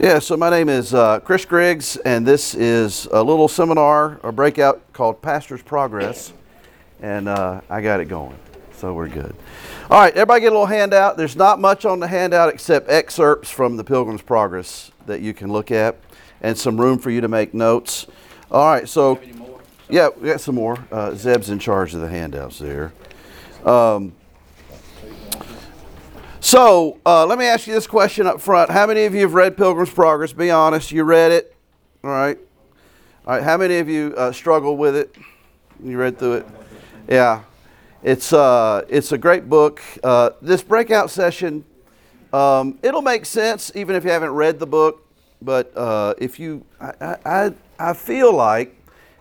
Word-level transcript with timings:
Yeah, 0.00 0.18
so 0.18 0.34
my 0.34 0.48
name 0.48 0.70
is 0.70 0.94
uh, 0.94 1.20
Chris 1.20 1.44
Griggs, 1.44 1.98
and 1.98 2.26
this 2.26 2.54
is 2.54 3.06
a 3.12 3.22
little 3.22 3.48
seminar, 3.48 4.18
a 4.22 4.32
breakout 4.32 4.80
called 4.94 5.20
Pastor's 5.20 5.60
Progress, 5.60 6.32
and 7.02 7.28
uh, 7.28 7.60
I 7.68 7.82
got 7.82 8.00
it 8.00 8.06
going, 8.06 8.38
so 8.72 8.94
we're 8.94 9.10
good. 9.10 9.36
All 9.90 10.00
right, 10.00 10.14
everybody 10.14 10.40
get 10.40 10.46
a 10.46 10.52
little 10.52 10.64
handout. 10.64 11.18
There's 11.18 11.36
not 11.36 11.60
much 11.60 11.84
on 11.84 12.00
the 12.00 12.06
handout 12.06 12.48
except 12.48 12.88
excerpts 12.88 13.50
from 13.50 13.76
the 13.76 13.84
Pilgrim's 13.84 14.22
Progress 14.22 14.90
that 15.04 15.20
you 15.20 15.34
can 15.34 15.52
look 15.52 15.70
at, 15.70 15.98
and 16.40 16.56
some 16.56 16.80
room 16.80 16.98
for 16.98 17.10
you 17.10 17.20
to 17.20 17.28
make 17.28 17.52
notes. 17.52 18.06
All 18.50 18.72
right, 18.72 18.88
so 18.88 19.20
yeah, 19.90 20.08
we 20.18 20.30
got 20.30 20.40
some 20.40 20.54
more. 20.54 20.82
Uh, 20.90 21.14
Zeb's 21.14 21.50
in 21.50 21.58
charge 21.58 21.92
of 21.92 22.00
the 22.00 22.08
handouts 22.08 22.58
there. 22.58 22.94
Um, 23.66 24.14
so 26.40 26.98
uh, 27.04 27.26
let 27.26 27.38
me 27.38 27.44
ask 27.44 27.66
you 27.66 27.74
this 27.74 27.86
question 27.86 28.26
up 28.26 28.40
front. 28.40 28.70
How 28.70 28.86
many 28.86 29.04
of 29.04 29.14
you 29.14 29.20
have 29.22 29.34
read 29.34 29.56
Pilgrim's 29.56 29.90
Progress? 29.90 30.32
Be 30.32 30.50
honest, 30.50 30.90
you 30.90 31.04
read 31.04 31.32
it. 31.32 31.54
All 32.02 32.10
right. 32.10 32.38
All 33.26 33.34
right. 33.34 33.42
How 33.42 33.56
many 33.56 33.78
of 33.78 33.88
you 33.88 34.14
uh, 34.16 34.32
struggle 34.32 34.76
with 34.76 34.96
it? 34.96 35.14
You 35.82 35.98
read 35.98 36.18
through 36.18 36.34
it? 36.34 36.46
Yeah. 37.08 37.42
It's, 38.02 38.32
uh, 38.32 38.86
it's 38.88 39.12
a 39.12 39.18
great 39.18 39.48
book. 39.48 39.82
Uh, 40.02 40.30
this 40.40 40.62
breakout 40.62 41.10
session, 41.10 41.64
um, 42.32 42.78
it'll 42.82 43.02
make 43.02 43.26
sense 43.26 43.70
even 43.74 43.94
if 43.94 44.04
you 44.04 44.10
haven't 44.10 44.32
read 44.32 44.58
the 44.58 44.66
book. 44.66 45.06
But 45.42 45.76
uh, 45.76 46.14
if 46.18 46.40
you, 46.40 46.64
I, 46.80 47.16
I, 47.24 47.52
I 47.78 47.92
feel 47.92 48.32
like 48.32 48.74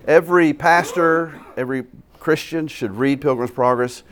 every 0.07 0.53
pastor, 0.53 1.39
every 1.57 1.85
Christian 2.19 2.67
should 2.67 2.95
read 2.95 3.19
Pilgrim's 3.19 3.51
Progress 3.51 4.03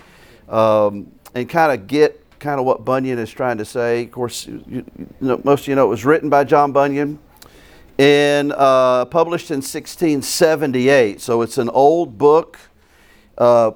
um, 0.49 1.11
and 1.33 1.49
kind 1.49 1.71
of 1.71 1.87
get 1.87 2.21
kind 2.39 2.59
of 2.59 2.65
what 2.65 2.85
Bunyan 2.85 3.19
is 3.19 3.31
trying 3.31 3.57
to 3.57 3.65
say. 3.65 4.03
Of 4.03 4.11
course, 4.11 4.47
you, 4.47 4.63
you 4.67 4.85
know, 5.19 5.41
most 5.43 5.61
of 5.61 5.67
you 5.67 5.75
know 5.75 5.85
it 5.85 5.89
was 5.89 6.05
written 6.05 6.29
by 6.29 6.43
John 6.43 6.71
Bunyan 6.71 7.19
and 7.97 8.53
uh, 8.53 9.05
published 9.05 9.49
in 9.49 9.57
1678. 9.57 11.19
So 11.21 11.41
it's 11.41 11.57
an 11.57 11.69
old 11.69 12.17
book. 12.17 12.59
Uh, 13.37 13.71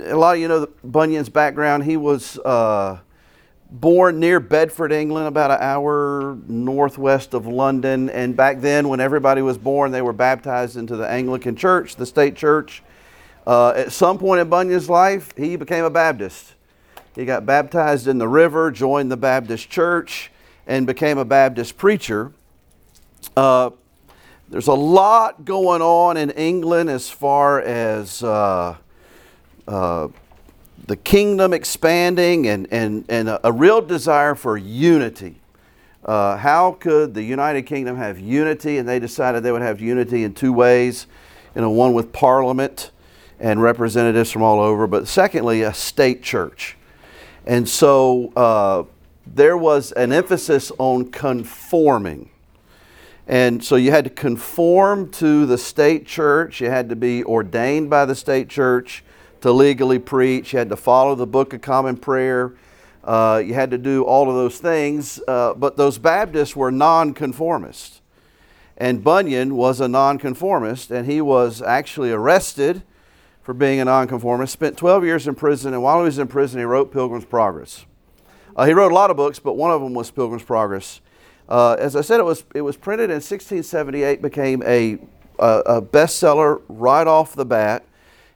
a 0.00 0.16
lot 0.16 0.36
of 0.36 0.40
you 0.40 0.48
know 0.48 0.68
Bunyan's 0.84 1.28
background. 1.28 1.84
He 1.84 1.96
was 1.96 2.38
uh, 2.38 2.98
born 3.70 4.20
near 4.20 4.40
Bedford, 4.40 4.92
England, 4.92 5.26
about 5.26 5.50
an 5.50 5.58
hour 5.60 6.38
northwest 6.46 7.34
of 7.34 7.46
London. 7.46 8.10
And 8.10 8.36
back 8.36 8.60
then, 8.60 8.88
when 8.88 9.00
everybody 9.00 9.42
was 9.42 9.58
born, 9.58 9.92
they 9.92 10.02
were 10.02 10.12
baptized 10.12 10.76
into 10.76 10.96
the 10.96 11.08
Anglican 11.08 11.56
Church, 11.56 11.96
the 11.96 12.06
state 12.06 12.36
church. 12.36 12.82
Uh, 13.46 13.70
at 13.70 13.92
some 13.92 14.18
point 14.18 14.40
in 14.40 14.48
Bunyan's 14.48 14.90
life, 14.90 15.32
he 15.36 15.56
became 15.56 15.84
a 15.84 15.90
Baptist. 15.90 16.54
He 17.18 17.24
got 17.24 17.44
baptized 17.44 18.06
in 18.06 18.18
the 18.18 18.28
river, 18.28 18.70
joined 18.70 19.10
the 19.10 19.16
Baptist 19.16 19.68
church, 19.68 20.30
and 20.68 20.86
became 20.86 21.18
a 21.18 21.24
Baptist 21.24 21.76
preacher. 21.76 22.30
Uh, 23.36 23.70
there's 24.48 24.68
a 24.68 24.74
lot 24.74 25.44
going 25.44 25.82
on 25.82 26.16
in 26.16 26.30
England 26.30 26.88
as 26.88 27.10
far 27.10 27.60
as 27.60 28.22
uh, 28.22 28.76
uh, 29.66 30.08
the 30.86 30.96
kingdom 30.96 31.52
expanding 31.52 32.46
and, 32.46 32.68
and, 32.70 33.04
and 33.08 33.28
a, 33.28 33.48
a 33.48 33.50
real 33.50 33.80
desire 33.80 34.36
for 34.36 34.56
unity. 34.56 35.40
Uh, 36.04 36.36
how 36.36 36.70
could 36.70 37.14
the 37.14 37.22
United 37.24 37.62
Kingdom 37.62 37.96
have 37.96 38.20
unity? 38.20 38.78
And 38.78 38.88
they 38.88 39.00
decided 39.00 39.42
they 39.42 39.50
would 39.50 39.60
have 39.60 39.80
unity 39.80 40.22
in 40.22 40.34
two 40.34 40.52
ways. 40.52 41.08
You 41.56 41.62
know, 41.62 41.70
one 41.70 41.94
with 41.94 42.12
Parliament 42.12 42.92
and 43.40 43.60
representatives 43.60 44.30
from 44.30 44.42
all 44.42 44.60
over, 44.60 44.86
but 44.86 45.08
secondly, 45.08 45.62
a 45.62 45.74
state 45.74 46.22
church. 46.22 46.76
And 47.48 47.66
so 47.66 48.30
uh, 48.36 48.84
there 49.26 49.56
was 49.56 49.92
an 49.92 50.12
emphasis 50.12 50.70
on 50.76 51.10
conforming. 51.10 52.28
And 53.26 53.64
so 53.64 53.76
you 53.76 53.90
had 53.90 54.04
to 54.04 54.10
conform 54.10 55.10
to 55.12 55.46
the 55.46 55.56
state 55.56 56.06
church, 56.06 56.60
you 56.60 56.68
had 56.68 56.90
to 56.90 56.96
be 56.96 57.24
ordained 57.24 57.88
by 57.88 58.04
the 58.04 58.14
state 58.14 58.50
church 58.50 59.02
to 59.40 59.50
legally 59.50 59.98
preach, 59.98 60.52
you 60.52 60.58
had 60.58 60.68
to 60.68 60.76
follow 60.76 61.14
the 61.14 61.26
Book 61.26 61.54
of 61.54 61.62
Common 61.62 61.96
Prayer. 61.96 62.52
Uh, 63.02 63.42
you 63.42 63.54
had 63.54 63.70
to 63.70 63.78
do 63.78 64.04
all 64.04 64.28
of 64.28 64.36
those 64.36 64.58
things, 64.58 65.18
uh, 65.26 65.54
but 65.54 65.78
those 65.78 65.96
Baptists 65.96 66.54
were 66.54 66.70
nonconformists. 66.70 68.02
And 68.76 69.02
Bunyan 69.02 69.56
was 69.56 69.80
a 69.80 69.88
nonconformist, 69.88 70.90
and 70.90 71.06
he 71.10 71.22
was 71.22 71.62
actually 71.62 72.12
arrested 72.12 72.82
for 73.48 73.54
being 73.54 73.80
a 73.80 73.84
nonconformist, 73.86 74.52
spent 74.52 74.76
12 74.76 75.06
years 75.06 75.26
in 75.26 75.34
prison, 75.34 75.72
and 75.72 75.82
while 75.82 76.00
he 76.00 76.04
was 76.04 76.18
in 76.18 76.28
prison, 76.28 76.58
he 76.58 76.64
wrote 76.66 76.92
Pilgrim's 76.92 77.24
Progress. 77.24 77.86
Uh, 78.54 78.66
he 78.66 78.74
wrote 78.74 78.92
a 78.92 78.94
lot 78.94 79.10
of 79.10 79.16
books, 79.16 79.38
but 79.38 79.54
one 79.54 79.70
of 79.70 79.80
them 79.80 79.94
was 79.94 80.10
Pilgrim's 80.10 80.42
Progress. 80.42 81.00
Uh, 81.48 81.72
as 81.78 81.96
I 81.96 82.02
said, 82.02 82.20
it 82.20 82.24
was, 82.24 82.44
it 82.54 82.60
was 82.60 82.76
printed 82.76 83.08
in 83.08 83.22
1678, 83.22 84.20
became 84.20 84.62
a, 84.66 84.98
a, 85.38 85.60
a 85.60 85.80
bestseller 85.80 86.60
right 86.68 87.06
off 87.06 87.34
the 87.34 87.46
bat. 87.46 87.86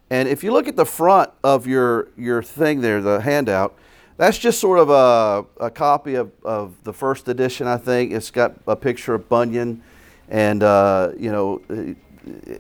And 0.09 0.31
if 0.31 0.43
you 0.43 0.51
look 0.51 0.67
at 0.67 0.77
the 0.77 0.87
front 0.87 1.29
of 1.45 1.67
your, 1.67 2.09
your 2.17 2.43
thing 2.43 2.81
there, 2.81 3.03
the 3.03 3.21
handout, 3.21 3.77
that's 4.17 4.39
just 4.39 4.59
sort 4.61 4.79
of 4.79 4.89
a, 4.89 5.45
a 5.63 5.71
copy 5.71 6.15
of, 6.15 6.33
of 6.43 6.83
the 6.85 6.93
first 6.95 7.29
edition, 7.29 7.67
I 7.67 7.77
think. 7.77 8.13
It's 8.13 8.31
got 8.31 8.55
a 8.67 8.77
picture 8.77 9.13
of 9.13 9.29
Bunyan, 9.29 9.83
and, 10.31 10.63
uh, 10.63 11.11
you 11.19 11.31
know, 11.31 11.97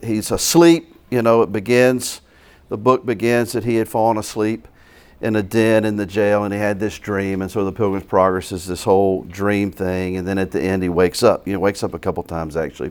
he's 0.02 0.30
asleep. 0.30 0.94
You 1.10 1.22
know, 1.22 1.40
it 1.40 1.50
begins 1.50 2.20
the 2.72 2.78
book 2.78 3.04
begins 3.04 3.52
that 3.52 3.64
he 3.64 3.74
had 3.76 3.86
fallen 3.86 4.16
asleep 4.16 4.66
in 5.20 5.36
a 5.36 5.42
den 5.42 5.84
in 5.84 5.96
the 5.96 6.06
jail 6.06 6.44
and 6.44 6.54
he 6.54 6.58
had 6.58 6.80
this 6.80 6.98
dream 6.98 7.42
and 7.42 7.50
so 7.50 7.66
the 7.66 7.70
pilgrim's 7.70 8.06
progress 8.06 8.50
is 8.50 8.64
this 8.66 8.82
whole 8.82 9.24
dream 9.24 9.70
thing 9.70 10.16
and 10.16 10.26
then 10.26 10.38
at 10.38 10.50
the 10.52 10.58
end 10.62 10.82
he 10.82 10.88
wakes 10.88 11.22
up 11.22 11.46
you 11.46 11.52
know 11.52 11.60
wakes 11.60 11.82
up 11.82 11.92
a 11.92 11.98
couple 11.98 12.22
times 12.22 12.56
actually. 12.56 12.90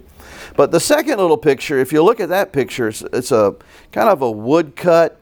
But 0.55 0.69
the 0.69 0.79
second 0.79 1.17
little 1.17 1.35
picture 1.35 1.79
if 1.79 1.91
you 1.91 2.03
look 2.03 2.19
at 2.19 2.29
that 2.29 2.53
picture 2.53 2.89
it's, 2.89 3.01
it's 3.11 3.31
a 3.31 3.55
kind 3.91 4.07
of 4.07 4.21
a 4.21 4.29
woodcut 4.29 5.19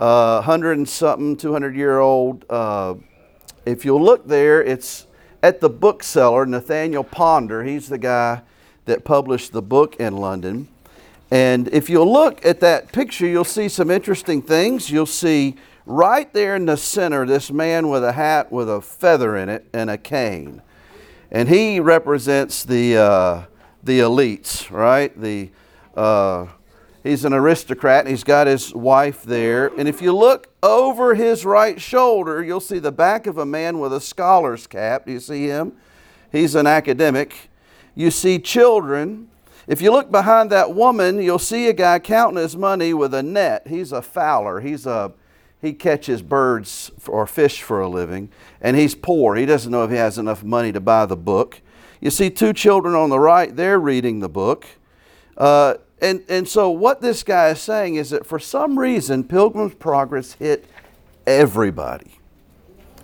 uh, 0.00 0.36
100 0.36 0.78
and 0.78 0.88
something 0.88 1.36
200 1.36 1.76
year 1.76 1.98
old 1.98 2.46
uh, 2.48 2.94
if 3.66 3.84
you 3.84 3.98
look 3.98 4.26
there 4.26 4.62
it's 4.62 5.08
at 5.42 5.60
the 5.60 5.68
bookseller 5.68 6.46
nathaniel 6.46 7.04
ponder. 7.04 7.64
He's 7.64 7.90
the 7.90 7.98
guy 7.98 8.40
that 8.86 9.04
published 9.04 9.52
the 9.52 9.60
book 9.60 9.96
in 9.96 10.16
london 10.16 10.68
and 11.30 11.68
if 11.68 11.88
you'll 11.88 12.12
look 12.12 12.44
at 12.44 12.60
that 12.60 12.92
picture, 12.92 13.26
you'll 13.26 13.44
see 13.44 13.68
some 13.68 13.90
interesting 13.90 14.42
things. 14.42 14.90
You'll 14.90 15.06
see 15.06 15.56
right 15.86 16.32
there 16.32 16.56
in 16.56 16.66
the 16.66 16.76
center 16.76 17.24
this 17.24 17.52
man 17.52 17.88
with 17.88 18.02
a 18.02 18.12
hat 18.12 18.50
with 18.50 18.68
a 18.68 18.80
feather 18.80 19.36
in 19.36 19.48
it 19.48 19.66
and 19.72 19.90
a 19.90 19.96
cane. 19.96 20.60
And 21.30 21.48
he 21.48 21.78
represents 21.78 22.64
the, 22.64 22.96
uh, 22.96 23.42
the 23.84 24.00
elites, 24.00 24.68
right? 24.72 25.18
The, 25.20 25.50
uh, 25.96 26.46
he's 27.04 27.24
an 27.24 27.32
aristocrat 27.32 28.00
and 28.00 28.08
he's 28.08 28.24
got 28.24 28.48
his 28.48 28.74
wife 28.74 29.22
there. 29.22 29.68
And 29.78 29.88
if 29.88 30.02
you 30.02 30.16
look 30.16 30.52
over 30.64 31.14
his 31.14 31.44
right 31.44 31.80
shoulder, 31.80 32.42
you'll 32.42 32.58
see 32.58 32.80
the 32.80 32.90
back 32.90 33.28
of 33.28 33.38
a 33.38 33.46
man 33.46 33.78
with 33.78 33.92
a 33.92 34.00
scholar's 34.00 34.66
cap. 34.66 35.06
Do 35.06 35.12
you 35.12 35.20
see 35.20 35.46
him? 35.46 35.74
He's 36.32 36.56
an 36.56 36.66
academic. 36.66 37.50
You 37.94 38.10
see 38.10 38.40
children 38.40 39.29
if 39.70 39.80
you 39.80 39.92
look 39.92 40.10
behind 40.10 40.50
that 40.50 40.74
woman, 40.74 41.22
you'll 41.22 41.38
see 41.38 41.68
a 41.68 41.72
guy 41.72 42.00
counting 42.00 42.42
his 42.42 42.56
money 42.56 42.92
with 42.92 43.14
a 43.14 43.22
net. 43.22 43.68
He's 43.68 43.92
a 43.92 44.02
fowler. 44.02 44.58
He's 44.60 44.84
a 44.84 45.12
he 45.62 45.74
catches 45.74 46.22
birds 46.22 46.90
or 47.06 47.24
fish 47.24 47.62
for 47.62 47.80
a 47.80 47.88
living, 47.88 48.30
and 48.60 48.76
he's 48.76 48.96
poor. 48.96 49.36
He 49.36 49.46
doesn't 49.46 49.70
know 49.70 49.84
if 49.84 49.90
he 49.90 49.96
has 49.96 50.18
enough 50.18 50.42
money 50.42 50.72
to 50.72 50.80
buy 50.80 51.06
the 51.06 51.16
book. 51.16 51.60
You 52.00 52.10
see 52.10 52.30
two 52.30 52.52
children 52.52 52.96
on 52.96 53.10
the 53.10 53.20
right, 53.20 53.54
they're 53.54 53.78
reading 53.78 54.18
the 54.18 54.28
book. 54.28 54.66
Uh, 55.36 55.74
and, 56.02 56.24
and 56.28 56.48
so, 56.48 56.70
what 56.70 57.00
this 57.00 57.22
guy 57.22 57.50
is 57.50 57.60
saying 57.60 57.94
is 57.94 58.10
that 58.10 58.26
for 58.26 58.40
some 58.40 58.76
reason, 58.76 59.22
Pilgrim's 59.22 59.74
Progress 59.74 60.32
hit 60.32 60.64
everybody. 61.28 62.18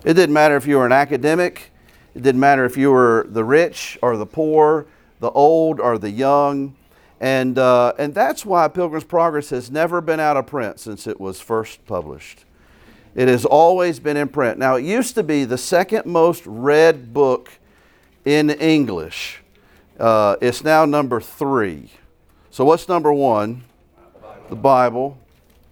It 0.03 0.15
didn't 0.15 0.33
matter 0.33 0.57
if 0.57 0.67
you 0.67 0.75
were 0.75 0.85
an 0.85 0.91
academic, 0.91 1.71
it 2.13 2.23
didn't 2.23 2.41
matter 2.41 2.65
if 2.65 2.75
you 2.75 2.91
were 2.91 3.25
the 3.29 3.45
rich 3.45 3.97
or 4.01 4.17
the 4.17 4.25
poor, 4.25 4.85
the 5.19 5.31
old 5.31 5.79
or 5.79 5.97
the 5.97 6.09
young. 6.11 6.75
And, 7.19 7.57
uh, 7.57 7.93
and 7.97 8.13
that's 8.13 8.45
why 8.45 8.67
Pilgrim's 8.67 9.03
Progress 9.03 9.49
has 9.49 9.71
never 9.71 10.01
been 10.01 10.19
out 10.19 10.37
of 10.37 10.45
print 10.45 10.79
since 10.79 11.07
it 11.07 11.19
was 11.19 11.39
first 11.39 11.85
published. 11.85 12.45
It 13.15 13.27
has 13.27 13.45
always 13.45 13.99
been 13.99 14.17
in 14.17 14.27
print. 14.27 14.59
Now, 14.59 14.75
it 14.75 14.85
used 14.85 15.15
to 15.15 15.23
be 15.23 15.43
the 15.43 15.57
second 15.57 16.05
most 16.05 16.43
read 16.45 17.13
book 17.13 17.49
in 18.25 18.51
English. 18.51 19.41
Uh, 19.99 20.35
it's 20.41 20.63
now 20.63 20.85
number 20.85 21.19
three. 21.19 21.89
So, 22.51 22.63
what's 22.63 22.87
number 22.87 23.11
one? 23.11 23.63
The 24.49 24.55
Bible. 24.55 25.17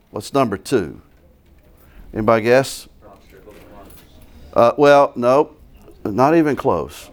What's 0.09 0.33
number 0.33 0.57
two? 0.57 1.01
Anybody 2.13 2.43
guess? 2.43 2.87
Uh, 4.53 4.71
well, 4.77 5.11
nope, 5.17 5.59
not 6.05 6.33
even 6.35 6.55
close. 6.55 7.09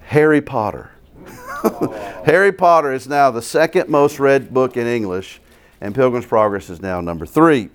Harry 0.00 0.40
Potter. 0.40 0.90
Harry 2.24 2.52
Potter 2.52 2.92
is 2.92 3.06
now 3.08 3.30
the 3.30 3.42
second 3.42 3.88
most 3.88 4.18
read 4.18 4.52
book 4.52 4.76
in 4.76 4.86
English, 4.86 5.40
and 5.80 5.94
Pilgrim's 5.94 6.26
Progress 6.26 6.70
is 6.70 6.80
now 6.80 7.00
number 7.00 7.26
three. 7.26 7.70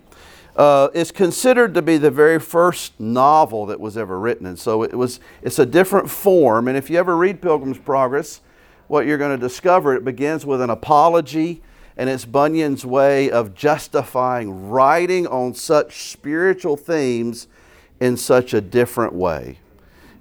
uh, 0.59 0.89
is 0.93 1.11
considered 1.11 1.73
to 1.73 1.81
be 1.81 1.97
the 1.97 2.11
very 2.11 2.37
first 2.37 2.99
novel 2.99 3.65
that 3.67 3.79
was 3.79 3.95
ever 3.97 4.19
written. 4.19 4.45
And 4.45 4.59
so 4.59 4.83
it 4.83 4.93
was, 4.93 5.21
it's 5.41 5.57
a 5.57 5.65
different 5.65 6.09
form. 6.09 6.67
And 6.67 6.77
if 6.77 6.89
you 6.89 6.97
ever 6.97 7.15
read 7.15 7.41
Pilgrim's 7.41 7.77
Progress, 7.77 8.41
what 8.89 9.05
you're 9.05 9.17
going 9.17 9.31
to 9.31 9.47
discover, 9.47 9.95
it 9.95 10.03
begins 10.03 10.45
with 10.45 10.61
an 10.61 10.69
apology, 10.69 11.61
and 11.95 12.09
it's 12.09 12.25
Bunyan's 12.25 12.85
way 12.85 13.31
of 13.31 13.53
justifying 13.55 14.69
writing 14.69 15.27
on 15.27 15.53
such 15.53 16.09
spiritual 16.11 16.75
themes 16.75 17.47
in 18.01 18.17
such 18.17 18.53
a 18.53 18.59
different 18.59 19.13
way. 19.13 19.59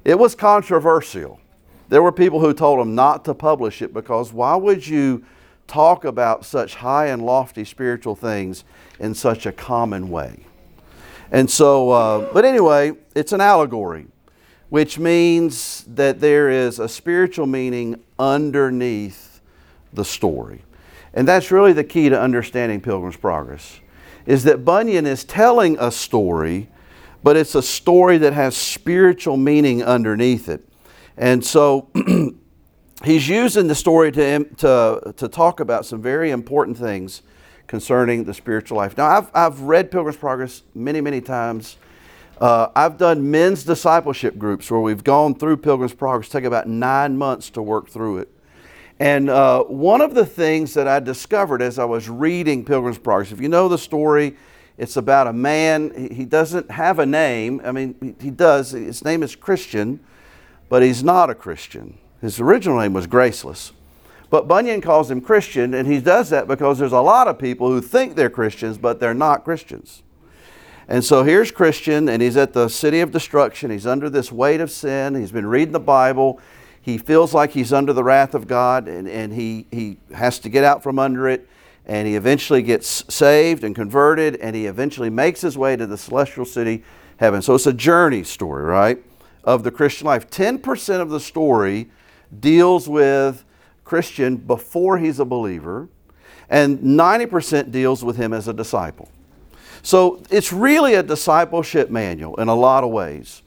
It 0.05 0.21
was 0.21 0.37
controversial. 0.37 1.41
There 1.89 2.03
were 2.03 2.13
people 2.13 2.41
who 2.41 2.53
told 2.53 2.81
him 2.81 2.95
not 2.95 3.25
to 3.25 3.35
publish 3.35 3.81
it 3.81 3.95
because 3.95 4.33
why 4.33 4.57
would 4.57 4.87
you 4.87 5.25
talk 5.67 6.05
about 6.05 6.45
such 6.45 6.77
high 6.77 7.07
and 7.07 7.25
lofty 7.25 7.65
spiritual 7.65 8.15
things 8.15 8.65
in 8.99 9.15
such 9.15 9.47
a 9.47 9.53
common 9.53 10.11
way? 10.11 10.45
And 11.31 11.51
so, 11.51 11.91
uh, 11.91 12.33
but 12.33 12.45
anyway, 12.45 12.93
it's 13.15 13.33
an 13.33 13.41
allegory, 13.41 14.07
which 14.69 14.99
means 14.99 15.85
that 15.89 16.21
there 16.21 16.51
is 16.51 16.79
a 16.79 16.89
spiritual 16.89 17.47
meaning 17.47 18.03
underneath 18.19 19.41
the 19.93 20.05
story. 20.05 20.63
And 21.15 21.27
that's 21.27 21.51
really 21.51 21.73
the 21.73 21.85
key 21.85 22.11
to 22.11 22.21
understanding 22.21 22.81
Pilgrim's 22.81 23.17
Progress, 23.17 23.81
is 24.27 24.45
that 24.45 24.65
Bunyan 24.65 25.07
is 25.07 25.25
telling 25.25 25.79
a 25.81 25.91
story, 25.91 26.69
but 27.23 27.37
it's 27.37 27.55
a 27.55 27.63
story 27.63 28.19
that 28.19 28.35
has 28.35 28.57
spiritual 28.57 29.39
meaning 29.39 29.83
underneath 29.83 30.51
it. 30.51 30.68
And 31.19 31.45
so 31.45 31.89
he's 33.05 33.29
using 33.29 33.67
the 33.67 33.75
story 33.75 34.13
to, 34.13 34.45
to, 34.45 35.13
to 35.17 35.29
talk 35.29 35.59
about 35.59 35.85
some 35.85 36.01
very 36.01 36.31
important 36.31 36.79
things 36.79 37.23
concerning 37.67 38.25
the 38.25 38.33
spiritual 38.33 38.79
life. 38.79 38.97
Now, 38.97 39.07
I've, 39.07 39.31
I've 39.35 39.61
read 39.63 39.91
Pilgrim's 39.91 40.17
Progress 40.17 40.63
many, 40.75 41.01
many 41.01 41.21
times. 41.21 41.77
Uh, 42.41 42.69
I've 42.77 42.97
done 42.99 43.31
men's 43.33 43.65
discipleship 43.65 44.39
groups 44.39 44.71
where 44.71 44.81
we've 44.81 45.03
gone 45.03 45.35
through 45.35 45.57
Pilgrim's 45.57 45.93
Progress, 45.93 46.29
take 46.29 46.45
about 46.45 46.69
nine 46.69 47.19
months 47.19 47.51
to 47.51 47.63
work 47.63 47.89
through 47.89 48.19
it. 48.19 48.29
And 49.01 49.29
uh, 49.29 49.65
one 49.65 50.01
of 50.01 50.15
the 50.15 50.25
things 50.25 50.73
that 50.75 50.87
I 50.87 51.01
discovered 51.01 51.63
as 51.63 51.81
I 51.81 51.85
was 51.85 52.09
reading 52.09 52.65
Pilgrim's 52.65 52.99
Progress, 52.99 53.33
if 53.33 53.41
you 53.41 53.49
know 53.49 53.69
the 53.69 53.79
story, 53.79 54.37
it's 54.77 54.97
about 54.97 55.27
a 55.27 55.33
man, 55.33 56.13
he 56.13 56.25
doesn't 56.25 56.71
have 56.71 57.01
a 57.01 57.07
name. 57.07 57.61
I 57.65 57.73
mean, 57.73 58.17
he 58.21 58.31
does, 58.31 58.71
his 58.71 59.05
name 59.05 59.25
is 59.25 59.35
Christian, 59.35 59.99
but 60.69 60.83
he's 60.83 61.03
not 61.03 61.31
a 61.31 61.35
Christian. 61.35 61.99
His 62.21 62.41
original 62.41 62.81
name 62.81 62.93
was 62.93 63.07
Graceless. 63.07 63.73
But 64.31 64.47
Bunyan 64.47 64.81
calls 64.81 65.11
him 65.11 65.21
Christian, 65.21 65.73
and 65.73 65.89
he 65.89 66.01
does 66.01 66.29
that 66.31 66.47
because 66.47 66.79
there's 66.79 66.93
a 66.93 67.01
lot 67.01 67.29
of 67.29 67.39
people 67.39 67.69
who 67.69 67.81
think 67.81 68.15
they're 68.15 68.29
Christians, 68.29 68.77
but 68.77 69.01
they're 69.01 69.15
not 69.15 69.45
Christians. 69.45 70.03
And 70.87 71.05
so 71.05 71.23
here's 71.23 71.51
Christian, 71.51 72.09
and 72.09 72.21
he's 72.21 72.37
at 72.37 72.53
the 72.53 72.69
city 72.69 73.01
of 73.01 73.11
destruction. 73.11 73.71
He's 73.71 73.87
under 73.87 74.11
this 74.11 74.31
weight 74.31 74.61
of 74.61 74.71
sin. 74.71 75.15
He's 75.15 75.33
been 75.33 75.47
reading 75.47 75.73
the 75.73 75.81
Bible. 75.81 76.41
He 76.81 76.99
feels 76.99 77.33
like 77.33 77.51
he's 77.51 77.73
under 77.73 77.93
the 77.93 78.05
wrath 78.05 78.35
of 78.35 78.47
God, 78.47 78.89
and, 78.89 79.09
and 79.09 79.33
he, 79.33 79.67
he 79.71 79.99
has 80.15 80.39
to 80.41 80.49
get 80.49 80.65
out 80.65 80.83
from 80.83 80.99
under 80.99 81.29
it. 81.29 81.49
And 81.87 82.07
he 82.07 82.17
eventually 82.17 82.63
gets 82.63 83.05
saved 83.13 83.65
and 83.65 83.75
converted, 83.75 84.37
and 84.37 84.55
he 84.55 84.67
eventually 84.67 85.09
makes 85.09 85.41
his 85.41 85.57
way 85.57 85.75
to 85.77 85.87
the 85.87 85.97
celestial 85.97 86.45
city, 86.45 86.85
heaven. 87.17 87.41
So 87.41 87.55
it's 87.55 87.67
a 87.67 87.73
journey 87.73 88.25
story, 88.25 88.65
right? 88.65 89.03
Of 89.49 89.63
the 89.63 89.71
Christian 89.71 90.07
life. 90.07 90.29
10% 90.29 91.01
of 91.01 91.09
the 91.09 91.19
story 91.19 91.89
deals 92.39 92.87
with 92.87 93.45
Christian 93.83 94.37
before 94.37 94.99
he's 94.99 95.21
a 95.21 95.25
believer, 95.25 95.89
and 96.51 96.79
90% 96.81 97.73
deals 97.73 98.05
with 98.05 98.19
him 98.19 98.35
as 98.35 98.47
a 98.47 98.53
disciple. 98.53 99.09
So 99.83 100.23
it's 100.29 100.53
really 100.53 100.97
a 100.97 101.03
discipleship 101.03 101.89
manual 101.89 102.37
in 102.37 102.49
a 102.49 102.55
lot 102.55 102.85
of 102.85 102.91
ways. 102.91 103.43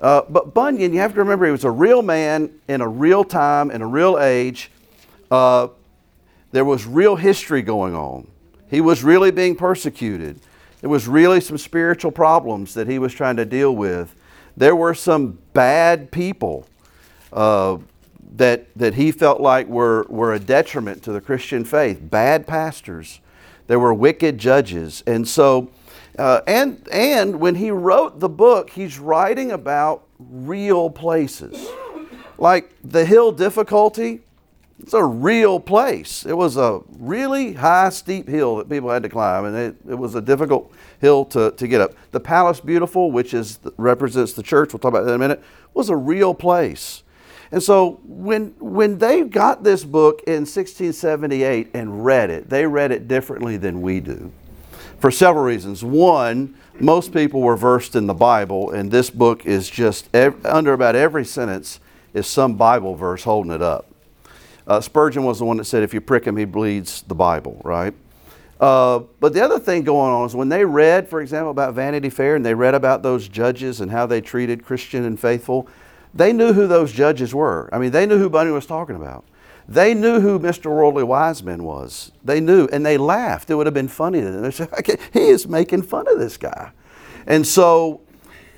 Uh, 0.00 0.22
but 0.28 0.54
Bunyan, 0.54 0.92
you 0.92 1.00
have 1.00 1.14
to 1.14 1.18
remember, 1.18 1.46
he 1.46 1.52
was 1.52 1.64
a 1.64 1.70
real 1.70 2.00
man 2.00 2.52
in 2.68 2.80
a 2.80 2.88
real 2.88 3.24
time, 3.24 3.72
in 3.72 3.82
a 3.82 3.86
real 3.86 4.20
age. 4.20 4.70
Uh, 5.32 5.66
there 6.52 6.64
was 6.64 6.86
real 6.86 7.16
history 7.16 7.62
going 7.62 7.96
on. 7.96 8.28
He 8.70 8.80
was 8.80 9.02
really 9.02 9.32
being 9.32 9.56
persecuted. 9.56 10.38
There 10.80 10.90
was 10.90 11.08
really 11.08 11.40
some 11.40 11.58
spiritual 11.58 12.12
problems 12.12 12.72
that 12.74 12.86
he 12.86 13.00
was 13.00 13.12
trying 13.12 13.36
to 13.36 13.44
deal 13.44 13.74
with 13.74 14.14
there 14.60 14.76
were 14.76 14.92
some 14.92 15.38
bad 15.54 16.10
people 16.10 16.66
uh, 17.32 17.78
that, 18.36 18.66
that 18.76 18.92
he 18.92 19.10
felt 19.10 19.40
like 19.40 19.66
were, 19.66 20.04
were 20.10 20.34
a 20.34 20.38
detriment 20.38 21.02
to 21.04 21.12
the 21.12 21.20
Christian 21.20 21.64
faith, 21.64 21.98
bad 22.02 22.46
pastors. 22.46 23.20
There 23.68 23.78
were 23.78 23.94
wicked 23.94 24.36
judges. 24.36 25.02
And 25.06 25.26
so, 25.26 25.70
uh, 26.18 26.42
and, 26.46 26.86
and 26.92 27.40
when 27.40 27.54
he 27.54 27.70
wrote 27.70 28.20
the 28.20 28.28
book, 28.28 28.68
he's 28.68 28.98
writing 28.98 29.50
about 29.50 30.06
real 30.18 30.90
places. 30.90 31.66
Like 32.36 32.70
the 32.84 33.06
hill 33.06 33.32
difficulty, 33.32 34.20
it's 34.82 34.94
a 34.94 35.04
real 35.04 35.60
place. 35.60 36.24
It 36.26 36.36
was 36.36 36.56
a 36.56 36.80
really 36.98 37.52
high, 37.52 37.90
steep 37.90 38.28
hill 38.28 38.56
that 38.56 38.68
people 38.68 38.90
had 38.90 39.02
to 39.02 39.08
climb, 39.08 39.44
and 39.44 39.56
it, 39.56 39.76
it 39.88 39.94
was 39.94 40.14
a 40.14 40.20
difficult 40.20 40.72
hill 41.00 41.24
to, 41.26 41.50
to 41.52 41.68
get 41.68 41.80
up. 41.80 41.92
The 42.12 42.20
Palace 42.20 42.60
Beautiful, 42.60 43.10
which 43.10 43.34
is 43.34 43.58
represents 43.76 44.32
the 44.32 44.42
church, 44.42 44.72
we'll 44.72 44.80
talk 44.80 44.90
about 44.90 45.04
that 45.04 45.10
in 45.10 45.16
a 45.16 45.18
minute, 45.18 45.42
was 45.74 45.90
a 45.90 45.96
real 45.96 46.34
place. 46.34 47.02
And 47.52 47.62
so 47.62 48.00
when, 48.04 48.54
when 48.58 48.98
they 48.98 49.22
got 49.22 49.64
this 49.64 49.84
book 49.84 50.22
in 50.26 50.42
1678 50.42 51.70
and 51.74 52.04
read 52.04 52.30
it, 52.30 52.48
they 52.48 52.66
read 52.66 52.92
it 52.92 53.08
differently 53.08 53.56
than 53.56 53.82
we 53.82 54.00
do 54.00 54.32
for 55.00 55.10
several 55.10 55.44
reasons. 55.44 55.82
One, 55.82 56.54
most 56.78 57.12
people 57.12 57.40
were 57.40 57.56
versed 57.56 57.96
in 57.96 58.06
the 58.06 58.14
Bible, 58.14 58.70
and 58.70 58.90
this 58.90 59.10
book 59.10 59.46
is 59.46 59.68
just 59.68 60.08
ev- 60.14 60.44
under 60.46 60.72
about 60.72 60.94
every 60.94 61.24
sentence 61.24 61.80
is 62.14 62.26
some 62.26 62.54
Bible 62.54 62.94
verse 62.94 63.24
holding 63.24 63.52
it 63.52 63.62
up. 63.62 63.86
Uh, 64.70 64.80
Spurgeon 64.80 65.24
was 65.24 65.40
the 65.40 65.44
one 65.44 65.56
that 65.56 65.64
said, 65.64 65.82
if 65.82 65.92
you 65.92 66.00
prick 66.00 66.24
him, 66.24 66.36
he 66.36 66.44
bleeds 66.44 67.02
the 67.02 67.14
Bible, 67.14 67.60
right? 67.64 67.92
Uh, 68.60 69.00
but 69.18 69.32
the 69.32 69.44
other 69.44 69.58
thing 69.58 69.82
going 69.82 70.12
on 70.12 70.26
is 70.26 70.36
when 70.36 70.48
they 70.48 70.64
read, 70.64 71.08
for 71.08 71.20
example, 71.20 71.50
about 71.50 71.74
Vanity 71.74 72.08
Fair 72.08 72.36
and 72.36 72.46
they 72.46 72.54
read 72.54 72.76
about 72.76 73.02
those 73.02 73.26
judges 73.26 73.80
and 73.80 73.90
how 73.90 74.06
they 74.06 74.20
treated 74.20 74.64
Christian 74.64 75.04
and 75.04 75.18
faithful, 75.18 75.66
they 76.14 76.32
knew 76.32 76.52
who 76.52 76.68
those 76.68 76.92
judges 76.92 77.34
were. 77.34 77.68
I 77.72 77.80
mean, 77.80 77.90
they 77.90 78.06
knew 78.06 78.16
who 78.16 78.30
Bunyan 78.30 78.54
was 78.54 78.64
talking 78.64 78.94
about. 78.94 79.24
They 79.66 79.92
knew 79.92 80.20
who 80.20 80.38
Mr. 80.38 80.66
Worldly 80.66 81.02
Wiseman 81.02 81.64
was. 81.64 82.12
They 82.24 82.38
knew, 82.38 82.68
and 82.72 82.86
they 82.86 82.96
laughed. 82.96 83.50
It 83.50 83.56
would 83.56 83.66
have 83.66 83.74
been 83.74 83.88
funny 83.88 84.20
to 84.20 84.30
them. 84.30 84.42
They 84.42 84.52
said, 84.52 84.68
he 85.12 85.30
is 85.30 85.48
making 85.48 85.82
fun 85.82 86.06
of 86.06 86.20
this 86.20 86.36
guy. 86.36 86.70
And 87.26 87.44
so, 87.44 88.02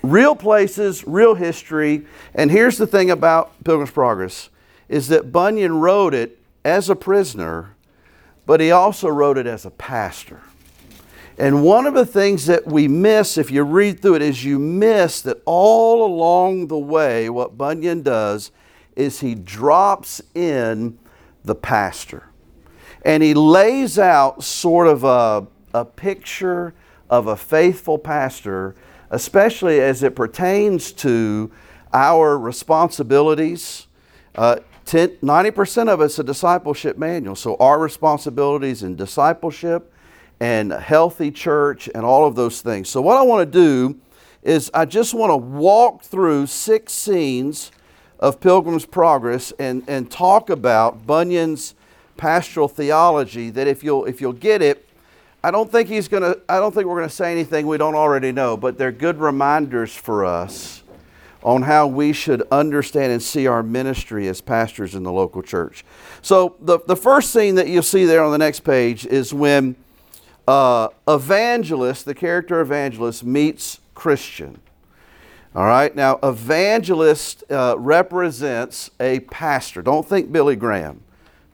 real 0.03 0.35
places, 0.35 1.07
real 1.07 1.33
history. 1.33 2.05
And 2.35 2.51
here's 2.51 2.77
the 2.77 2.85
thing 2.85 3.09
about 3.09 3.63
Pilgrim's 3.63 3.89
Progress 3.89 4.51
is 4.93 5.07
that 5.07 5.31
Bunyan 5.31 5.79
wrote 5.79 6.13
it 6.13 6.39
as 6.63 6.89
a 6.89 6.95
prisoner 6.95 7.73
but 8.45 8.59
he 8.59 8.71
also 8.71 9.07
wrote 9.07 9.37
it 9.37 9.47
as 9.47 9.65
a 9.65 9.71
pastor. 9.71 10.41
And 11.37 11.63
one 11.63 11.85
of 11.87 11.93
the 11.93 12.05
things 12.05 12.45
that 12.45 12.67
we 12.67 12.87
miss 12.87 13.37
if 13.37 13.49
you 13.49 13.63
read 13.63 14.01
through 14.01 14.15
it 14.15 14.21
is 14.21 14.45
you 14.45 14.59
miss 14.59 15.21
that 15.21 15.41
all 15.45 16.05
along 16.05 16.67
the 16.67 16.77
way, 16.77 17.29
what 17.29 17.57
Bunyan 17.57 18.03
does 18.03 18.51
is 18.95 19.21
he 19.21 19.33
drops 19.33 20.21
in 20.35 20.99
the 21.43 21.55
pastor. 21.55 22.27
And 23.03 23.23
he 23.23 23.33
lays 23.33 23.97
out 23.97 24.43
sort 24.43 24.87
of 24.87 25.03
a, 25.03 25.47
a 25.73 25.85
picture 25.85 26.73
of 27.09 27.27
a 27.27 27.35
faithful 27.35 27.97
pastor, 27.97 28.75
especially 29.09 29.79
as 29.79 30.03
it 30.03 30.15
pertains 30.15 30.91
to 30.93 31.51
our 31.91 32.37
responsibilities. 32.37 33.87
Uh, 34.35 34.57
10, 34.72 34.72
90% 34.85 35.89
of 35.89 36.01
it's 36.01 36.19
a 36.19 36.23
discipleship 36.23 36.97
manual. 36.97 37.35
So 37.35 37.55
our 37.59 37.79
responsibilities 37.79 38.83
in 38.83 38.95
discipleship 38.95 39.91
and 40.39 40.71
healthy 40.71 41.31
church 41.31 41.89
and 41.93 42.03
all 42.03 42.25
of 42.25 42.35
those 42.35 42.61
things. 42.61 42.89
So 42.89 43.01
what 43.01 43.17
I 43.17 43.21
want 43.21 43.51
to 43.51 43.59
do 43.59 43.99
is 44.41 44.69
I 44.73 44.85
just 44.85 45.13
want 45.13 45.31
to 45.31 45.37
walk 45.37 46.03
through 46.03 46.47
six 46.47 46.91
scenes 46.91 47.71
of 48.19 48.39
Pilgrim's 48.39 48.85
Progress 48.85 49.53
and, 49.57 49.83
and 49.87 50.11
talk 50.11 50.49
about 50.49 51.07
Bunyan's 51.07 51.75
pastoral 52.17 52.67
theology 52.67 53.49
that 53.49 53.67
if 53.67 53.83
you'll 53.83 54.05
if 54.05 54.21
you'll 54.21 54.33
get 54.33 54.61
it, 54.61 54.87
I 55.43 55.51
don't 55.51 55.71
think 55.71 55.89
he's 55.89 56.07
gonna 56.07 56.35
I 56.47 56.59
don't 56.59 56.73
think 56.73 56.87
we're 56.87 56.99
gonna 56.99 57.09
say 57.09 57.31
anything 57.31 57.65
we 57.65 57.77
don't 57.77 57.95
already 57.95 58.31
know, 58.31 58.55
but 58.55 58.77
they're 58.77 58.91
good 58.91 59.19
reminders 59.19 59.95
for 59.95 60.25
us 60.25 60.82
on 61.43 61.63
how 61.63 61.87
we 61.87 62.13
should 62.13 62.41
understand 62.51 63.11
and 63.11 63.21
see 63.21 63.47
our 63.47 63.61
ministry 63.61 64.27
as 64.27 64.41
pastors 64.41 64.95
in 64.95 65.03
the 65.03 65.11
local 65.11 65.41
church. 65.41 65.83
So, 66.21 66.55
the, 66.61 66.79
the 66.87 66.95
first 66.95 67.31
scene 67.31 67.55
that 67.55 67.67
you'll 67.67 67.83
see 67.83 68.05
there 68.05 68.23
on 68.23 68.31
the 68.31 68.37
next 68.37 68.61
page 68.61 69.05
is 69.05 69.33
when 69.33 69.75
uh, 70.47 70.89
evangelist, 71.07 72.05
the 72.05 72.15
character 72.15 72.61
evangelist, 72.61 73.23
meets 73.23 73.79
Christian. 73.93 74.59
All 75.55 75.65
right, 75.65 75.95
now 75.95 76.17
evangelist 76.23 77.43
uh, 77.51 77.75
represents 77.77 78.89
a 78.99 79.19
pastor. 79.19 79.81
Don't 79.81 80.07
think 80.07 80.31
Billy 80.31 80.55
Graham. 80.55 81.01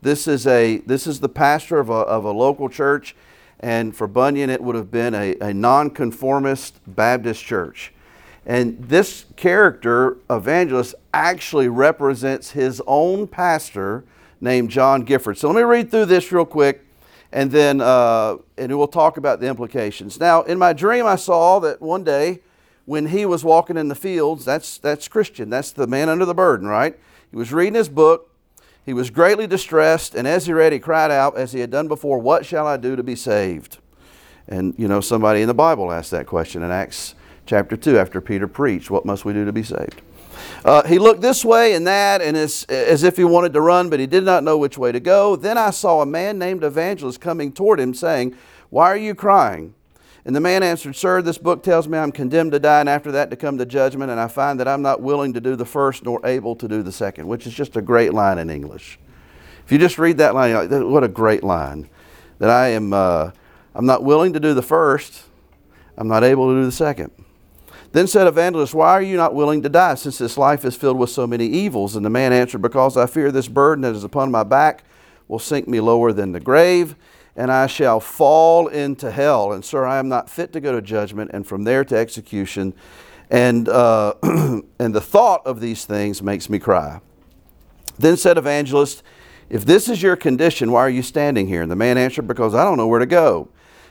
This 0.01 0.27
is, 0.27 0.47
a, 0.47 0.77
this 0.85 1.05
is 1.05 1.19
the 1.19 1.27
pastor 1.27 1.79
of 1.79 1.89
a, 1.89 1.93
of 1.93 2.23
a 2.23 2.31
local 2.31 2.69
church, 2.69 3.15
And 3.59 3.93
for 3.93 4.07
Bunyan, 4.07 4.49
it 4.49 4.63
would 4.63 4.75
have 4.75 4.89
been 4.89 5.13
a, 5.13 5.35
a 5.41 5.53
nonconformist 5.53 6.79
Baptist 6.87 7.43
church. 7.43 7.91
And 8.49 8.83
this 8.83 9.25
character, 9.35 10.17
evangelist, 10.27 10.95
actually 11.13 11.67
represents 11.67 12.49
his 12.49 12.81
own 12.87 13.27
pastor 13.27 14.03
named 14.41 14.71
John 14.71 15.03
Gifford. 15.03 15.37
So 15.37 15.49
let 15.49 15.55
me 15.55 15.61
read 15.61 15.91
through 15.91 16.05
this 16.05 16.31
real 16.31 16.45
quick 16.45 16.83
and 17.31 17.51
then 17.51 17.79
uh, 17.79 18.37
and 18.57 18.75
we'll 18.75 18.87
talk 18.87 19.17
about 19.17 19.39
the 19.39 19.45
implications. 19.45 20.19
Now, 20.19 20.41
in 20.41 20.57
my 20.57 20.73
dream, 20.73 21.05
I 21.05 21.15
saw 21.15 21.59
that 21.59 21.79
one 21.79 22.03
day 22.03 22.39
when 22.85 23.05
he 23.05 23.23
was 23.23 23.43
walking 23.43 23.77
in 23.77 23.87
the 23.87 23.93
fields, 23.93 24.45
that's, 24.45 24.79
that's 24.79 25.07
Christian, 25.07 25.51
that's 25.51 25.71
the 25.71 25.85
man 25.85 26.09
under 26.09 26.25
the 26.25 26.33
burden, 26.33 26.67
right? 26.67 26.97
He 27.29 27.37
was 27.37 27.53
reading 27.53 27.75
his 27.75 27.87
book. 27.87 28.31
He 28.83 28.93
was 28.93 29.11
greatly 29.11 29.45
distressed, 29.45 30.15
and 30.15 30.27
as 30.27 30.47
he 30.47 30.53
read, 30.53 30.73
he 30.73 30.79
cried 30.79 31.11
out, 31.11 31.37
as 31.37 31.53
he 31.53 31.59
had 31.59 31.69
done 31.69 31.87
before, 31.87 32.17
What 32.17 32.47
shall 32.47 32.65
I 32.65 32.77
do 32.77 32.95
to 32.95 33.03
be 33.03 33.15
saved? 33.15 33.77
And, 34.47 34.73
you 34.75 34.87
know, 34.87 35.01
somebody 35.01 35.41
in 35.43 35.47
the 35.47 35.53
Bible 35.53 35.91
asked 35.91 36.09
that 36.09 36.25
question 36.25 36.63
in 36.63 36.71
Acts 36.71 37.13
chapter 37.49 37.75
2 37.75 37.97
after 37.97 38.21
Peter 38.21 38.47
preached, 38.47 38.91
What 38.91 39.05
must 39.05 39.25
we 39.25 39.33
do 39.33 39.43
to 39.43 39.51
be 39.51 39.63
saved? 39.63 40.01
Uh, 40.63 40.83
he 40.87 40.99
looked 40.99 41.21
this 41.21 41.43
way 41.43 41.73
and 41.73 41.85
that, 41.87 42.21
and 42.21 42.37
as, 42.37 42.63
as 42.69 43.03
if 43.03 43.17
he 43.17 43.23
wanted 43.23 43.53
to 43.53 43.61
run, 43.61 43.89
but 43.89 43.99
he 43.99 44.05
did 44.05 44.23
not 44.23 44.43
know 44.43 44.57
which 44.57 44.77
way 44.77 44.91
to 44.91 44.99
go. 44.99 45.35
Then 45.35 45.57
I 45.57 45.71
saw 45.71 46.01
a 46.01 46.05
man 46.05 46.37
named 46.37 46.63
Evangelist 46.63 47.19
coming 47.19 47.51
toward 47.51 47.79
him, 47.79 47.95
saying, 47.95 48.35
Why 48.69 48.91
are 48.91 48.97
you 48.97 49.15
crying? 49.15 49.73
And 50.25 50.35
the 50.35 50.39
man 50.39 50.61
answered, 50.61 50.95
Sir, 50.95 51.23
this 51.23 51.39
book 51.39 51.63
tells 51.63 51.87
me 51.87 51.97
I'm 51.97 52.11
condemned 52.11 52.51
to 52.51 52.59
die, 52.59 52.81
and 52.81 52.89
after 52.89 53.11
that 53.13 53.31
to 53.31 53.35
come 53.35 53.57
to 53.57 53.65
judgment, 53.65 54.11
and 54.11 54.19
I 54.19 54.27
find 54.27 54.59
that 54.59 54.67
I'm 54.67 54.83
not 54.83 55.01
willing 55.01 55.33
to 55.33 55.41
do 55.41 55.55
the 55.55 55.65
first 55.65 56.05
nor 56.05 56.23
able 56.25 56.55
to 56.57 56.67
do 56.67 56.83
the 56.83 56.91
second, 56.91 57.27
which 57.27 57.47
is 57.47 57.53
just 57.55 57.75
a 57.75 57.81
great 57.81 58.13
line 58.13 58.37
in 58.37 58.51
English. 58.51 58.99
If 59.65 59.71
you 59.71 59.79
just 59.79 59.97
read 59.97 60.19
that 60.19 60.35
line, 60.35 60.53
like, 60.53 60.69
what 60.69 61.03
a 61.03 61.07
great 61.07 61.43
line. 61.43 61.89
That 62.37 62.51
I 62.51 62.69
am, 62.69 62.93
uh, 62.93 63.31
I'm 63.73 63.87
not 63.87 64.03
willing 64.03 64.33
to 64.33 64.39
do 64.39 64.53
the 64.53 64.61
first, 64.61 65.23
I'm 65.97 66.07
not 66.07 66.23
able 66.23 66.49
to 66.49 66.61
do 66.61 66.65
the 66.65 66.71
second. 66.71 67.11
Then 67.91 68.07
said 68.07 68.27
Evangelist, 68.27 68.73
Why 68.73 68.89
are 68.89 69.01
you 69.01 69.17
not 69.17 69.33
willing 69.33 69.63
to 69.63 69.69
die, 69.69 69.95
since 69.95 70.17
this 70.17 70.37
life 70.37 70.63
is 70.63 70.75
filled 70.75 70.99
with 70.99 71.09
so 71.09 71.25
many 71.25 71.45
evils? 71.45 71.95
And 71.95 72.05
the 72.05 72.09
man 72.09 72.31
answered, 72.31 72.61
Because 72.61 72.97
I 72.97 73.07
fear 73.07 73.31
this 73.31 73.47
burden 73.47 73.81
that 73.81 73.95
is 73.95 74.03
upon 74.03 74.31
my 74.31 74.43
back 74.43 74.83
will 75.27 75.39
sink 75.39 75.67
me 75.67 75.79
lower 75.79 76.11
than 76.11 76.31
the 76.31 76.39
grave, 76.39 76.95
and 77.35 77.51
I 77.51 77.67
shall 77.67 77.99
fall 77.99 78.67
into 78.67 79.11
hell. 79.11 79.51
And, 79.53 79.63
sir, 79.63 79.85
I 79.85 79.97
am 79.97 80.09
not 80.09 80.29
fit 80.29 80.53
to 80.53 80.59
go 80.59 80.71
to 80.71 80.81
judgment, 80.81 81.31
and 81.33 81.47
from 81.47 81.63
there 81.63 81.83
to 81.85 81.97
execution. 81.97 82.73
And, 83.31 83.67
uh, 83.69 84.13
and 84.23 84.93
the 84.93 85.01
thought 85.01 85.45
of 85.45 85.59
these 85.59 85.85
things 85.85 86.21
makes 86.21 86.49
me 86.49 86.59
cry. 86.59 87.01
Then 87.97 88.17
said 88.17 88.37
Evangelist, 88.37 89.01
If 89.49 89.65
this 89.65 89.89
is 89.89 90.01
your 90.01 90.15
condition, 90.15 90.71
why 90.71 90.81
are 90.81 90.89
you 90.89 91.01
standing 91.01 91.47
here? 91.47 91.63
And 91.63 91.71
the 91.71 91.75
man 91.75 91.97
answered, 91.97 92.27
Because 92.27 92.53
I 92.53 92.63
don't 92.63 92.77
know 92.77 92.87
where 92.87 92.99
to 92.99 93.05
go. 93.07 93.49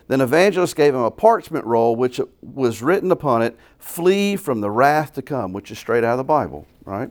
Then 0.09 0.23
Evangelist 0.23 0.75
gave 0.75 0.95
him 0.95 1.03
a 1.03 1.11
parchment 1.11 1.65
roll 1.67 1.95
which 1.95 2.21
was 2.43 2.83
written 2.83 3.13
upon 3.13 3.43
it, 3.43 3.57
Flee 3.79 4.37
from 4.37 4.61
the 4.61 4.71
wrath 4.71 5.13
to 5.15 5.23
come, 5.23 5.53
which 5.53 5.71
is 5.71 5.79
straight 5.79 6.03
out 6.03 6.13
of 6.13 6.19
the 6.19 6.25
Bible, 6.25 6.67
right? 6.85 7.11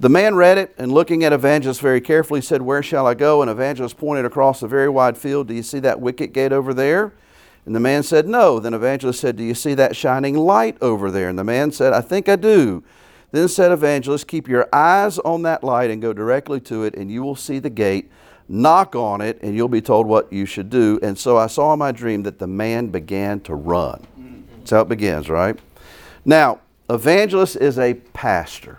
The 0.00 0.08
man 0.08 0.34
read 0.34 0.58
it 0.58 0.74
and 0.76 0.92
looking 0.92 1.24
at 1.24 1.32
Evangelist 1.32 1.80
very 1.80 2.00
carefully 2.00 2.40
said, 2.40 2.62
Where 2.62 2.82
shall 2.82 3.06
I 3.06 3.14
go? 3.14 3.40
And 3.40 3.50
Evangelist 3.50 3.96
pointed 3.96 4.24
across 4.24 4.62
a 4.62 4.68
very 4.68 4.88
wide 4.88 5.16
field. 5.16 5.48
Do 5.48 5.54
you 5.54 5.62
see 5.62 5.78
that 5.80 6.00
wicket 6.00 6.32
gate 6.32 6.52
over 6.52 6.74
there? 6.74 7.12
And 7.64 7.74
the 7.74 7.80
man 7.80 8.02
said, 8.02 8.28
No. 8.28 8.60
Then 8.60 8.74
Evangelist 8.74 9.20
said, 9.20 9.36
Do 9.36 9.44
you 9.44 9.54
see 9.54 9.74
that 9.74 9.96
shining 9.96 10.36
light 10.36 10.76
over 10.82 11.10
there? 11.10 11.28
And 11.28 11.38
the 11.38 11.44
man 11.44 11.72
said, 11.72 11.92
I 11.92 12.00
think 12.00 12.28
I 12.28 12.36
do. 12.36 12.84
Then 13.32 13.48
said 13.48 13.72
Evangelist, 13.72 14.28
Keep 14.28 14.48
your 14.48 14.68
eyes 14.72 15.18
on 15.20 15.42
that 15.42 15.64
light 15.64 15.90
and 15.90 16.02
go 16.02 16.12
directly 16.12 16.60
to 16.60 16.84
it, 16.84 16.94
and 16.94 17.10
you 17.10 17.22
will 17.22 17.36
see 17.36 17.58
the 17.58 17.70
gate 17.70 18.10
knock 18.48 18.94
on 18.94 19.20
it, 19.20 19.40
and 19.42 19.54
you'll 19.54 19.68
be 19.68 19.80
told 19.80 20.06
what 20.06 20.32
you 20.32 20.46
should 20.46 20.70
do. 20.70 20.98
And 21.02 21.18
so 21.18 21.36
I 21.36 21.46
saw 21.46 21.72
in 21.72 21.78
my 21.78 21.92
dream 21.92 22.22
that 22.24 22.38
the 22.38 22.46
man 22.46 22.88
began 22.88 23.40
to 23.40 23.54
run. 23.54 24.06
That's 24.58 24.70
how 24.70 24.80
it 24.80 24.88
begins, 24.88 25.28
right? 25.28 25.58
Now, 26.24 26.60
evangelist 26.90 27.56
is 27.56 27.78
a 27.78 27.94
pastor. 27.94 28.78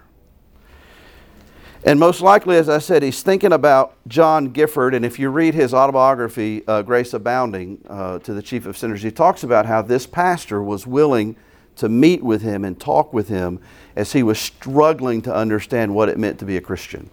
And 1.83 1.99
most 1.99 2.19
likely, 2.19 2.57
as 2.57 2.67
I 2.67 2.79
said, 2.79 3.03
he's 3.03 3.23
thinking 3.23 3.53
about 3.53 3.95
John 4.07 4.47
Gifford. 4.47 4.93
And 4.93 5.05
if 5.05 5.19
you 5.19 5.29
read 5.29 5.53
his 5.53 5.73
autobiography, 5.73 6.63
uh, 6.67 6.81
Grace 6.81 7.13
Abounding, 7.13 7.81
uh, 7.87 8.19
to 8.19 8.33
the 8.33 8.41
Chief 8.41 8.65
of 8.65 8.77
Sinners, 8.77 9.01
he 9.01 9.11
talks 9.11 9.43
about 9.43 9.65
how 9.65 9.81
this 9.81 10.05
pastor 10.05 10.61
was 10.61 10.85
willing 10.85 11.37
to 11.77 11.87
meet 11.87 12.23
with 12.23 12.41
him 12.41 12.65
and 12.65 12.77
talk 12.77 13.13
with 13.13 13.29
him 13.29 13.59
as 13.95 14.11
he 14.11 14.23
was 14.23 14.39
struggling 14.39 15.21
to 15.21 15.33
understand 15.33 15.95
what 15.95 16.09
it 16.09 16.17
meant 16.17 16.39
to 16.39 16.45
be 16.45 16.57
a 16.57 16.61
Christian. 16.61 17.09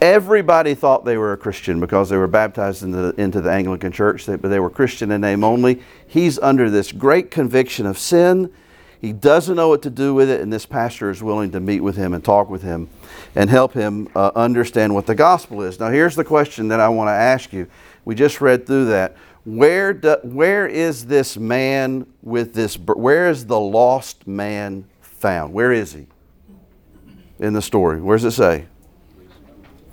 Everybody 0.00 0.74
thought 0.74 1.04
they 1.04 1.16
were 1.16 1.32
a 1.32 1.36
Christian 1.36 1.80
because 1.80 2.08
they 2.08 2.16
were 2.16 2.26
baptized 2.26 2.82
into 2.82 3.12
the, 3.12 3.20
into 3.20 3.40
the 3.40 3.50
Anglican 3.50 3.92
church, 3.92 4.26
but 4.26 4.42
they 4.42 4.60
were 4.60 4.70
Christian 4.70 5.10
in 5.10 5.20
name 5.20 5.44
only. 5.44 5.82
He's 6.06 6.38
under 6.38 6.68
this 6.68 6.92
great 6.92 7.30
conviction 7.30 7.86
of 7.86 7.98
sin. 7.98 8.52
He 9.00 9.12
doesn't 9.12 9.56
know 9.56 9.68
what 9.68 9.82
to 9.82 9.90
do 9.90 10.14
with 10.14 10.30
it, 10.30 10.40
and 10.40 10.52
this 10.52 10.66
pastor 10.66 11.10
is 11.10 11.22
willing 11.22 11.50
to 11.52 11.60
meet 11.60 11.80
with 11.80 11.96
him 11.96 12.14
and 12.14 12.24
talk 12.24 12.48
with 12.48 12.62
him 12.62 12.88
and 13.34 13.50
help 13.50 13.74
him 13.74 14.08
uh, 14.16 14.30
understand 14.34 14.94
what 14.94 15.06
the 15.06 15.14
gospel 15.14 15.62
is. 15.62 15.78
Now, 15.78 15.90
here's 15.90 16.16
the 16.16 16.24
question 16.24 16.68
that 16.68 16.80
I 16.80 16.88
want 16.88 17.08
to 17.08 17.12
ask 17.12 17.52
you. 17.52 17.68
We 18.04 18.14
just 18.14 18.40
read 18.40 18.66
through 18.66 18.86
that. 18.86 19.16
Where, 19.44 19.92
do, 19.92 20.16
where 20.22 20.66
is 20.66 21.04
this 21.06 21.36
man 21.36 22.06
with 22.22 22.54
this? 22.54 22.78
Where 22.78 23.28
is 23.28 23.44
the 23.46 23.60
lost 23.60 24.26
man 24.26 24.86
found? 25.02 25.52
Where 25.52 25.72
is 25.72 25.92
he 25.92 26.06
in 27.38 27.52
the 27.52 27.62
story? 27.62 28.00
Where 28.00 28.16
does 28.16 28.24
it 28.24 28.30
say? 28.30 28.66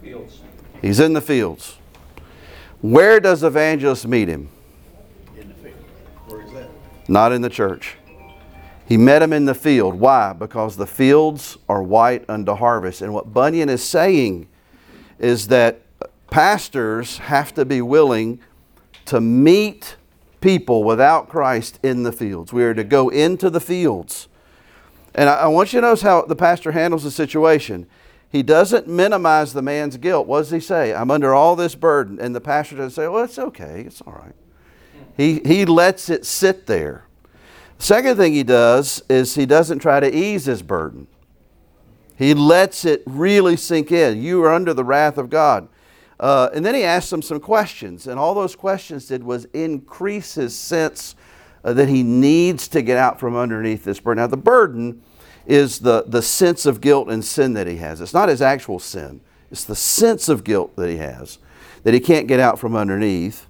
Fields. 0.01 0.41
He's 0.81 0.99
in 0.99 1.13
the 1.13 1.21
fields. 1.21 1.77
Where 2.81 3.19
does 3.19 3.43
evangelist 3.43 4.07
meet 4.07 4.27
him? 4.27 4.49
In 5.37 5.49
the 5.49 5.53
field. 5.55 5.75
Where 6.27 6.41
is 6.41 6.51
that? 6.53 6.69
Not 7.07 7.31
in 7.31 7.41
the 7.41 7.49
church. 7.49 7.97
He 8.87 8.97
met 8.97 9.21
him 9.21 9.31
in 9.31 9.45
the 9.45 9.53
field. 9.53 9.95
Why? 9.95 10.33
Because 10.33 10.75
the 10.75 10.87
fields 10.87 11.57
are 11.69 11.83
white 11.83 12.25
unto 12.27 12.55
harvest. 12.55 13.01
And 13.01 13.13
what 13.13 13.33
Bunyan 13.33 13.69
is 13.69 13.83
saying 13.83 14.47
is 15.19 15.47
that 15.49 15.81
pastors 16.29 17.19
have 17.19 17.53
to 17.53 17.63
be 17.63 17.81
willing 17.81 18.39
to 19.05 19.21
meet 19.21 19.95
people 20.41 20.83
without 20.83 21.29
Christ 21.29 21.79
in 21.83 22.03
the 22.03 22.11
fields. 22.11 22.51
We 22.51 22.63
are 22.63 22.73
to 22.73 22.83
go 22.83 23.09
into 23.09 23.49
the 23.49 23.59
fields. 23.59 24.27
And 25.13 25.29
I, 25.29 25.47
want 25.47 25.73
you 25.73 25.81
to 25.81 25.87
notice 25.87 26.01
how 26.01 26.23
the 26.23 26.35
pastor 26.35 26.71
handles 26.71 27.03
the 27.03 27.11
situation. 27.11 27.85
He 28.31 28.43
doesn't 28.43 28.87
minimize 28.87 29.51
the 29.51 29.61
man's 29.61 29.97
guilt. 29.97 30.25
What 30.25 30.39
does 30.39 30.51
he 30.51 30.61
say? 30.61 30.93
I'm 30.93 31.11
under 31.11 31.33
all 31.33 31.55
this 31.57 31.75
burden. 31.75 32.17
And 32.19 32.33
the 32.33 32.39
pastor 32.39 32.77
doesn't 32.77 32.91
say, 32.91 33.07
well, 33.07 33.25
it's 33.25 33.37
okay. 33.37 33.83
It's 33.85 34.01
all 34.01 34.13
right. 34.13 34.35
He, 35.17 35.41
he 35.45 35.65
lets 35.65 36.09
it 36.09 36.25
sit 36.25 36.65
there. 36.65 37.05
Second 37.77 38.15
thing 38.15 38.33
he 38.33 38.43
does 38.43 39.03
is 39.09 39.35
he 39.35 39.45
doesn't 39.45 39.79
try 39.79 39.99
to 39.99 40.15
ease 40.15 40.45
his 40.45 40.61
burden. 40.61 41.07
He 42.15 42.33
lets 42.33 42.85
it 42.85 43.03
really 43.05 43.57
sink 43.57 43.91
in. 43.91 44.21
You 44.21 44.43
are 44.43 44.53
under 44.53 44.73
the 44.73 44.83
wrath 44.83 45.17
of 45.17 45.29
God. 45.29 45.67
Uh, 46.19 46.49
and 46.53 46.63
then 46.63 46.75
he 46.75 46.83
asks 46.83 47.11
him 47.11 47.21
some 47.21 47.39
questions. 47.39 48.07
And 48.07 48.19
all 48.19 48.33
those 48.33 48.55
questions 48.55 49.07
did 49.07 49.23
was 49.23 49.45
increase 49.45 50.35
his 50.35 50.55
sense 50.55 51.15
uh, 51.63 51.73
that 51.73 51.89
he 51.89 52.03
needs 52.03 52.67
to 52.69 52.81
get 52.81 52.97
out 52.97 53.19
from 53.19 53.35
underneath 53.35 53.83
this 53.83 53.99
burden. 53.99 54.21
Now, 54.21 54.27
the 54.27 54.37
burden 54.37 55.01
is 55.51 55.79
the, 55.79 56.05
the 56.07 56.21
sense 56.21 56.65
of 56.65 56.79
guilt 56.81 57.09
and 57.09 57.23
sin 57.23 57.53
that 57.53 57.67
he 57.67 57.77
has. 57.77 57.99
It's 57.99 58.13
not 58.13 58.29
his 58.29 58.41
actual 58.41 58.79
sin, 58.79 59.21
it's 59.51 59.65
the 59.65 59.75
sense 59.75 60.29
of 60.29 60.43
guilt 60.43 60.75
that 60.77 60.89
he 60.89 60.97
has 60.97 61.39
that 61.83 61.93
he 61.93 61.99
can't 61.99 62.27
get 62.27 62.39
out 62.39 62.59
from 62.59 62.75
underneath. 62.75 63.47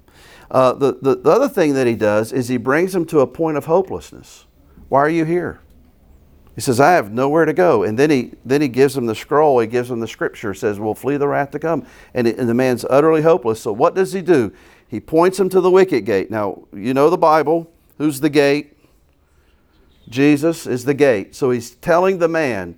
Uh, 0.50 0.74
the, 0.74 0.98
the, 1.02 1.16
the 1.16 1.30
other 1.30 1.48
thing 1.48 1.74
that 1.74 1.88
he 1.88 1.96
does 1.96 2.34
is 2.34 2.48
he 2.48 2.58
brings 2.58 2.94
him 2.94 3.06
to 3.06 3.20
a 3.20 3.28
point 3.28 3.58
of 3.58 3.66
hopelessness. 3.66 4.46
Why 4.90 5.00
are 5.00 5.10
you 5.10 5.26
here? 5.26 5.62
He 6.56 6.62
says, 6.62 6.82
I 6.82 6.92
have 6.92 7.14
nowhere 7.14 7.46
to 7.46 7.54
go. 7.54 7.84
And 7.84 7.98
then 7.98 8.10
he, 8.10 8.34
then 8.44 8.62
he 8.62 8.68
gives 8.68 8.96
him 8.96 9.06
the 9.06 9.16
scroll, 9.16 9.60
he 9.60 9.68
gives 9.68 9.90
him 9.90 10.02
the 10.02 10.08
scripture, 10.08 10.54
says, 10.54 10.80
Well, 10.80 10.94
flee 10.94 11.16
the 11.16 11.28
wrath 11.28 11.52
to 11.52 11.60
come. 11.60 11.86
And, 12.14 12.28
it, 12.28 12.38
and 12.38 12.50
the 12.50 12.54
man's 12.54 12.86
utterly 12.90 13.22
hopeless. 13.22 13.62
So 13.62 13.72
what 13.72 13.96
does 13.96 14.12
he 14.12 14.22
do? 14.22 14.52
He 14.88 15.00
points 15.00 15.40
him 15.40 15.48
to 15.50 15.62
the 15.62 15.72
wicket 15.72 16.04
gate. 16.04 16.30
Now, 16.30 16.68
you 16.74 16.94
know 16.94 17.10
the 17.10 17.18
Bible. 17.18 17.72
Who's 17.98 18.20
the 18.20 18.30
gate? 18.30 18.78
Jesus 20.10 20.68
is 20.68 20.86
the 20.86 20.94
gate. 20.94 21.36
So 21.36 21.52
he's 21.52 21.72
telling 21.72 22.20
the 22.20 22.28
man, 22.28 22.78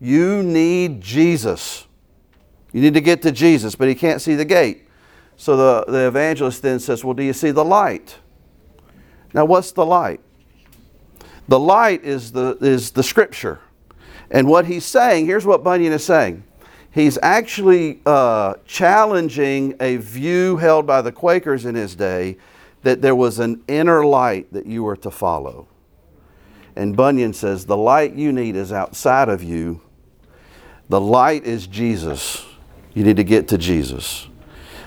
You 0.00 0.42
need 0.42 1.00
Jesus. 1.00 1.86
You 2.72 2.80
need 2.80 2.94
to 2.94 3.00
get 3.00 3.22
to 3.22 3.32
Jesus, 3.32 3.74
but 3.74 3.88
he 3.88 3.94
can't 3.94 4.20
see 4.20 4.34
the 4.34 4.44
gate. 4.44 4.86
So 5.36 5.56
the, 5.56 5.90
the 5.90 6.06
evangelist 6.06 6.62
then 6.62 6.78
says, 6.78 7.04
Well, 7.04 7.14
do 7.14 7.22
you 7.22 7.32
see 7.32 7.50
the 7.50 7.64
light? 7.64 8.18
Now, 9.32 9.44
what's 9.44 9.72
the 9.72 9.86
light? 9.86 10.20
The 11.48 11.58
light 11.58 12.04
is 12.04 12.32
the, 12.32 12.56
is 12.60 12.92
the 12.92 13.02
scripture. 13.02 13.60
And 14.30 14.46
what 14.48 14.66
he's 14.66 14.84
saying, 14.84 15.26
here's 15.26 15.44
what 15.44 15.64
Bunyan 15.64 15.92
is 15.92 16.04
saying. 16.04 16.44
He's 16.92 17.18
actually 17.22 18.00
uh, 18.04 18.54
challenging 18.66 19.74
a 19.80 19.96
view 19.96 20.56
held 20.56 20.86
by 20.86 21.02
the 21.02 21.12
Quakers 21.12 21.64
in 21.64 21.74
his 21.74 21.94
day 21.94 22.36
that 22.82 23.02
there 23.02 23.14
was 23.14 23.38
an 23.38 23.62
inner 23.68 24.04
light 24.04 24.52
that 24.52 24.66
you 24.66 24.82
were 24.82 24.96
to 24.96 25.10
follow. 25.10 25.68
And 26.80 26.96
Bunyan 26.96 27.34
says, 27.34 27.66
The 27.66 27.76
light 27.76 28.14
you 28.14 28.32
need 28.32 28.56
is 28.56 28.72
outside 28.72 29.28
of 29.28 29.42
you. 29.42 29.82
The 30.88 30.98
light 30.98 31.44
is 31.44 31.66
Jesus. 31.66 32.46
You 32.94 33.04
need 33.04 33.18
to 33.18 33.24
get 33.24 33.48
to 33.48 33.58
Jesus. 33.58 34.28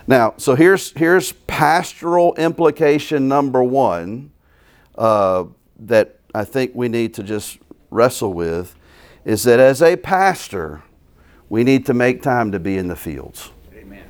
Now, 0.07 0.33
so 0.37 0.55
here's 0.55 0.89
here's 0.93 1.33
pastoral 1.45 2.33
implication 2.33 3.27
number 3.27 3.63
one 3.63 4.31
uh, 4.97 5.45
that 5.81 6.17
I 6.33 6.45
think 6.45 6.71
we 6.73 6.89
need 6.89 7.13
to 7.13 7.21
just 7.21 7.59
wrestle 7.91 8.33
with 8.33 8.75
is 9.23 9.43
that 9.43 9.59
as 9.59 9.83
a 9.83 9.95
pastor, 9.95 10.81
we 11.47 11.63
need 11.63 11.85
to 11.85 11.93
make 11.93 12.23
time 12.23 12.51
to 12.53 12.59
be 12.59 12.75
in 12.75 12.87
the 12.87 12.95
fields. 12.95 13.51
Amen. 13.75 14.03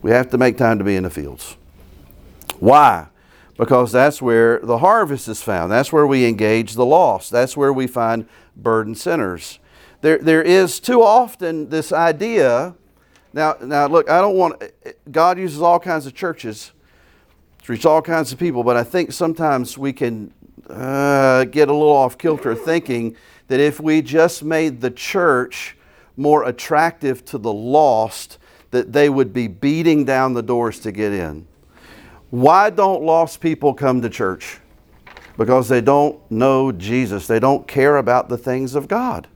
We 0.00 0.12
have 0.12 0.30
to 0.30 0.38
make 0.38 0.56
time 0.56 0.78
to 0.78 0.84
be 0.84 0.94
in 0.94 1.02
the 1.02 1.10
fields. 1.10 1.56
Why? 2.60 3.08
Because 3.58 3.90
that's 3.90 4.22
where 4.22 4.60
the 4.60 4.78
harvest 4.78 5.26
is 5.26 5.42
found. 5.42 5.70
That's 5.70 5.92
where 5.92 6.06
we 6.06 6.24
engage 6.24 6.74
the 6.74 6.86
lost. 6.86 7.30
That's 7.32 7.56
where 7.56 7.72
we 7.72 7.88
find 7.88 8.26
burdened 8.56 8.98
sinners. 8.98 9.58
There, 10.00 10.18
there 10.18 10.42
is 10.42 10.78
too 10.78 11.02
often 11.02 11.68
this 11.68 11.92
idea. 11.92 12.76
Now, 13.32 13.56
now 13.60 13.88
look, 13.88 14.08
I 14.08 14.20
don't 14.20 14.36
want. 14.36 14.62
God 15.10 15.38
uses 15.38 15.60
all 15.60 15.80
kinds 15.80 16.06
of 16.06 16.14
churches 16.14 16.70
to 17.64 17.72
reach 17.72 17.84
all 17.84 18.00
kinds 18.00 18.32
of 18.32 18.38
people, 18.38 18.62
but 18.62 18.76
I 18.76 18.84
think 18.84 19.10
sometimes 19.10 19.76
we 19.76 19.92
can 19.92 20.32
uh, 20.70 21.42
get 21.44 21.68
a 21.68 21.72
little 21.72 21.92
off 21.92 22.16
kilter 22.16 22.54
thinking 22.54 23.16
that 23.48 23.58
if 23.58 23.80
we 23.80 24.02
just 24.02 24.44
made 24.44 24.80
the 24.80 24.90
church 24.92 25.76
more 26.16 26.44
attractive 26.44 27.24
to 27.24 27.38
the 27.38 27.52
lost, 27.52 28.38
that 28.70 28.92
they 28.92 29.08
would 29.08 29.32
be 29.32 29.48
beating 29.48 30.04
down 30.04 30.34
the 30.34 30.42
doors 30.44 30.78
to 30.80 30.92
get 30.92 31.12
in. 31.12 31.47
Why 32.30 32.70
don't 32.70 33.02
lost 33.02 33.40
people 33.40 33.72
come 33.74 34.02
to 34.02 34.10
church? 34.10 34.58
Because 35.36 35.68
they 35.68 35.80
don't 35.80 36.18
know 36.30 36.72
Jesus. 36.72 37.26
They 37.26 37.38
don't 37.38 37.66
care 37.66 37.96
about 37.96 38.28
the 38.28 38.36
things 38.36 38.74
of 38.74 38.88
God. 38.88 39.28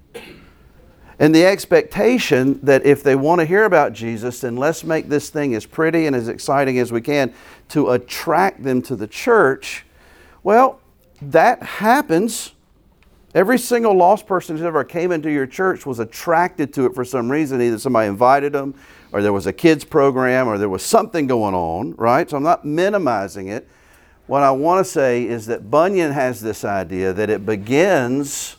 And 1.18 1.34
the 1.34 1.46
expectation 1.46 2.58
that 2.64 2.84
if 2.84 3.02
they 3.04 3.14
want 3.14 3.40
to 3.40 3.44
hear 3.44 3.64
about 3.64 3.92
Jesus, 3.92 4.40
then 4.40 4.56
let's 4.56 4.82
make 4.82 5.08
this 5.08 5.30
thing 5.30 5.54
as 5.54 5.64
pretty 5.64 6.06
and 6.06 6.16
as 6.16 6.28
exciting 6.28 6.78
as 6.80 6.90
we 6.90 7.00
can 7.00 7.32
to 7.68 7.90
attract 7.90 8.64
them 8.64 8.82
to 8.82 8.96
the 8.96 9.06
church. 9.06 9.86
Well, 10.42 10.80
that 11.20 11.62
happens. 11.62 12.52
Every 13.34 13.58
single 13.58 13.94
lost 13.94 14.26
person 14.26 14.56
who 14.56 14.64
ever 14.64 14.82
came 14.82 15.12
into 15.12 15.30
your 15.30 15.46
church 15.46 15.86
was 15.86 16.00
attracted 16.00 16.74
to 16.74 16.86
it 16.86 16.94
for 16.94 17.04
some 17.04 17.30
reason. 17.30 17.62
Either 17.62 17.78
somebody 17.78 18.08
invited 18.08 18.52
them, 18.52 18.74
or 19.12 19.22
there 19.22 19.32
was 19.32 19.46
a 19.46 19.52
kids 19.52 19.84
program, 19.84 20.48
or 20.48 20.58
there 20.58 20.68
was 20.68 20.82
something 20.82 21.26
going 21.26 21.54
on, 21.54 21.94
right? 21.96 22.28
So 22.28 22.36
I'm 22.36 22.42
not 22.42 22.64
minimizing 22.64 23.48
it. 23.48 23.68
What 24.26 24.42
I 24.42 24.50
want 24.50 24.84
to 24.84 24.90
say 24.90 25.24
is 25.24 25.46
that 25.46 25.70
Bunyan 25.70 26.12
has 26.12 26.40
this 26.40 26.64
idea 26.64 27.12
that 27.12 27.28
it 27.28 27.44
begins 27.44 28.56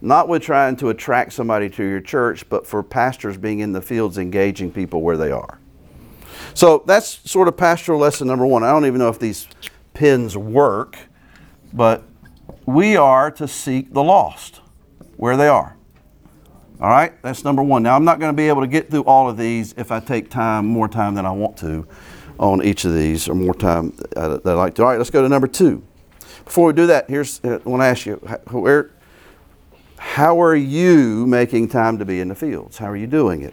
not 0.00 0.28
with 0.28 0.42
trying 0.42 0.76
to 0.76 0.88
attract 0.88 1.32
somebody 1.32 1.68
to 1.68 1.84
your 1.84 2.00
church, 2.00 2.48
but 2.48 2.66
for 2.66 2.82
pastors 2.82 3.36
being 3.36 3.58
in 3.58 3.72
the 3.72 3.82
fields 3.82 4.16
engaging 4.16 4.70
people 4.70 5.02
where 5.02 5.16
they 5.16 5.30
are. 5.30 5.58
So 6.54 6.82
that's 6.86 7.30
sort 7.30 7.48
of 7.48 7.56
pastoral 7.56 8.00
lesson 8.00 8.26
number 8.26 8.46
one. 8.46 8.62
I 8.62 8.70
don't 8.70 8.86
even 8.86 8.98
know 8.98 9.08
if 9.08 9.18
these 9.18 9.46
pins 9.92 10.36
work, 10.36 10.98
but 11.72 12.02
we 12.66 12.96
are 12.96 13.30
to 13.32 13.46
seek 13.46 13.92
the 13.92 14.02
lost 14.02 14.60
where 15.16 15.36
they 15.36 15.48
are. 15.48 15.76
All 16.80 16.88
right, 16.88 17.12
that's 17.20 17.44
number 17.44 17.62
one. 17.62 17.82
Now, 17.82 17.94
I'm 17.94 18.04
not 18.04 18.20
going 18.20 18.32
to 18.32 18.36
be 18.36 18.48
able 18.48 18.62
to 18.62 18.66
get 18.66 18.90
through 18.90 19.04
all 19.04 19.28
of 19.28 19.36
these 19.36 19.74
if 19.76 19.92
I 19.92 20.00
take 20.00 20.30
time, 20.30 20.64
more 20.64 20.88
time 20.88 21.14
than 21.14 21.26
I 21.26 21.30
want 21.30 21.58
to 21.58 21.86
on 22.38 22.64
each 22.64 22.86
of 22.86 22.94
these, 22.94 23.28
or 23.28 23.34
more 23.34 23.52
time 23.52 23.92
that 24.12 24.40
I 24.46 24.52
like 24.52 24.76
to. 24.76 24.82
All 24.82 24.88
right, 24.88 24.96
let's 24.96 25.10
go 25.10 25.20
to 25.20 25.28
number 25.28 25.46
two. 25.46 25.82
Before 26.46 26.68
we 26.68 26.72
do 26.72 26.86
that, 26.86 27.10
here's 27.10 27.38
I 27.44 27.58
want 27.58 27.82
to 27.82 27.86
ask 27.86 28.06
you 28.06 28.14
where, 28.50 28.92
how 29.98 30.40
are 30.40 30.56
you 30.56 31.26
making 31.26 31.68
time 31.68 31.98
to 31.98 32.06
be 32.06 32.18
in 32.18 32.28
the 32.28 32.34
fields? 32.34 32.78
How 32.78 32.86
are 32.86 32.96
you 32.96 33.06
doing 33.06 33.42
it? 33.42 33.52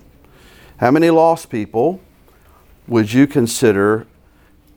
How 0.77 0.89
many 0.91 1.09
lost 1.09 1.49
people 1.49 1.99
would 2.87 3.11
you 3.11 3.27
consider 3.27 4.07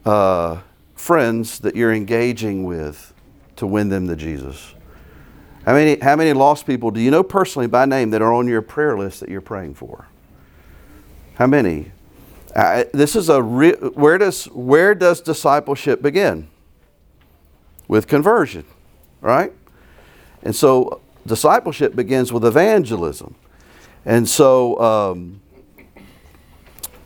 uh, 0.05 0.63
friends 0.97 1.61
that 1.61 1.77
you're 1.77 1.93
engaging 1.93 2.65
with 2.65 3.15
to 3.55 3.67
win 3.69 3.91
them 3.91 4.09
to 4.09 4.17
Jesus? 4.17 4.75
How 5.67 5.75
many, 5.75 6.01
how 6.01 6.17
many 6.17 6.33
lost 6.33 6.67
people 6.67 6.91
do 6.91 7.01
you 7.01 7.11
know 7.11 7.23
personally 7.23 7.69
by 7.69 7.85
name 7.85 8.11
that 8.11 8.23
are 8.23 8.33
on 8.33 8.49
your 8.49 8.63
prayer 8.63 8.97
list 8.97 9.21
that 9.21 9.29
you're 9.29 9.43
praying 9.43 9.75
for? 9.75 10.09
How 11.35 11.47
many? 11.47 11.93
Uh, 12.55 12.85
this 12.93 13.15
is 13.15 13.29
a 13.29 13.43
re- 13.43 13.75
where 13.75 14.19
does 14.19 14.47
where 14.47 14.95
does 14.95 15.21
discipleship 15.21 16.03
begin? 16.03 16.49
With 17.89 18.07
conversion, 18.07 18.65
right? 19.21 19.53
And 20.43 20.55
so 20.57 21.01
discipleship 21.27 21.95
begins 21.95 22.33
with 22.33 22.45
evangelism, 22.45 23.35
and 24.05 24.29
so 24.29 24.81
um, 24.81 25.41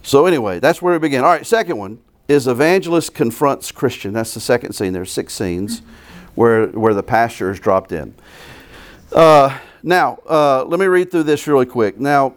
so 0.02 0.26
anyway, 0.26 0.60
that's 0.60 0.80
where 0.80 0.94
we 0.94 0.98
begin. 0.98 1.22
All 1.24 1.30
right, 1.30 1.46
second 1.46 1.76
one 1.76 2.00
is 2.28 2.46
evangelist 2.46 3.14
confronts 3.14 3.70
Christian. 3.72 4.12
That's 4.12 4.32
the 4.34 4.40
second 4.40 4.72
scene. 4.72 4.92
There's 4.92 5.12
six 5.12 5.34
scenes 5.34 5.82
where 6.34 6.66
where 6.68 6.94
the 6.94 7.02
pastor 7.02 7.50
is 7.50 7.60
dropped 7.60 7.92
in. 7.92 8.14
Uh, 9.12 9.58
now, 9.82 10.18
uh, 10.28 10.64
let 10.64 10.80
me 10.80 10.86
read 10.86 11.10
through 11.10 11.24
this 11.24 11.46
really 11.46 11.66
quick. 11.66 11.98
Now, 11.98 12.34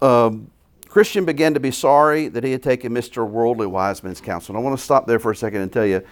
um, 0.00 0.50
Christian 0.88 1.24
began 1.24 1.52
to 1.54 1.60
be 1.60 1.70
sorry 1.70 2.28
that 2.28 2.44
he 2.44 2.52
had 2.52 2.62
taken 2.62 2.92
Mr. 2.92 3.28
Worldly 3.28 3.66
Wiseman's 3.66 4.20
counsel. 4.20 4.54
And 4.54 4.62
I 4.62 4.64
want 4.66 4.78
to 4.78 4.84
stop 4.84 5.06
there 5.06 5.18
for 5.18 5.30
a 5.30 5.36
second 5.36 5.60
and 5.60 5.72
tell 5.72 5.84
you 5.84 6.02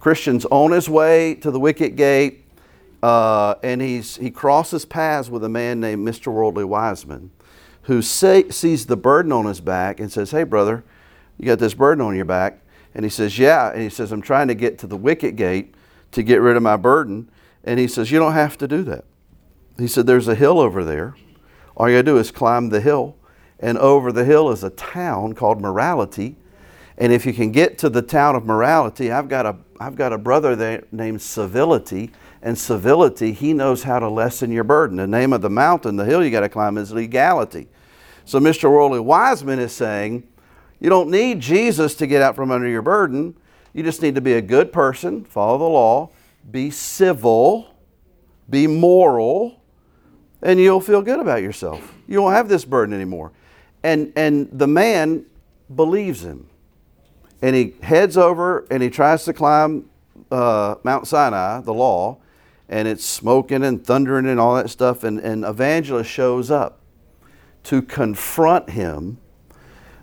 Christian's 0.00 0.44
on 0.46 0.72
his 0.72 0.88
way 0.88 1.36
to 1.36 1.50
the 1.50 1.60
wicket 1.60 1.96
gate, 1.96 2.44
uh, 3.02 3.54
and 3.62 3.80
he's, 3.80 4.16
he 4.16 4.30
crosses 4.30 4.84
paths 4.84 5.30
with 5.30 5.44
a 5.44 5.48
man 5.48 5.80
named 5.80 6.06
Mr. 6.06 6.32
Worldly 6.32 6.64
Wiseman 6.64 7.30
who 7.84 8.02
say, 8.02 8.48
sees 8.50 8.86
the 8.86 8.96
burden 8.96 9.32
on 9.32 9.46
his 9.46 9.60
back 9.60 10.00
and 10.00 10.10
says, 10.10 10.30
Hey, 10.30 10.44
brother, 10.44 10.84
you 11.38 11.46
got 11.46 11.58
this 11.58 11.74
burden 11.74 12.04
on 12.04 12.16
your 12.16 12.24
back? 12.24 12.60
And 12.94 13.04
he 13.04 13.10
says, 13.10 13.38
Yeah. 13.38 13.70
And 13.70 13.80
he 13.80 13.88
says, 13.88 14.12
I'm 14.12 14.22
trying 14.22 14.48
to 14.48 14.54
get 14.54 14.78
to 14.80 14.86
the 14.86 14.96
wicket 14.96 15.36
gate 15.36 15.74
to 16.14 16.22
get 16.22 16.40
rid 16.40 16.56
of 16.56 16.62
my 16.62 16.76
burden. 16.76 17.30
And 17.62 17.78
he 17.78 17.86
says, 17.86 18.10
You 18.10 18.18
don't 18.18 18.32
have 18.32 18.58
to 18.58 18.68
do 18.68 18.82
that. 18.84 19.04
He 19.78 19.86
said, 19.86 20.06
There's 20.06 20.28
a 20.28 20.34
hill 20.34 20.58
over 20.58 20.84
there. 20.84 21.14
All 21.76 21.88
you 21.88 21.96
got 21.96 22.02
to 22.02 22.12
do 22.12 22.18
is 22.18 22.30
climb 22.30 22.70
the 22.70 22.80
hill. 22.80 23.16
And 23.58 23.78
over 23.78 24.12
the 24.12 24.24
hill 24.24 24.50
is 24.50 24.64
a 24.64 24.70
town 24.70 25.34
called 25.34 25.60
Morality. 25.60 26.36
And 26.96 27.12
if 27.12 27.26
you 27.26 27.32
can 27.32 27.50
get 27.50 27.78
to 27.78 27.88
the 27.88 28.02
town 28.02 28.36
of 28.36 28.44
Morality, 28.44 29.10
I've 29.10 29.28
got 29.28 29.46
a, 29.46 29.56
I've 29.80 29.96
got 29.96 30.12
a 30.12 30.18
brother 30.18 30.54
there 30.54 30.84
named 30.92 31.22
Civility. 31.22 32.10
And 32.42 32.56
Civility, 32.58 33.32
he 33.32 33.52
knows 33.52 33.82
how 33.82 33.98
to 33.98 34.08
lessen 34.08 34.52
your 34.52 34.64
burden. 34.64 34.96
The 34.98 35.06
name 35.06 35.32
of 35.32 35.40
the 35.40 35.50
mountain, 35.50 35.96
the 35.96 36.04
hill 36.04 36.24
you 36.24 36.30
got 36.30 36.40
to 36.40 36.48
climb 36.48 36.78
is 36.78 36.92
Legality. 36.92 37.68
So 38.24 38.38
Mr. 38.38 38.70
Worldly 38.70 39.00
Wiseman 39.00 39.58
is 39.58 39.72
saying, 39.72 40.28
you 40.80 40.90
don't 40.90 41.10
need 41.10 41.40
Jesus 41.40 41.94
to 41.94 42.06
get 42.06 42.20
out 42.20 42.36
from 42.36 42.50
under 42.50 42.68
your 42.68 42.82
burden. 42.82 43.34
You 43.74 43.82
just 43.82 44.00
need 44.00 44.14
to 44.14 44.20
be 44.20 44.34
a 44.34 44.40
good 44.40 44.72
person, 44.72 45.24
follow 45.24 45.58
the 45.58 45.64
law, 45.64 46.10
be 46.50 46.70
civil, 46.70 47.74
be 48.48 48.66
moral, 48.68 49.60
and 50.42 50.60
you'll 50.60 50.80
feel 50.80 51.02
good 51.02 51.18
about 51.18 51.42
yourself. 51.42 51.92
You 52.06 52.22
won't 52.22 52.36
have 52.36 52.48
this 52.48 52.64
burden 52.64 52.94
anymore. 52.94 53.32
And, 53.82 54.12
and 54.14 54.48
the 54.52 54.68
man 54.68 55.26
believes 55.74 56.22
him. 56.22 56.46
And 57.42 57.56
he 57.56 57.74
heads 57.82 58.16
over 58.16 58.66
and 58.70 58.82
he 58.82 58.90
tries 58.90 59.24
to 59.24 59.32
climb 59.32 59.90
uh, 60.30 60.76
Mount 60.84 61.08
Sinai, 61.08 61.60
the 61.60 61.74
law, 61.74 62.18
and 62.68 62.86
it's 62.86 63.04
smoking 63.04 63.64
and 63.64 63.84
thundering 63.84 64.26
and 64.26 64.38
all 64.38 64.54
that 64.54 64.70
stuff. 64.70 65.02
And, 65.02 65.18
and 65.18 65.44
evangelist 65.44 66.08
shows 66.08 66.50
up 66.50 66.80
to 67.64 67.82
confront 67.82 68.70
him 68.70 69.18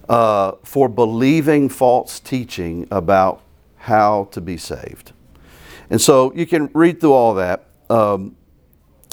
uh, 0.10 0.54
for 0.64 0.90
believing 0.90 1.70
false 1.70 2.20
teaching 2.20 2.88
about 2.92 3.42
how 3.82 4.30
to 4.32 4.40
be 4.40 4.58
saved. 4.58 5.12
And 5.90 6.00
so 6.00 6.32
you 6.34 6.46
can 6.46 6.70
read 6.74 7.02
through 7.02 7.14
all 7.14 7.34
that. 7.36 7.66
Um, 7.90 8.36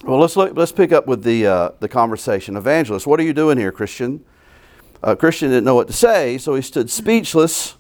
well, 0.05 0.21
let's 0.21 0.37
look, 0.37 0.57
let's 0.57 0.73
pick 0.73 0.93
up 0.93 1.07
with 1.07 1.25
the 1.25 1.47
uh, 1.47 1.71
the 1.81 1.89
conversation. 1.89 2.57
Evangelist, 2.57 3.07
what 3.07 3.19
are 3.19 3.25
you 3.25 3.33
doing 3.33 3.59
here, 3.59 3.73
Christian? 3.73 4.25
Uh, 5.03 5.15
Christian 5.15 5.49
didn't 5.49 5.65
know 5.65 5.75
what 5.75 5.87
to 5.89 5.93
say, 5.93 6.39
so 6.39 6.55
he 6.55 6.63
stood 6.63 6.91
speechless. 6.91 7.77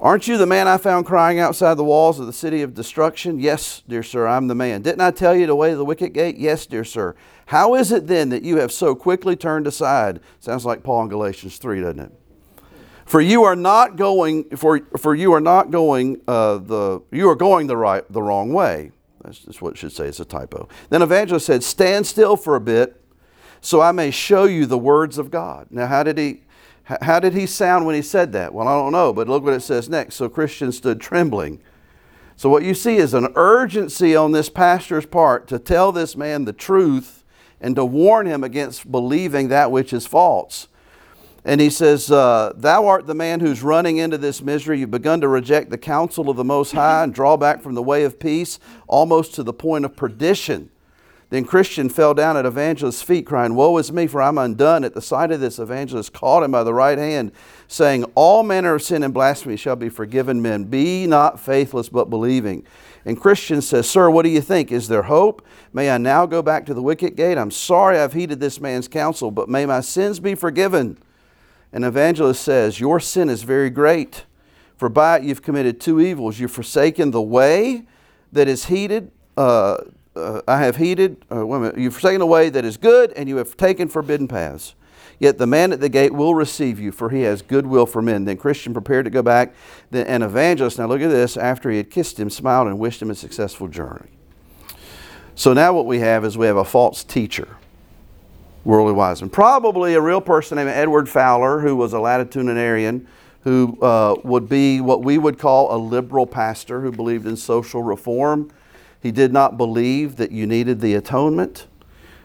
Aren't 0.00 0.26
you 0.26 0.36
the 0.36 0.46
man 0.46 0.66
I 0.66 0.78
found 0.78 1.06
crying 1.06 1.38
outside 1.38 1.74
the 1.74 1.84
walls 1.84 2.18
of 2.18 2.26
the 2.26 2.32
city 2.32 2.62
of 2.62 2.74
destruction? 2.74 3.38
Yes, 3.38 3.82
dear 3.86 4.02
sir, 4.02 4.26
I'm 4.26 4.48
the 4.48 4.54
man. 4.54 4.82
Didn't 4.82 5.00
I 5.00 5.12
tell 5.12 5.36
you 5.36 5.46
to 5.46 5.54
way 5.54 5.74
the 5.74 5.84
wicket 5.84 6.12
gate? 6.12 6.38
Yes, 6.38 6.66
dear 6.66 6.84
sir. 6.84 7.14
How 7.46 7.74
is 7.74 7.92
it 7.92 8.08
then 8.08 8.30
that 8.30 8.42
you 8.42 8.56
have 8.56 8.72
so 8.72 8.96
quickly 8.96 9.36
turned 9.36 9.68
aside? 9.68 10.20
Sounds 10.40 10.64
like 10.64 10.82
Paul 10.82 11.02
in 11.02 11.08
Galatians 11.08 11.58
3, 11.58 11.82
doesn't 11.82 12.00
it? 12.00 12.12
For 13.12 13.20
you 13.20 13.44
are 13.44 13.54
not 13.54 13.96
going 13.96 14.56
for, 14.56 14.80
for 14.96 15.14
you 15.14 15.34
are 15.34 15.40
not 15.40 15.70
going 15.70 16.22
uh, 16.26 16.56
the 16.56 17.02
you 17.10 17.28
are 17.28 17.34
going 17.34 17.66
the 17.66 17.76
right 17.76 18.10
the 18.10 18.22
wrong 18.22 18.54
way. 18.54 18.90
That's 19.22 19.40
just 19.40 19.60
what 19.60 19.74
it 19.74 19.76
should 19.76 19.92
say. 19.92 20.06
It's 20.06 20.18
a 20.18 20.24
typo. 20.24 20.66
Then 20.88 21.02
evangelist 21.02 21.44
said, 21.44 21.62
Stand 21.62 22.06
still 22.06 22.38
for 22.38 22.56
a 22.56 22.60
bit 22.60 22.98
so 23.60 23.82
I 23.82 23.92
may 23.92 24.12
show 24.12 24.44
you 24.44 24.64
the 24.64 24.78
words 24.78 25.18
of 25.18 25.30
God. 25.30 25.66
Now, 25.68 25.88
how 25.88 26.02
did 26.02 26.16
he? 26.16 26.44
How 26.84 27.20
did 27.20 27.34
he 27.34 27.44
sound 27.44 27.84
when 27.84 27.94
he 27.94 28.00
said 28.00 28.32
that? 28.32 28.54
Well, 28.54 28.66
I 28.66 28.72
don't 28.72 28.92
know, 28.92 29.12
but 29.12 29.28
look 29.28 29.44
what 29.44 29.52
it 29.52 29.60
says 29.60 29.90
next. 29.90 30.14
So 30.14 30.30
Christian 30.30 30.72
stood 30.72 30.98
trembling. 30.98 31.60
So, 32.36 32.48
what 32.48 32.62
you 32.62 32.72
see 32.72 32.96
is 32.96 33.12
an 33.12 33.28
urgency 33.34 34.16
on 34.16 34.32
this 34.32 34.48
pastor's 34.48 35.04
part 35.04 35.48
to 35.48 35.58
tell 35.58 35.92
this 35.92 36.16
man 36.16 36.46
the 36.46 36.54
truth 36.54 37.24
and 37.60 37.76
to 37.76 37.84
warn 37.84 38.24
him 38.24 38.42
against 38.42 38.90
believing 38.90 39.48
that 39.48 39.70
which 39.70 39.92
is 39.92 40.06
false. 40.06 40.68
And 41.44 41.60
he 41.60 41.70
says, 41.70 42.10
uh, 42.10 42.52
Thou 42.54 42.86
art 42.86 43.06
the 43.06 43.14
man 43.14 43.40
who's 43.40 43.62
running 43.62 43.96
into 43.96 44.18
this 44.18 44.42
misery. 44.42 44.80
You've 44.80 44.92
begun 44.92 45.20
to 45.22 45.28
reject 45.28 45.70
the 45.70 45.78
counsel 45.78 46.30
of 46.30 46.36
the 46.36 46.44
Most 46.44 46.72
High 46.72 47.02
and 47.02 47.12
draw 47.12 47.36
back 47.36 47.62
from 47.62 47.74
the 47.74 47.82
way 47.82 48.04
of 48.04 48.20
peace, 48.20 48.60
almost 48.86 49.34
to 49.34 49.42
the 49.42 49.52
point 49.52 49.84
of 49.84 49.96
perdition. 49.96 50.70
Then 51.30 51.46
Christian 51.46 51.88
fell 51.88 52.12
down 52.12 52.36
at 52.36 52.44
Evangelist's 52.44 53.00
feet, 53.00 53.24
crying, 53.26 53.54
Woe 53.54 53.78
is 53.78 53.90
me, 53.90 54.06
for 54.06 54.20
I'm 54.20 54.36
undone. 54.36 54.84
At 54.84 54.92
the 54.92 55.00
sight 55.00 55.32
of 55.32 55.40
this, 55.40 55.58
Evangelist 55.58 56.12
caught 56.12 56.42
him 56.42 56.50
by 56.50 56.62
the 56.62 56.74
right 56.74 56.98
hand, 56.98 57.32
saying, 57.66 58.04
All 58.14 58.42
manner 58.42 58.74
of 58.74 58.82
sin 58.82 59.02
and 59.02 59.14
blasphemy 59.14 59.56
shall 59.56 59.74
be 59.74 59.88
forgiven 59.88 60.42
men. 60.42 60.64
Be 60.64 61.06
not 61.06 61.40
faithless, 61.40 61.88
but 61.88 62.10
believing. 62.10 62.66
And 63.06 63.18
Christian 63.18 63.62
says, 63.62 63.88
Sir, 63.88 64.10
what 64.10 64.24
do 64.24 64.28
you 64.28 64.42
think? 64.42 64.70
Is 64.70 64.88
there 64.88 65.04
hope? 65.04 65.44
May 65.72 65.90
I 65.90 65.96
now 65.96 66.26
go 66.26 66.42
back 66.42 66.66
to 66.66 66.74
the 66.74 66.82
wicket 66.82 67.16
gate? 67.16 67.38
I'm 67.38 67.50
sorry 67.50 67.98
I've 67.98 68.12
heeded 68.12 68.38
this 68.38 68.60
man's 68.60 68.86
counsel, 68.86 69.30
but 69.30 69.48
may 69.48 69.64
my 69.64 69.80
sins 69.80 70.20
be 70.20 70.34
forgiven. 70.34 70.98
An 71.72 71.84
evangelist 71.84 72.42
says, 72.42 72.80
Your 72.80 73.00
sin 73.00 73.28
is 73.28 73.42
very 73.42 73.70
great, 73.70 74.24
for 74.76 74.88
by 74.88 75.18
it 75.18 75.24
you've 75.24 75.42
committed 75.42 75.80
two 75.80 76.00
evils. 76.00 76.38
You've 76.38 76.50
forsaken 76.50 77.10
the 77.10 77.22
way 77.22 77.86
that 78.32 78.48
is 78.48 78.66
heated. 78.66 79.10
Uh, 79.36 79.78
uh, 80.14 80.42
I 80.46 80.58
have 80.60 80.76
heeded, 80.76 81.24
uh, 81.30 81.44
minute, 81.44 81.78
you've 81.78 81.94
forsaken 81.94 82.20
the 82.20 82.26
way 82.26 82.50
that 82.50 82.64
is 82.64 82.76
good, 82.76 83.12
and 83.12 83.28
you 83.28 83.36
have 83.36 83.56
taken 83.56 83.88
forbidden 83.88 84.28
paths. 84.28 84.74
Yet 85.18 85.38
the 85.38 85.46
man 85.46 85.72
at 85.72 85.80
the 85.80 85.88
gate 85.88 86.12
will 86.12 86.34
receive 86.34 86.78
you, 86.78 86.92
for 86.92 87.08
he 87.08 87.22
has 87.22 87.40
goodwill 87.40 87.86
for 87.86 88.02
men. 88.02 88.24
Then 88.24 88.36
Christian 88.36 88.72
prepared 88.74 89.04
to 89.06 89.10
go 89.10 89.22
back. 89.22 89.54
Then 89.90 90.06
an 90.06 90.22
evangelist, 90.22 90.78
now 90.78 90.86
look 90.86 91.00
at 91.00 91.08
this, 91.08 91.36
after 91.36 91.70
he 91.70 91.76
had 91.76 91.90
kissed 91.90 92.18
him, 92.18 92.28
smiled 92.28 92.66
and 92.66 92.78
wished 92.78 93.00
him 93.00 93.10
a 93.10 93.14
successful 93.14 93.68
journey. 93.68 94.10
So 95.34 95.54
now 95.54 95.72
what 95.72 95.86
we 95.86 96.00
have 96.00 96.24
is 96.24 96.36
we 96.36 96.46
have 96.46 96.56
a 96.56 96.64
false 96.64 97.04
teacher 97.04 97.56
worldly 98.64 98.92
wise. 98.92 99.12
Wiseman. 99.12 99.30
Probably 99.30 99.94
a 99.94 100.00
real 100.00 100.20
person 100.20 100.56
named 100.56 100.70
Edward 100.70 101.08
Fowler, 101.08 101.60
who 101.60 101.76
was 101.76 101.92
a 101.92 101.96
latitudinarian, 101.96 103.06
who 103.42 103.78
uh, 103.82 104.16
would 104.22 104.48
be 104.48 104.80
what 104.80 105.02
we 105.02 105.18
would 105.18 105.38
call 105.38 105.74
a 105.74 105.78
liberal 105.78 106.26
pastor 106.26 106.80
who 106.80 106.92
believed 106.92 107.26
in 107.26 107.36
social 107.36 107.82
reform. 107.82 108.50
He 109.02 109.10
did 109.10 109.32
not 109.32 109.56
believe 109.56 110.16
that 110.16 110.30
you 110.30 110.46
needed 110.46 110.80
the 110.80 110.94
atonement. 110.94 111.66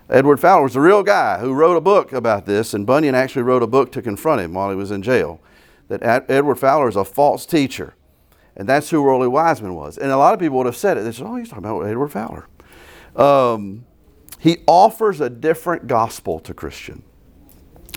Edward 0.10 0.40
Fowler 0.40 0.64
was 0.64 0.76
a 0.76 0.82
real 0.82 1.04
guy 1.04 1.40
who 1.40 1.54
wrote 1.54 1.76
a 1.76 1.82
book 1.82 2.14
about 2.14 2.46
this, 2.46 2.74
and 2.74 2.86
Bunyan 2.86 3.16
actually 3.16 3.42
wrote 3.42 3.64
a 3.64 3.68
book 3.68 3.92
to 3.94 4.02
confront 4.02 4.42
him 4.42 4.54
while 4.54 4.70
he 4.70 4.76
was 4.76 4.92
in 4.92 5.02
jail. 5.02 5.42
That 5.88 6.30
Edward 6.30 6.56
Fowler 6.56 6.88
is 6.88 6.96
a 6.96 7.04
false 7.04 7.46
teacher. 7.46 7.96
And 8.56 8.68
that's 8.68 8.90
who 8.90 9.02
Worldly 9.02 9.28
Wiseman 9.28 9.76
was. 9.76 9.98
And 9.98 10.12
a 10.12 10.18
lot 10.18 10.34
of 10.34 10.40
people 10.40 10.58
would 10.58 10.66
have 10.66 10.76
said 10.76 10.98
it. 10.98 11.02
They 11.02 11.12
said, 11.12 11.26
oh, 11.28 11.36
he's 11.36 11.50
talking 11.50 11.66
about 11.66 11.82
Edward 11.82 12.10
Fowler. 12.10 12.48
Um, 13.16 13.86
he 14.40 14.58
offers 14.68 15.20
a 15.22 15.30
different 15.30 15.88
gospel 15.88 16.40
to 16.40 16.54
Christian 16.54 17.04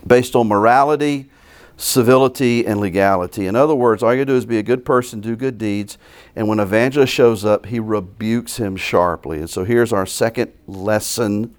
based 0.07 0.35
on 0.35 0.49
morality, 0.49 1.31
civility, 1.77 2.67
and 2.67 2.81
legality. 2.81 3.47
In 3.47 3.57
other 3.57 3.75
words, 3.75 4.03
all 4.03 4.15
you 4.15 4.25
do 4.25 4.37
is 4.37 4.47
be 4.47 4.59
a 4.59 4.63
good 4.63 4.85
person, 4.85 5.21
do 5.21 5.37
good 5.37 5.59
deeds, 5.59 5.99
and 6.37 6.49
when 6.49 6.59
evangelist 6.59 7.13
shows 7.13 7.45
up, 7.45 7.67
he 7.67 7.81
rebukes 7.81 8.57
him 8.57 8.77
sharply. 8.77 9.39
And 9.39 9.51
so 9.51 9.65
here's 9.65 9.93
our 9.93 10.07
second 10.07 10.53
lesson 10.67 11.55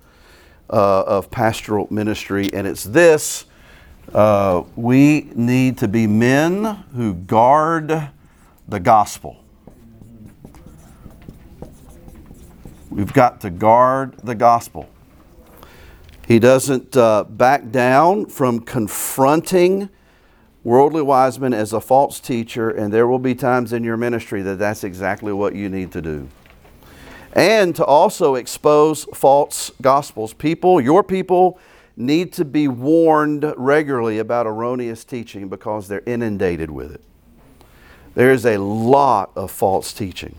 uh, 0.70 1.04
of 1.04 1.30
pastoral 1.30 1.88
ministry, 1.90 2.52
and 2.54 2.66
it's 2.66 2.84
this. 2.84 3.46
Uh, 4.14 4.64
we 4.76 5.30
need 5.36 5.78
to 5.78 5.88
be 5.88 6.08
men 6.08 6.64
who 6.96 7.14
guard 7.14 8.10
the 8.68 8.80
gospel. 8.80 9.41
We've 12.92 13.14
got 13.14 13.40
to 13.42 13.50
guard 13.50 14.18
the 14.22 14.36
gospel. 14.36 14.90
He 16.28 16.40
doesn't 16.40 16.98
uh, 16.98 17.24
back 17.24 17.72
down 17.72 18.26
from 18.26 18.60
confronting 18.60 19.90
worldly 20.66 21.02
Wiseman 21.02 21.54
as 21.54 21.72
a 21.72 21.80
false 21.80 22.20
teacher, 22.20 22.70
and 22.70 22.94
there 22.94 23.08
will 23.08 23.18
be 23.18 23.34
times 23.34 23.72
in 23.72 23.86
your 23.86 23.96
ministry 23.96 24.42
that 24.42 24.60
that's 24.60 24.84
exactly 24.84 25.32
what 25.32 25.56
you 25.56 25.70
need 25.70 25.94
to 25.94 26.02
do. 26.02 26.28
And 27.32 27.74
to 27.78 27.86
also 27.86 28.36
expose 28.36 29.06
false 29.14 29.72
gospels. 29.82 30.34
People, 30.34 30.82
your 30.82 31.02
people, 31.02 31.58
need 31.96 32.34
to 32.34 32.44
be 32.44 32.68
warned 32.68 33.54
regularly 33.56 34.20
about 34.20 34.46
erroneous 34.46 35.06
teaching 35.06 35.48
because 35.48 35.88
they're 35.88 36.04
inundated 36.06 36.70
with 36.70 36.94
it. 36.94 37.02
There 38.16 38.32
is 38.32 38.46
a 38.46 38.58
lot 38.58 39.32
of 39.38 39.50
false 39.50 39.94
teaching 39.94 40.36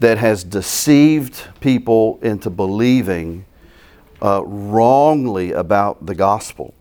that 0.00 0.18
has 0.18 0.44
deceived 0.44 1.48
people 1.60 2.18
into 2.22 2.50
believing 2.50 3.44
uh, 4.22 4.42
wrongly 4.44 5.52
about 5.52 6.06
the 6.06 6.14
gospel. 6.14 6.74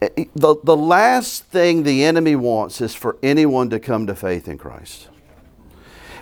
Eh, 0.00 0.08
eh, 0.16 0.24
the, 0.34 0.56
the 0.64 0.76
last 0.76 1.44
thing 1.44 1.82
the 1.82 2.04
enemy 2.04 2.36
wants 2.36 2.80
is 2.80 2.94
for 2.94 3.16
anyone 3.22 3.70
to 3.70 3.78
come 3.78 4.06
to 4.06 4.14
faith 4.14 4.48
in 4.48 4.58
Christ. 4.58 5.08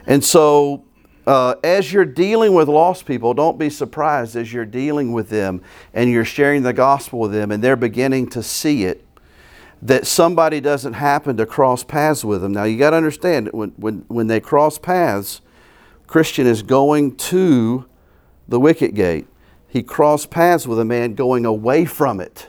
And 0.06 0.24
so, 0.24 0.84
uh, 1.26 1.54
as 1.62 1.92
you're 1.92 2.04
dealing 2.04 2.54
with 2.54 2.68
lost 2.68 3.06
people, 3.06 3.34
don't 3.34 3.58
be 3.58 3.70
surprised 3.70 4.36
as 4.36 4.52
you're 4.52 4.64
dealing 4.64 5.12
with 5.12 5.28
them 5.28 5.62
and 5.94 6.10
you're 6.10 6.24
sharing 6.24 6.62
the 6.62 6.72
gospel 6.72 7.20
with 7.20 7.32
them 7.32 7.50
and 7.50 7.62
they're 7.62 7.76
beginning 7.76 8.28
to 8.30 8.42
see 8.42 8.84
it 8.84 9.06
that 9.82 10.06
somebody 10.06 10.60
doesn't 10.60 10.94
happen 10.94 11.36
to 11.36 11.46
cross 11.46 11.82
paths 11.82 12.24
with 12.24 12.42
them. 12.42 12.52
Now, 12.52 12.64
you 12.64 12.78
got 12.78 12.90
to 12.90 12.96
understand 12.96 13.48
when, 13.52 13.70
when, 13.76 14.04
when 14.08 14.26
they 14.26 14.40
cross 14.40 14.78
paths, 14.78 15.40
Christian 16.10 16.44
is 16.44 16.64
going 16.64 17.14
to 17.14 17.86
the 18.48 18.58
wicket 18.58 18.94
gate. 18.94 19.28
He 19.68 19.84
crossed 19.84 20.28
paths 20.28 20.66
with 20.66 20.80
a 20.80 20.84
man 20.84 21.14
going 21.14 21.46
away 21.46 21.84
from 21.84 22.18
it. 22.18 22.48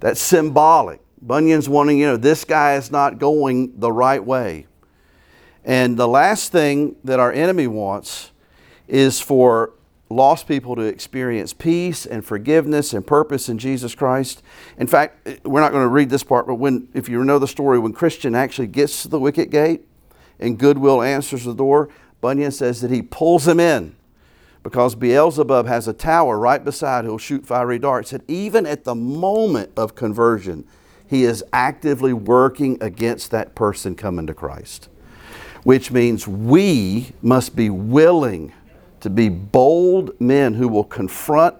That's 0.00 0.22
symbolic. 0.22 1.02
Bunyan's 1.20 1.68
wanting, 1.68 1.98
you 1.98 2.06
know, 2.06 2.16
this 2.16 2.46
guy 2.46 2.76
is 2.76 2.90
not 2.90 3.18
going 3.18 3.78
the 3.78 3.92
right 3.92 4.24
way. 4.24 4.66
And 5.66 5.98
the 5.98 6.08
last 6.08 6.50
thing 6.50 6.96
that 7.04 7.20
our 7.20 7.30
enemy 7.30 7.66
wants 7.66 8.30
is 8.88 9.20
for 9.20 9.74
lost 10.08 10.48
people 10.48 10.76
to 10.76 10.82
experience 10.82 11.52
peace 11.52 12.06
and 12.06 12.24
forgiveness 12.24 12.94
and 12.94 13.06
purpose 13.06 13.50
in 13.50 13.58
Jesus 13.58 13.94
Christ. 13.94 14.42
In 14.78 14.86
fact, 14.86 15.44
we're 15.44 15.60
not 15.60 15.72
going 15.72 15.84
to 15.84 15.88
read 15.88 16.08
this 16.08 16.24
part, 16.24 16.46
but 16.46 16.54
when 16.54 16.88
if 16.94 17.06
you 17.06 17.22
know 17.22 17.38
the 17.38 17.46
story 17.46 17.78
when 17.78 17.92
Christian 17.92 18.34
actually 18.34 18.68
gets 18.68 19.02
to 19.02 19.08
the 19.08 19.20
wicket 19.20 19.50
gate 19.50 19.86
and 20.40 20.58
goodwill 20.58 21.02
answers 21.02 21.44
the 21.44 21.54
door, 21.54 21.90
Bunyan 22.24 22.52
says 22.52 22.80
that 22.80 22.90
he 22.90 23.02
pulls 23.02 23.46
him 23.46 23.60
in 23.60 23.94
because 24.62 24.94
Beelzebub 24.94 25.66
has 25.66 25.86
a 25.86 25.92
tower 25.92 26.38
right 26.38 26.64
beside 26.64 27.04
who'll 27.04 27.18
shoot 27.18 27.44
fiery 27.44 27.78
darts. 27.78 28.12
That 28.12 28.22
even 28.26 28.64
at 28.64 28.84
the 28.84 28.94
moment 28.94 29.72
of 29.76 29.94
conversion, 29.94 30.66
he 31.06 31.24
is 31.24 31.44
actively 31.52 32.14
working 32.14 32.78
against 32.80 33.30
that 33.32 33.54
person 33.54 33.94
coming 33.94 34.26
to 34.26 34.32
Christ. 34.32 34.88
Which 35.64 35.90
means 35.90 36.26
we 36.26 37.12
must 37.20 37.54
be 37.54 37.68
willing 37.68 38.54
to 39.00 39.10
be 39.10 39.28
bold 39.28 40.18
men 40.18 40.54
who 40.54 40.66
will 40.66 40.84
confront 40.84 41.56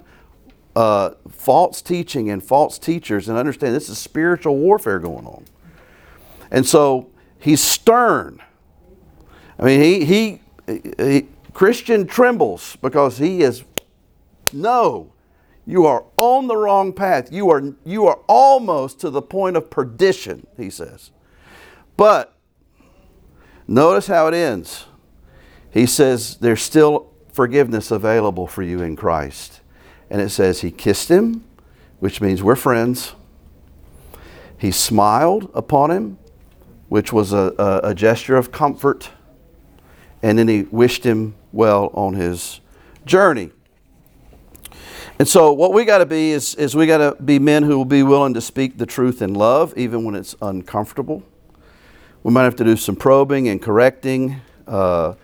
uh, 0.74 1.11
false 1.29 1.83
teaching 1.83 2.31
and 2.31 2.42
false 2.42 2.79
teachers 2.79 3.29
and 3.29 3.37
understand 3.37 3.74
this 3.74 3.90
is 3.90 3.98
spiritual 3.98 4.57
warfare 4.57 4.98
going 4.98 5.27
on. 5.27 5.44
And 6.50 6.64
so 6.64 7.11
he's 7.38 7.62
stern. 7.62 8.40
I 9.59 9.64
mean, 9.64 9.83
he, 9.83 10.07
he 10.07 10.40
he, 10.66 11.29
Christian 11.53 12.07
trembles 12.07 12.77
because 12.77 13.18
he 13.18 13.42
is, 13.42 13.64
no, 14.53 15.12
you 15.66 15.87
are 15.87 16.05
on 16.16 16.46
the 16.46 16.57
wrong 16.57 16.92
path. 16.92 17.33
You 17.33 17.50
are, 17.50 17.74
you 17.85 18.07
are 18.07 18.20
almost 18.27 19.00
to 19.00 19.11
the 19.11 19.22
point 19.22 19.57
of 19.57 19.70
perdition, 19.70 20.46
he 20.57 20.68
says. 20.68 21.11
But 21.96 22.35
notice 23.66 24.07
how 24.07 24.27
it 24.27 24.35
ends. 24.35 24.87
He 25.70 25.87
says 25.87 26.37
there's 26.37 26.62
still 26.62 27.11
forgiveness 27.33 27.90
available 27.90 28.46
for 28.46 28.62
you 28.62 28.83
in 28.83 28.96
Christ. 28.96 29.61
And 30.11 30.20
it 30.20 30.31
says 30.31 30.61
he 30.61 30.70
kissed 30.70 31.09
him, 31.09 31.44
which 31.98 32.20
means 32.20 32.42
we're 32.42 32.57
friends. 32.57 33.14
He 34.59 34.70
smiled 34.70 35.50
upon 35.55 35.90
him, 35.90 36.18
which 36.88 37.12
was 37.12 37.33
a, 37.33 37.55
a, 37.59 37.90
a 37.90 37.94
gesture 37.94 38.37
of 38.37 38.53
comfort 38.53 39.11
and 40.24 40.38
then 40.38 40.48
he 40.48 40.62
wished 40.62 41.04
him 41.04 41.34
well 41.52 41.90
on 41.92 42.14
his 42.14 42.62
journey. 43.04 43.50
And 45.18 45.28
so, 45.28 45.52
what 45.52 45.74
we 45.74 45.84
got 45.84 45.98
to 45.98 46.06
be 46.06 46.30
is, 46.30 46.54
is 46.54 46.74
we 46.74 46.87
got 46.87 46.98
to 46.98 47.22
be 47.22 47.38
men 47.38 47.62
who 47.62 47.76
will 47.76 47.84
be 47.84 48.02
willing 48.02 48.32
to 48.32 48.40
speak 48.40 48.78
the 48.78 48.87
truth 48.87 49.20
in 49.20 49.34
love, 49.34 49.74
even 49.76 50.02
when 50.02 50.14
it's 50.14 50.34
uncomfortable. 50.40 51.22
We 52.22 52.32
might 52.32 52.44
have 52.44 52.56
to 52.56 52.64
do 52.64 52.74
some 52.74 52.96
probing 52.96 53.48
and 53.48 53.60
correcting 53.60 54.40
uh, 54.66 55.14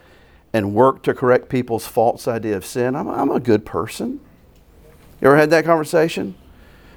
and 0.53 0.75
work 0.75 1.03
to 1.05 1.15
correct 1.15 1.49
people's 1.49 1.87
false 1.87 2.29
idea 2.29 2.59
of 2.59 2.67
sin. 2.67 2.95
I'm, 2.95 3.09
I'm 3.09 3.31
a 3.31 3.41
good 3.41 3.65
person. 3.65 4.21
You 5.23 5.29
ever 5.29 5.37
had 5.39 5.49
that 5.49 5.65
conversation? 5.65 6.35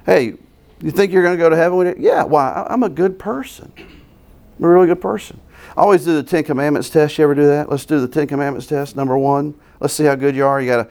Hey, 0.04 0.34
you 0.82 0.90
think 0.90 1.10
you're 1.10 1.22
going 1.22 1.38
to 1.38 1.42
go 1.42 1.48
to 1.48 1.56
heaven? 1.56 1.96
Yeah, 1.98 2.24
why? 2.24 2.66
I'm 2.68 2.82
a 2.82 2.90
good 2.90 3.18
person. 3.18 3.72
I'm 3.78 4.64
a 4.64 4.68
really 4.68 4.88
good 4.88 5.00
person. 5.00 5.40
I 5.76 5.80
always 5.80 6.04
do 6.04 6.14
the 6.14 6.22
Ten 6.22 6.44
Commandments 6.44 6.90
test. 6.90 7.18
You 7.18 7.24
ever 7.24 7.34
do 7.34 7.46
that? 7.46 7.68
Let's 7.68 7.84
do 7.84 8.00
the 8.00 8.08
Ten 8.08 8.26
Commandments 8.26 8.66
test. 8.66 8.96
Number 8.96 9.18
one. 9.18 9.54
Let's 9.80 9.94
see 9.94 10.04
how 10.04 10.14
good 10.14 10.36
you 10.36 10.46
are. 10.46 10.60
You 10.60 10.68
got 10.68 10.84
to 10.84 10.90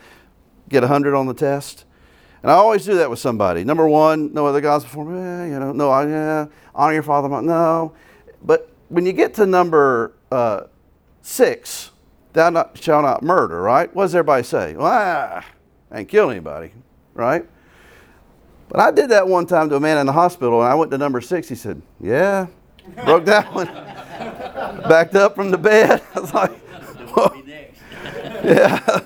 get 0.69 0.81
100 0.81 1.15
on 1.15 1.27
the 1.27 1.33
test. 1.33 1.85
And 2.41 2.51
I 2.51 2.55
always 2.55 2.85
do 2.85 2.95
that 2.95 3.09
with 3.09 3.19
somebody. 3.19 3.63
Number 3.63 3.87
one, 3.87 4.33
no 4.33 4.45
other 4.45 4.59
gods 4.59 4.83
before 4.83 5.05
me. 5.05 5.17
Eh, 5.17 5.53
you 5.53 5.59
know, 5.59 5.71
no, 5.71 5.89
I, 5.89 6.07
yeah, 6.07 6.45
honor 6.75 6.93
your 6.93 7.03
father. 7.03 7.29
No, 7.41 7.93
but 8.43 8.69
when 8.89 9.05
you 9.05 9.13
get 9.13 9.33
to 9.35 9.45
number 9.45 10.13
uh, 10.29 10.63
six, 11.21 11.91
thou 12.33 12.49
not, 12.49 12.77
shall 12.77 13.01
not 13.01 13.23
murder. 13.23 13.61
Right? 13.61 13.93
What 13.95 14.03
does 14.03 14.15
everybody 14.15 14.43
say? 14.43 14.75
Well, 14.75 14.85
ah, 14.85 15.45
I 15.89 15.99
ain't 15.99 16.09
killed 16.09 16.31
anybody. 16.31 16.73
Right? 17.13 17.47
But 18.67 18.79
I 18.81 18.91
did 18.91 19.09
that 19.11 19.27
one 19.27 19.45
time 19.45 19.69
to 19.69 19.75
a 19.75 19.79
man 19.79 19.97
in 19.97 20.05
the 20.05 20.13
hospital, 20.13 20.61
and 20.61 20.69
I 20.69 20.75
went 20.75 20.91
to 20.91 20.97
number 20.97 21.21
six. 21.21 21.47
He 21.47 21.55
said, 21.55 21.81
"Yeah, 22.01 22.47
broke 23.05 23.25
that 23.25 23.53
one." 23.53 23.67
Backed 24.87 25.15
up 25.15 25.35
from 25.35 25.51
the 25.51 25.57
bed. 25.57 26.01
I 26.15 26.19
was 26.19 26.33
like, 26.33 27.45
next. 27.45 27.79
yeah, 28.43 28.99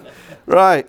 right. 0.45 0.87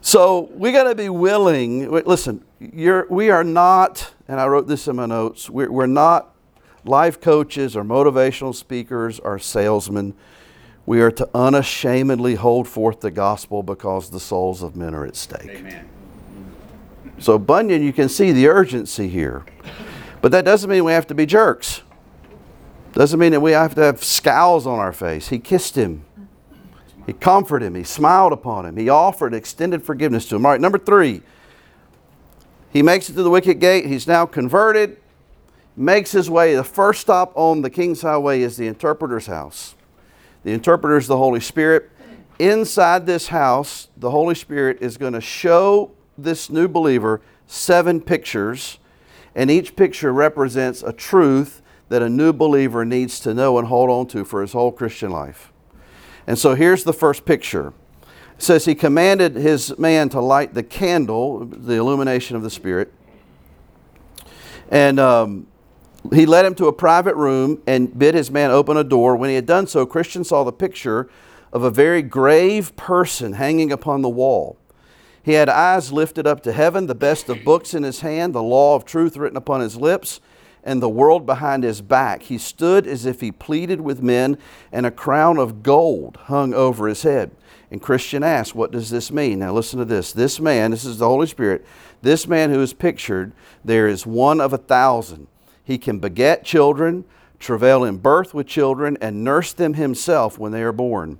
So 0.00 0.48
we 0.54 0.72
got 0.72 0.84
to 0.84 0.94
be 0.94 1.08
willing. 1.08 1.90
wait, 1.90 2.06
Listen, 2.06 2.44
you're, 2.60 3.06
we 3.08 3.30
are 3.30 3.44
not, 3.44 4.12
and 4.26 4.40
I 4.40 4.46
wrote 4.46 4.66
this 4.66 4.88
in 4.88 4.96
my 4.96 5.06
notes. 5.06 5.50
We're, 5.50 5.70
we're 5.70 5.86
not 5.86 6.34
life 6.84 7.20
coaches 7.20 7.76
or 7.76 7.84
motivational 7.84 8.54
speakers 8.54 9.18
or 9.20 9.38
salesmen. 9.38 10.14
We 10.86 11.00
are 11.02 11.10
to 11.12 11.28
unashamedly 11.34 12.36
hold 12.36 12.66
forth 12.66 13.00
the 13.00 13.10
gospel 13.10 13.62
because 13.62 14.10
the 14.10 14.20
souls 14.20 14.62
of 14.62 14.74
men 14.74 14.94
are 14.94 15.04
at 15.04 15.16
stake. 15.16 15.50
Amen. 15.50 15.88
So 17.18 17.38
Bunyan, 17.38 17.82
you 17.82 17.92
can 17.92 18.08
see 18.08 18.32
the 18.32 18.48
urgency 18.48 19.08
here, 19.08 19.44
but 20.22 20.32
that 20.32 20.44
doesn't 20.44 20.70
mean 20.70 20.84
we 20.84 20.92
have 20.92 21.06
to 21.08 21.14
be 21.14 21.26
jerks. 21.26 21.82
Doesn't 22.98 23.20
mean 23.20 23.30
that 23.30 23.38
we 23.38 23.52
have 23.52 23.76
to 23.76 23.80
have 23.82 24.02
scowls 24.02 24.66
on 24.66 24.80
our 24.80 24.92
face. 24.92 25.28
He 25.28 25.38
kissed 25.38 25.76
him. 25.76 26.04
He 27.06 27.12
comforted 27.12 27.68
him. 27.68 27.76
He 27.76 27.84
smiled 27.84 28.32
upon 28.32 28.66
him. 28.66 28.76
He 28.76 28.88
offered 28.88 29.34
extended 29.34 29.84
forgiveness 29.84 30.28
to 30.30 30.34
him. 30.34 30.44
All 30.44 30.50
right, 30.50 30.60
number 30.60 30.78
three. 30.78 31.22
He 32.72 32.82
makes 32.82 33.08
it 33.08 33.12
to 33.12 33.22
the 33.22 33.30
wicket 33.30 33.60
gate. 33.60 33.86
He's 33.86 34.08
now 34.08 34.26
converted. 34.26 34.96
Makes 35.76 36.10
his 36.10 36.28
way. 36.28 36.56
The 36.56 36.64
first 36.64 37.00
stop 37.00 37.30
on 37.36 37.62
the 37.62 37.70
King's 37.70 38.02
Highway 38.02 38.40
is 38.40 38.56
the 38.56 38.66
interpreter's 38.66 39.28
house. 39.28 39.76
The 40.42 40.50
interpreter 40.50 40.96
is 40.96 41.06
the 41.06 41.18
Holy 41.18 41.38
Spirit. 41.38 41.92
Inside 42.40 43.06
this 43.06 43.28
house, 43.28 43.86
the 43.96 44.10
Holy 44.10 44.34
Spirit 44.34 44.78
is 44.80 44.96
going 44.96 45.12
to 45.12 45.20
show 45.20 45.92
this 46.18 46.50
new 46.50 46.66
believer 46.66 47.20
seven 47.46 48.00
pictures, 48.00 48.80
and 49.36 49.52
each 49.52 49.76
picture 49.76 50.12
represents 50.12 50.82
a 50.82 50.92
truth 50.92 51.62
that 51.88 52.02
a 52.02 52.08
new 52.08 52.32
believer 52.32 52.84
needs 52.84 53.20
to 53.20 53.34
know 53.34 53.58
and 53.58 53.68
hold 53.68 53.90
on 53.90 54.06
to 54.08 54.24
for 54.24 54.42
his 54.42 54.52
whole 54.52 54.72
Christian 54.72 55.10
life. 55.10 55.52
And 56.26 56.38
so 56.38 56.54
here's 56.54 56.84
the 56.84 56.92
first 56.92 57.24
picture. 57.24 57.72
It 58.36 58.42
says 58.42 58.64
he 58.64 58.74
commanded 58.74 59.36
his 59.36 59.78
man 59.78 60.08
to 60.10 60.20
light 60.20 60.54
the 60.54 60.62
candle, 60.62 61.44
the 61.44 61.74
illumination 61.74 62.36
of 62.36 62.42
the 62.42 62.50
Spirit, 62.50 62.92
and 64.70 65.00
um, 65.00 65.46
he 66.12 66.26
led 66.26 66.44
him 66.44 66.54
to 66.56 66.66
a 66.66 66.72
private 66.72 67.16
room 67.16 67.62
and 67.66 67.98
bid 67.98 68.14
his 68.14 68.30
man 68.30 68.50
open 68.50 68.76
a 68.76 68.84
door. 68.84 69.16
When 69.16 69.30
he 69.30 69.36
had 69.36 69.46
done 69.46 69.66
so, 69.66 69.86
Christian 69.86 70.24
saw 70.24 70.44
the 70.44 70.52
picture 70.52 71.08
of 71.52 71.62
a 71.62 71.70
very 71.70 72.02
grave 72.02 72.76
person 72.76 73.34
hanging 73.34 73.72
upon 73.72 74.02
the 74.02 74.08
wall. 74.08 74.58
He 75.22 75.32
had 75.32 75.48
eyes 75.48 75.92
lifted 75.92 76.26
up 76.26 76.42
to 76.44 76.52
heaven, 76.52 76.86
the 76.86 76.94
best 76.94 77.28
of 77.28 77.44
books 77.44 77.74
in 77.74 77.82
his 77.82 78.00
hand, 78.00 78.34
the 78.34 78.42
law 78.42 78.76
of 78.76 78.84
truth 78.84 79.16
written 79.16 79.36
upon 79.36 79.60
his 79.60 79.76
lips, 79.76 80.20
and 80.68 80.82
the 80.82 80.88
world 80.88 81.24
behind 81.24 81.64
his 81.64 81.80
back. 81.80 82.24
He 82.24 82.36
stood 82.36 82.86
as 82.86 83.06
if 83.06 83.22
he 83.22 83.32
pleaded 83.32 83.80
with 83.80 84.02
men, 84.02 84.36
and 84.70 84.84
a 84.84 84.90
crown 84.90 85.38
of 85.38 85.62
gold 85.62 86.18
hung 86.24 86.52
over 86.52 86.86
his 86.86 87.04
head. 87.04 87.30
And 87.70 87.80
Christian 87.80 88.22
asked, 88.22 88.54
What 88.54 88.70
does 88.70 88.90
this 88.90 89.10
mean? 89.10 89.38
Now 89.38 89.54
listen 89.54 89.78
to 89.78 89.86
this. 89.86 90.12
This 90.12 90.38
man, 90.38 90.70
this 90.70 90.84
is 90.84 90.98
the 90.98 91.08
Holy 91.08 91.26
Spirit, 91.26 91.64
this 92.02 92.28
man 92.28 92.50
who 92.50 92.60
is 92.60 92.74
pictured, 92.74 93.32
there 93.64 93.88
is 93.88 94.06
one 94.06 94.42
of 94.42 94.52
a 94.52 94.58
thousand. 94.58 95.26
He 95.64 95.78
can 95.78 96.00
beget 96.00 96.44
children, 96.44 97.06
travail 97.38 97.82
in 97.82 97.96
birth 97.96 98.34
with 98.34 98.46
children, 98.46 98.98
and 99.00 99.24
nurse 99.24 99.54
them 99.54 99.72
himself 99.72 100.38
when 100.38 100.52
they 100.52 100.62
are 100.62 100.72
born. 100.72 101.18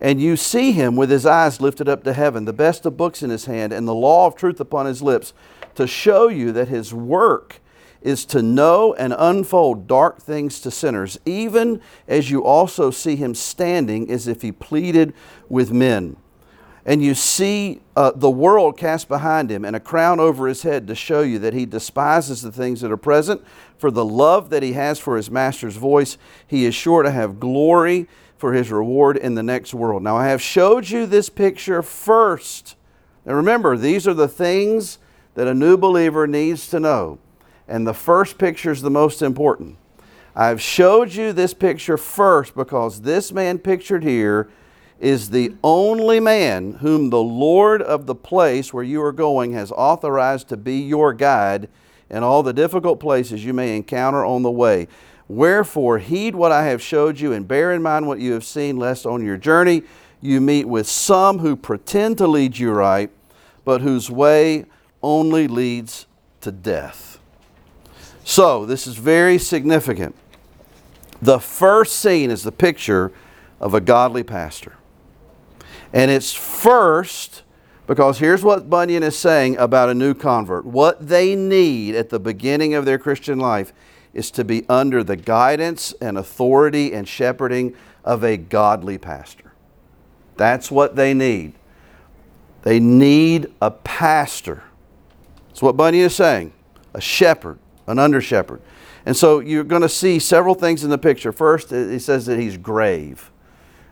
And 0.00 0.20
you 0.20 0.36
see 0.36 0.70
him 0.70 0.94
with 0.94 1.10
his 1.10 1.26
eyes 1.26 1.60
lifted 1.60 1.88
up 1.88 2.04
to 2.04 2.12
heaven, 2.12 2.44
the 2.44 2.52
best 2.52 2.86
of 2.86 2.96
books 2.96 3.24
in 3.24 3.30
his 3.30 3.46
hand, 3.46 3.72
and 3.72 3.88
the 3.88 3.94
law 3.94 4.28
of 4.28 4.36
truth 4.36 4.60
upon 4.60 4.86
his 4.86 5.02
lips, 5.02 5.32
to 5.74 5.88
show 5.88 6.28
you 6.28 6.52
that 6.52 6.68
his 6.68 6.94
work 6.94 7.60
is 8.04 8.24
to 8.26 8.42
know 8.42 8.94
and 8.94 9.14
unfold 9.18 9.88
dark 9.88 10.20
things 10.20 10.60
to 10.60 10.70
sinners, 10.70 11.18
even 11.24 11.80
as 12.06 12.30
you 12.30 12.44
also 12.44 12.90
see 12.90 13.16
him 13.16 13.34
standing 13.34 14.10
as 14.10 14.28
if 14.28 14.42
he 14.42 14.52
pleaded 14.52 15.12
with 15.48 15.72
men. 15.72 16.16
And 16.86 17.02
you 17.02 17.14
see 17.14 17.80
uh, 17.96 18.12
the 18.14 18.30
world 18.30 18.76
cast 18.76 19.08
behind 19.08 19.50
him 19.50 19.64
and 19.64 19.74
a 19.74 19.80
crown 19.80 20.20
over 20.20 20.46
his 20.46 20.62
head 20.62 20.86
to 20.86 20.94
show 20.94 21.22
you 21.22 21.38
that 21.38 21.54
he 21.54 21.64
despises 21.64 22.42
the 22.42 22.52
things 22.52 22.82
that 22.82 22.92
are 22.92 22.98
present. 22.98 23.42
For 23.78 23.90
the 23.90 24.04
love 24.04 24.50
that 24.50 24.62
he 24.62 24.74
has 24.74 24.98
for 24.98 25.16
his 25.16 25.30
master's 25.30 25.76
voice, 25.76 26.18
he 26.46 26.66
is 26.66 26.74
sure 26.74 27.02
to 27.02 27.10
have 27.10 27.40
glory 27.40 28.06
for 28.36 28.52
his 28.52 28.70
reward 28.70 29.16
in 29.16 29.34
the 29.34 29.42
next 29.42 29.72
world. 29.72 30.02
Now, 30.02 30.18
I 30.18 30.28
have 30.28 30.42
showed 30.42 30.90
you 30.90 31.06
this 31.06 31.30
picture 31.30 31.82
first. 31.82 32.76
Now, 33.24 33.32
remember, 33.32 33.78
these 33.78 34.06
are 34.06 34.12
the 34.12 34.28
things 34.28 34.98
that 35.34 35.48
a 35.48 35.54
new 35.54 35.78
believer 35.78 36.26
needs 36.26 36.68
to 36.68 36.78
know. 36.78 37.18
And 37.66 37.86
the 37.86 37.94
first 37.94 38.38
picture 38.38 38.70
is 38.70 38.82
the 38.82 38.90
most 38.90 39.22
important. 39.22 39.76
I've 40.36 40.60
showed 40.60 41.12
you 41.12 41.32
this 41.32 41.54
picture 41.54 41.96
first 41.96 42.54
because 42.54 43.02
this 43.02 43.32
man 43.32 43.58
pictured 43.58 44.02
here 44.02 44.48
is 45.00 45.30
the 45.30 45.54
only 45.62 46.20
man 46.20 46.72
whom 46.74 47.10
the 47.10 47.22
Lord 47.22 47.82
of 47.82 48.06
the 48.06 48.14
place 48.14 48.72
where 48.72 48.84
you 48.84 49.02
are 49.02 49.12
going 49.12 49.52
has 49.52 49.70
authorized 49.72 50.48
to 50.48 50.56
be 50.56 50.78
your 50.78 51.12
guide 51.12 51.68
in 52.10 52.22
all 52.22 52.42
the 52.42 52.52
difficult 52.52 53.00
places 53.00 53.44
you 53.44 53.52
may 53.52 53.76
encounter 53.76 54.24
on 54.24 54.42
the 54.42 54.50
way. 54.50 54.88
Wherefore, 55.28 55.98
heed 55.98 56.34
what 56.34 56.52
I 56.52 56.66
have 56.66 56.82
showed 56.82 57.18
you 57.18 57.32
and 57.32 57.48
bear 57.48 57.72
in 57.72 57.82
mind 57.82 58.06
what 58.06 58.20
you 58.20 58.32
have 58.32 58.44
seen, 58.44 58.76
lest 58.76 59.06
on 59.06 59.24
your 59.24 59.36
journey 59.36 59.82
you 60.20 60.40
meet 60.40 60.66
with 60.66 60.88
some 60.88 61.38
who 61.38 61.56
pretend 61.56 62.18
to 62.18 62.26
lead 62.26 62.58
you 62.58 62.72
right, 62.72 63.10
but 63.64 63.80
whose 63.80 64.10
way 64.10 64.66
only 65.02 65.48
leads 65.48 66.06
to 66.40 66.52
death. 66.52 67.03
So, 68.24 68.64
this 68.64 68.86
is 68.86 68.96
very 68.96 69.38
significant. 69.38 70.14
The 71.20 71.38
first 71.38 71.96
scene 71.96 72.30
is 72.30 72.42
the 72.42 72.52
picture 72.52 73.12
of 73.60 73.74
a 73.74 73.80
godly 73.80 74.22
pastor. 74.22 74.74
And 75.92 76.10
it's 76.10 76.32
first 76.32 77.42
because 77.86 78.18
here's 78.18 78.42
what 78.42 78.70
Bunyan 78.70 79.02
is 79.02 79.16
saying 79.16 79.58
about 79.58 79.90
a 79.90 79.94
new 79.94 80.14
convert. 80.14 80.64
What 80.64 81.06
they 81.06 81.36
need 81.36 81.94
at 81.94 82.08
the 82.08 82.18
beginning 82.18 82.74
of 82.74 82.84
their 82.84 82.98
Christian 82.98 83.38
life 83.38 83.72
is 84.14 84.30
to 84.32 84.44
be 84.44 84.64
under 84.68 85.04
the 85.04 85.16
guidance 85.16 85.92
and 86.00 86.16
authority 86.16 86.92
and 86.92 87.06
shepherding 87.06 87.74
of 88.04 88.24
a 88.24 88.36
godly 88.36 88.96
pastor. 88.96 89.52
That's 90.36 90.70
what 90.70 90.96
they 90.96 91.14
need. 91.14 91.52
They 92.62 92.80
need 92.80 93.52
a 93.60 93.70
pastor. 93.70 94.62
That's 95.48 95.62
what 95.62 95.76
Bunyan 95.76 96.06
is 96.06 96.16
saying 96.16 96.52
a 96.94 97.00
shepherd, 97.00 97.58
an 97.86 97.98
under 97.98 98.20
shepherd. 98.20 98.60
And 99.06 99.16
so 99.16 99.40
you're 99.40 99.64
going 99.64 99.82
to 99.82 99.88
see 99.88 100.18
several 100.18 100.54
things 100.54 100.82
in 100.84 100.90
the 100.90 100.98
picture. 100.98 101.32
First, 101.32 101.70
he 101.70 101.98
says 101.98 102.26
that 102.26 102.38
he's 102.38 102.56
grave, 102.56 103.30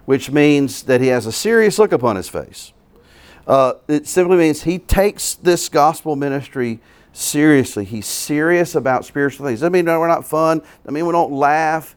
which 0.04 0.30
means 0.30 0.84
that 0.84 1.00
he 1.00 1.08
has 1.08 1.26
a 1.26 1.32
serious 1.32 1.78
look 1.78 1.92
upon 1.92 2.16
his 2.16 2.28
face. 2.28 2.72
Uh, 3.46 3.74
it 3.88 4.06
simply 4.06 4.36
means 4.36 4.62
he 4.62 4.78
takes 4.78 5.34
this 5.34 5.68
gospel 5.68 6.16
ministry 6.16 6.80
seriously. 7.12 7.84
He's 7.84 8.06
serious 8.06 8.74
about 8.74 9.04
spiritual 9.04 9.46
things. 9.46 9.60
Doesn't 9.60 9.72
mean 9.72 9.86
we're 9.86 10.08
not 10.08 10.26
fun. 10.26 10.62
I 10.86 10.90
mean 10.90 11.06
we 11.06 11.12
don't 11.12 11.32
laugh. 11.32 11.96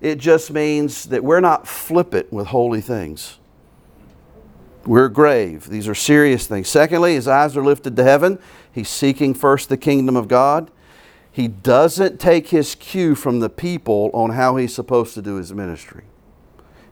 It 0.00 0.16
just 0.16 0.50
means 0.50 1.06
that 1.06 1.24
we're 1.24 1.40
not 1.40 1.66
flippant 1.66 2.32
with 2.32 2.48
holy 2.48 2.80
things. 2.80 3.38
We're 4.84 5.08
grave. 5.08 5.68
These 5.68 5.88
are 5.88 5.94
serious 5.94 6.46
things. 6.46 6.68
Secondly, 6.68 7.14
his 7.14 7.26
eyes 7.26 7.56
are 7.56 7.64
lifted 7.64 7.96
to 7.96 8.04
heaven. 8.04 8.38
He's 8.70 8.90
seeking 8.90 9.32
first 9.32 9.70
the 9.70 9.78
kingdom 9.78 10.14
of 10.14 10.28
God. 10.28 10.70
He 11.34 11.48
doesn't 11.48 12.20
take 12.20 12.50
his 12.50 12.76
cue 12.76 13.16
from 13.16 13.40
the 13.40 13.50
people 13.50 14.08
on 14.14 14.30
how 14.30 14.54
he's 14.54 14.72
supposed 14.72 15.14
to 15.14 15.20
do 15.20 15.34
his 15.34 15.52
ministry. 15.52 16.04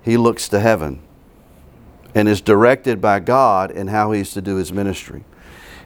He 0.03 0.17
looks 0.17 0.49
to 0.49 0.59
heaven 0.59 1.01
and 2.13 2.29
is 2.29 2.41
directed 2.41 3.01
by 3.01 3.21
God 3.21 3.71
in 3.71 3.87
how 3.87 4.11
he's 4.11 4.33
to 4.33 4.43
do 4.43 4.57
his 4.57 4.73
ministry. 4.73 5.23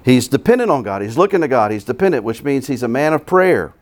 He's 0.02 0.26
dependent 0.26 0.70
on 0.70 0.82
God. 0.82 1.02
He's 1.02 1.18
looking 1.18 1.42
to 1.42 1.48
God. 1.48 1.70
He's 1.70 1.84
dependent, 1.84 2.24
which 2.24 2.42
means 2.42 2.66
he's 2.66 2.82
a 2.82 2.88
man 2.88 3.12
of 3.12 3.26
prayer. 3.26 3.74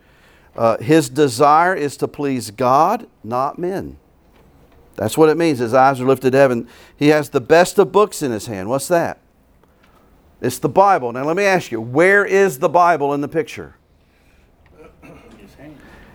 Uh, 0.57 0.77
his 0.79 1.09
desire 1.09 1.77
is 1.77 1.97
to 1.99 2.09
please 2.09 2.51
God, 2.51 3.07
not 3.23 3.61
men. 3.61 3.97
That's 4.97 5.17
what 5.17 5.29
it 5.29 5.37
means. 5.37 5.61
His 5.61 5.73
eyes 5.73 6.01
are 6.01 6.05
lifted 6.05 6.33
to 6.33 6.39
heaven. 6.39 6.67
He 6.97 7.09
has 7.11 7.29
the 7.29 7.41
best 7.41 7.79
of 7.79 7.93
books 7.93 8.23
in 8.23 8.33
his 8.33 8.47
hand. 8.47 8.69
What's 8.69 8.89
that? 8.89 9.21
It's 10.41 10.59
the 10.59 10.69
Bible. 10.69 11.13
Now, 11.13 11.25
let 11.25 11.37
me 11.37 11.45
ask 11.45 11.71
you 11.71 11.81
where 11.81 12.25
is 12.25 12.59
the 12.59 12.69
Bible 12.69 13.15
in 13.15 13.21
the 13.21 13.29
picture? 13.29 13.77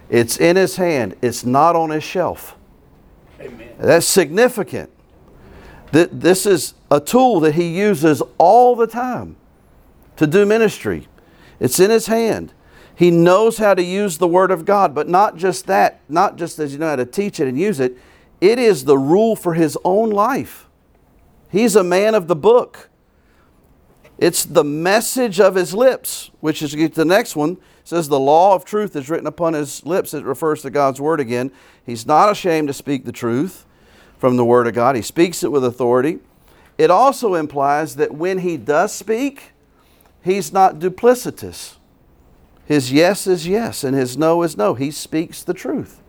It's 0.10 0.38
in 0.38 0.56
his 0.56 0.76
hand, 0.76 1.16
it's 1.22 1.46
not 1.46 1.76
on 1.76 1.92
his 1.92 2.04
shelf. 2.04 2.56
Amen. 3.40 3.70
That's 3.78 4.06
significant. 4.06 4.90
Th- 5.94 6.10
This 6.12 6.46
is 6.46 6.74
a 6.92 7.00
tool 7.00 7.40
that 7.42 7.56
he 7.56 7.68
uses 7.78 8.22
all 8.38 8.76
the 8.76 8.88
time 8.88 9.36
to 10.18 10.26
do 10.28 10.46
ministry. 10.46 11.08
It's 11.60 11.80
in 11.80 11.90
his 11.90 12.08
hand. 12.08 12.54
He 12.96 13.12
knows 13.12 13.60
how 13.60 13.76
to 13.76 13.84
use 13.84 14.18
the 14.18 14.28
Word 14.28 14.52
of 14.52 14.66
God, 14.66 14.94
but 14.94 15.08
not 15.08 15.38
just 15.38 15.68
that, 15.68 16.02
not 16.10 16.36
just 16.36 16.60
as 16.60 16.74
you 16.74 16.80
know 16.80 16.90
how 16.90 16.96
to 16.98 17.06
teach 17.06 17.40
it 17.40 17.48
and 17.48 17.58
use 17.58 17.80
it, 17.80 17.98
it 18.42 18.60
is 18.60 18.86
the 18.86 18.98
rule 18.98 19.36
for 19.36 19.54
his 19.54 19.78
own 19.86 20.10
life. 20.10 20.68
He's 21.50 21.76
a 21.76 21.84
man 21.84 22.16
of 22.16 22.28
the 22.28 22.36
book. 22.36 22.90
It's 24.18 24.44
the 24.44 24.66
message 24.66 25.40
of 25.40 25.56
his 25.56 25.74
lips, 25.74 26.30
which 26.42 26.62
is 26.62 26.74
the 26.74 27.06
next 27.06 27.38
one. 27.38 27.58
Says 27.90 28.08
the 28.08 28.20
law 28.20 28.54
of 28.54 28.66
truth 28.66 28.96
is 28.96 29.10
written 29.10 29.26
upon 29.26 29.56
his 29.56 29.84
lips. 29.84 30.14
It 30.14 30.24
refers 30.24 30.62
to 30.62 30.70
God's 30.70 31.02
word 31.02 31.20
again. 31.20 31.52
He's 31.84 32.06
not 32.06 32.32
ashamed 32.32 32.68
to 32.68 32.74
speak 32.76 33.04
the 33.04 33.12
truth 33.12 33.66
from 34.20 34.38
the 34.38 34.46
word 34.46 34.68
of 34.68 34.76
God. 34.76 34.96
He 34.96 35.02
speaks 35.02 35.44
it 35.44 35.52
with 35.52 35.66
authority. 35.66 36.20
It 36.78 36.92
also 36.92 37.34
implies 37.34 37.96
that 37.96 38.14
when 38.14 38.38
he 38.38 38.58
does 38.58 38.94
speak, 38.94 39.54
he's 40.24 40.54
not 40.54 40.78
duplicitous. 40.78 41.78
His 42.64 42.92
yes 42.92 43.26
is 43.26 43.48
yes 43.48 43.84
and 43.84 43.96
his 43.96 44.16
no 44.16 44.44
is 44.44 44.56
no. 44.56 44.76
He 44.76 44.92
speaks 44.92 45.42
the 45.44 45.56
truth. 45.56 46.00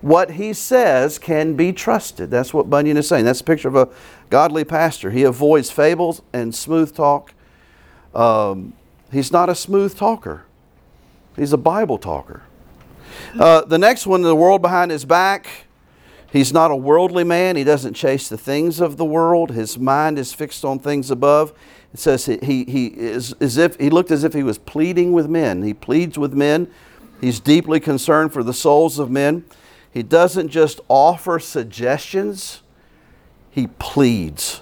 What 0.00 0.30
he 0.30 0.52
says 0.52 1.18
can 1.18 1.56
be 1.56 1.72
trusted. 1.72 2.30
That's 2.30 2.54
what 2.54 2.70
Bunyan 2.70 2.96
is 2.96 3.08
saying. 3.08 3.24
That's 3.24 3.40
a 3.40 3.44
picture 3.44 3.66
of 3.66 3.74
a 3.74 3.88
godly 4.30 4.62
pastor. 4.62 5.10
He 5.10 5.24
avoids 5.24 5.72
fables 5.72 6.22
and 6.32 6.54
smooth 6.54 6.94
talk. 6.94 7.34
Um, 8.14 8.74
he's 9.10 9.32
not 9.32 9.48
a 9.48 9.56
smooth 9.56 9.96
talker, 9.96 10.44
he's 11.38 11.52
a 11.52 11.58
Bible 11.58 11.98
talker. 11.98 12.42
Uh, 13.38 13.62
the 13.62 13.78
next 13.78 14.06
one, 14.06 14.22
the 14.22 14.34
world 14.34 14.62
behind 14.62 14.90
his 14.90 15.04
back. 15.04 15.48
He's 16.30 16.52
not 16.52 16.70
a 16.70 16.76
worldly 16.76 17.24
man. 17.24 17.56
He 17.56 17.64
doesn't 17.64 17.94
chase 17.94 18.28
the 18.28 18.36
things 18.36 18.80
of 18.80 18.96
the 18.96 19.04
world. 19.04 19.50
His 19.50 19.78
mind 19.78 20.18
is 20.18 20.34
fixed 20.34 20.64
on 20.64 20.78
things 20.78 21.10
above. 21.10 21.52
It 21.94 22.00
says 22.00 22.26
he, 22.26 22.38
he, 22.42 22.64
he 22.64 22.86
is 22.88 23.32
as 23.40 23.56
if 23.56 23.76
he 23.80 23.88
looked 23.88 24.10
as 24.10 24.24
if 24.24 24.34
he 24.34 24.42
was 24.42 24.58
pleading 24.58 25.12
with 25.12 25.28
men. 25.28 25.62
He 25.62 25.72
pleads 25.72 26.18
with 26.18 26.34
men. 26.34 26.70
He's 27.20 27.40
deeply 27.40 27.80
concerned 27.80 28.32
for 28.32 28.42
the 28.42 28.52
souls 28.52 28.98
of 28.98 29.10
men. 29.10 29.44
He 29.90 30.02
doesn't 30.02 30.50
just 30.50 30.80
offer 30.88 31.38
suggestions, 31.38 32.62
he 33.50 33.68
pleads 33.78 34.60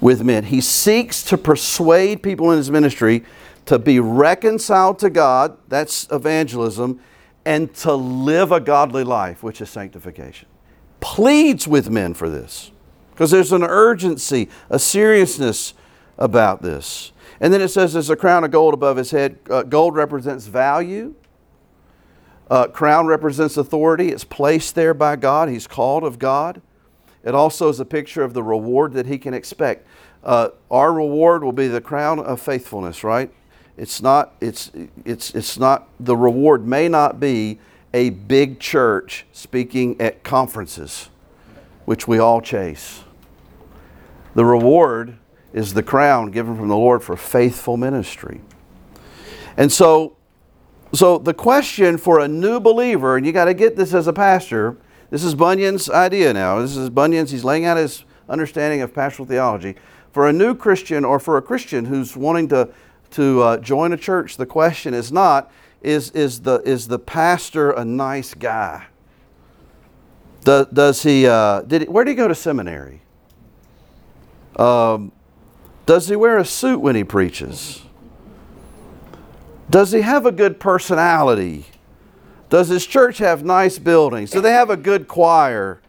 with 0.00 0.24
men. 0.24 0.44
He 0.44 0.60
seeks 0.60 1.22
to 1.24 1.38
persuade 1.38 2.22
people 2.22 2.50
in 2.50 2.58
his 2.58 2.70
ministry 2.70 3.24
to 3.66 3.78
be 3.78 4.00
reconciled 4.00 4.98
to 5.00 5.10
God, 5.10 5.56
that's 5.68 6.06
evangelism, 6.10 7.00
and 7.44 7.72
to 7.76 7.94
live 7.94 8.52
a 8.52 8.60
godly 8.60 9.04
life, 9.04 9.42
which 9.42 9.60
is 9.60 9.70
sanctification. 9.70 10.48
Pleads 11.00 11.66
with 11.66 11.90
men 11.90 12.14
for 12.14 12.28
this 12.28 12.70
because 13.10 13.30
there's 13.30 13.52
an 13.52 13.62
urgency, 13.62 14.48
a 14.70 14.78
seriousness 14.78 15.74
about 16.18 16.62
this. 16.62 17.12
And 17.40 17.52
then 17.52 17.60
it 17.60 17.68
says 17.68 17.92
there's 17.92 18.10
a 18.10 18.16
crown 18.16 18.44
of 18.44 18.50
gold 18.50 18.74
above 18.74 18.96
his 18.96 19.10
head. 19.10 19.38
Uh, 19.50 19.62
gold 19.62 19.94
represents 19.94 20.46
value. 20.46 21.14
Uh, 22.50 22.68
crown 22.68 23.06
represents 23.06 23.56
authority. 23.56 24.08
It's 24.08 24.24
placed 24.24 24.74
there 24.74 24.94
by 24.94 25.16
God. 25.16 25.48
He's 25.48 25.66
called 25.66 26.04
of 26.04 26.18
God. 26.18 26.62
It 27.24 27.34
also 27.34 27.68
is 27.68 27.80
a 27.80 27.84
picture 27.84 28.22
of 28.22 28.34
the 28.34 28.42
reward 28.42 28.92
that 28.94 29.06
he 29.06 29.18
can 29.18 29.34
expect. 29.34 29.86
Uh, 30.22 30.50
our 30.70 30.92
reward 30.92 31.42
will 31.42 31.52
be 31.52 31.68
the 31.68 31.80
crown 31.80 32.18
of 32.20 32.40
faithfulness, 32.40 33.02
right? 33.02 33.32
It's 33.82 34.00
not, 34.00 34.36
it's, 34.40 34.70
it's, 35.04 35.34
it's 35.34 35.58
not, 35.58 35.88
the 35.98 36.16
reward 36.16 36.64
may 36.64 36.88
not 36.88 37.18
be 37.18 37.58
a 37.92 38.10
big 38.10 38.60
church 38.60 39.26
speaking 39.32 40.00
at 40.00 40.22
conferences, 40.22 41.08
which 41.84 42.06
we 42.06 42.20
all 42.20 42.40
chase. 42.40 43.02
The 44.36 44.44
reward 44.44 45.16
is 45.52 45.74
the 45.74 45.82
crown 45.82 46.30
given 46.30 46.56
from 46.56 46.68
the 46.68 46.76
Lord 46.76 47.02
for 47.02 47.16
faithful 47.16 47.76
ministry. 47.76 48.40
And 49.56 49.72
so, 49.72 50.16
so 50.92 51.18
the 51.18 51.34
question 51.34 51.98
for 51.98 52.20
a 52.20 52.28
new 52.28 52.60
believer, 52.60 53.16
and 53.16 53.26
you 53.26 53.32
got 53.32 53.46
to 53.46 53.54
get 53.54 53.74
this 53.74 53.94
as 53.94 54.06
a 54.06 54.12
pastor, 54.12 54.76
this 55.10 55.24
is 55.24 55.34
Bunyan's 55.34 55.90
idea 55.90 56.32
now. 56.32 56.60
This 56.60 56.76
is 56.76 56.88
Bunyan's, 56.88 57.32
he's 57.32 57.42
laying 57.42 57.64
out 57.64 57.78
his 57.78 58.04
understanding 58.28 58.80
of 58.82 58.94
pastoral 58.94 59.26
theology. 59.26 59.74
For 60.12 60.28
a 60.28 60.32
new 60.32 60.54
Christian 60.54 61.04
or 61.04 61.18
for 61.18 61.36
a 61.36 61.42
Christian 61.42 61.86
who's 61.86 62.16
wanting 62.16 62.46
to, 62.50 62.68
to 63.12 63.42
uh, 63.42 63.56
join 63.58 63.92
a 63.92 63.96
church, 63.96 64.36
the 64.36 64.46
question 64.46 64.94
is 64.94 65.12
not, 65.12 65.50
is, 65.80 66.10
is, 66.10 66.40
the, 66.42 66.60
is 66.64 66.88
the 66.88 66.98
pastor 66.98 67.70
a 67.70 67.84
nice 67.84 68.34
guy? 68.34 68.86
Does, 70.44 70.66
does 70.72 71.02
he, 71.02 71.26
uh, 71.26 71.62
did 71.62 71.82
he, 71.82 71.88
where 71.88 72.04
did 72.04 72.12
he 72.12 72.16
go 72.16 72.28
to 72.28 72.34
seminary? 72.34 73.02
Um, 74.56 75.12
does 75.86 76.08
he 76.08 76.16
wear 76.16 76.38
a 76.38 76.44
suit 76.44 76.80
when 76.80 76.96
he 76.96 77.04
preaches? 77.04 77.82
Does 79.70 79.92
he 79.92 80.02
have 80.02 80.26
a 80.26 80.32
good 80.32 80.60
personality? 80.60 81.66
Does 82.50 82.68
his 82.68 82.86
church 82.86 83.18
have 83.18 83.44
nice 83.44 83.78
buildings? 83.78 84.30
Do 84.30 84.40
they 84.40 84.52
have 84.52 84.68
a 84.68 84.76
good 84.76 85.08
choir? 85.08 85.80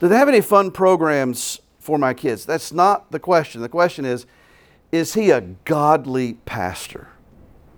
Do 0.00 0.08
they 0.08 0.16
have 0.16 0.28
any 0.28 0.42
fun 0.42 0.70
programs 0.70 1.60
for 1.78 1.98
my 1.98 2.12
kids? 2.12 2.44
That's 2.44 2.72
not 2.72 3.10
the 3.10 3.18
question. 3.18 3.62
The 3.62 3.68
question 3.68 4.04
is 4.04 4.26
is 4.90 5.14
he 5.14 5.30
a 5.30 5.40
godly 5.40 6.34
pastor? 6.44 7.08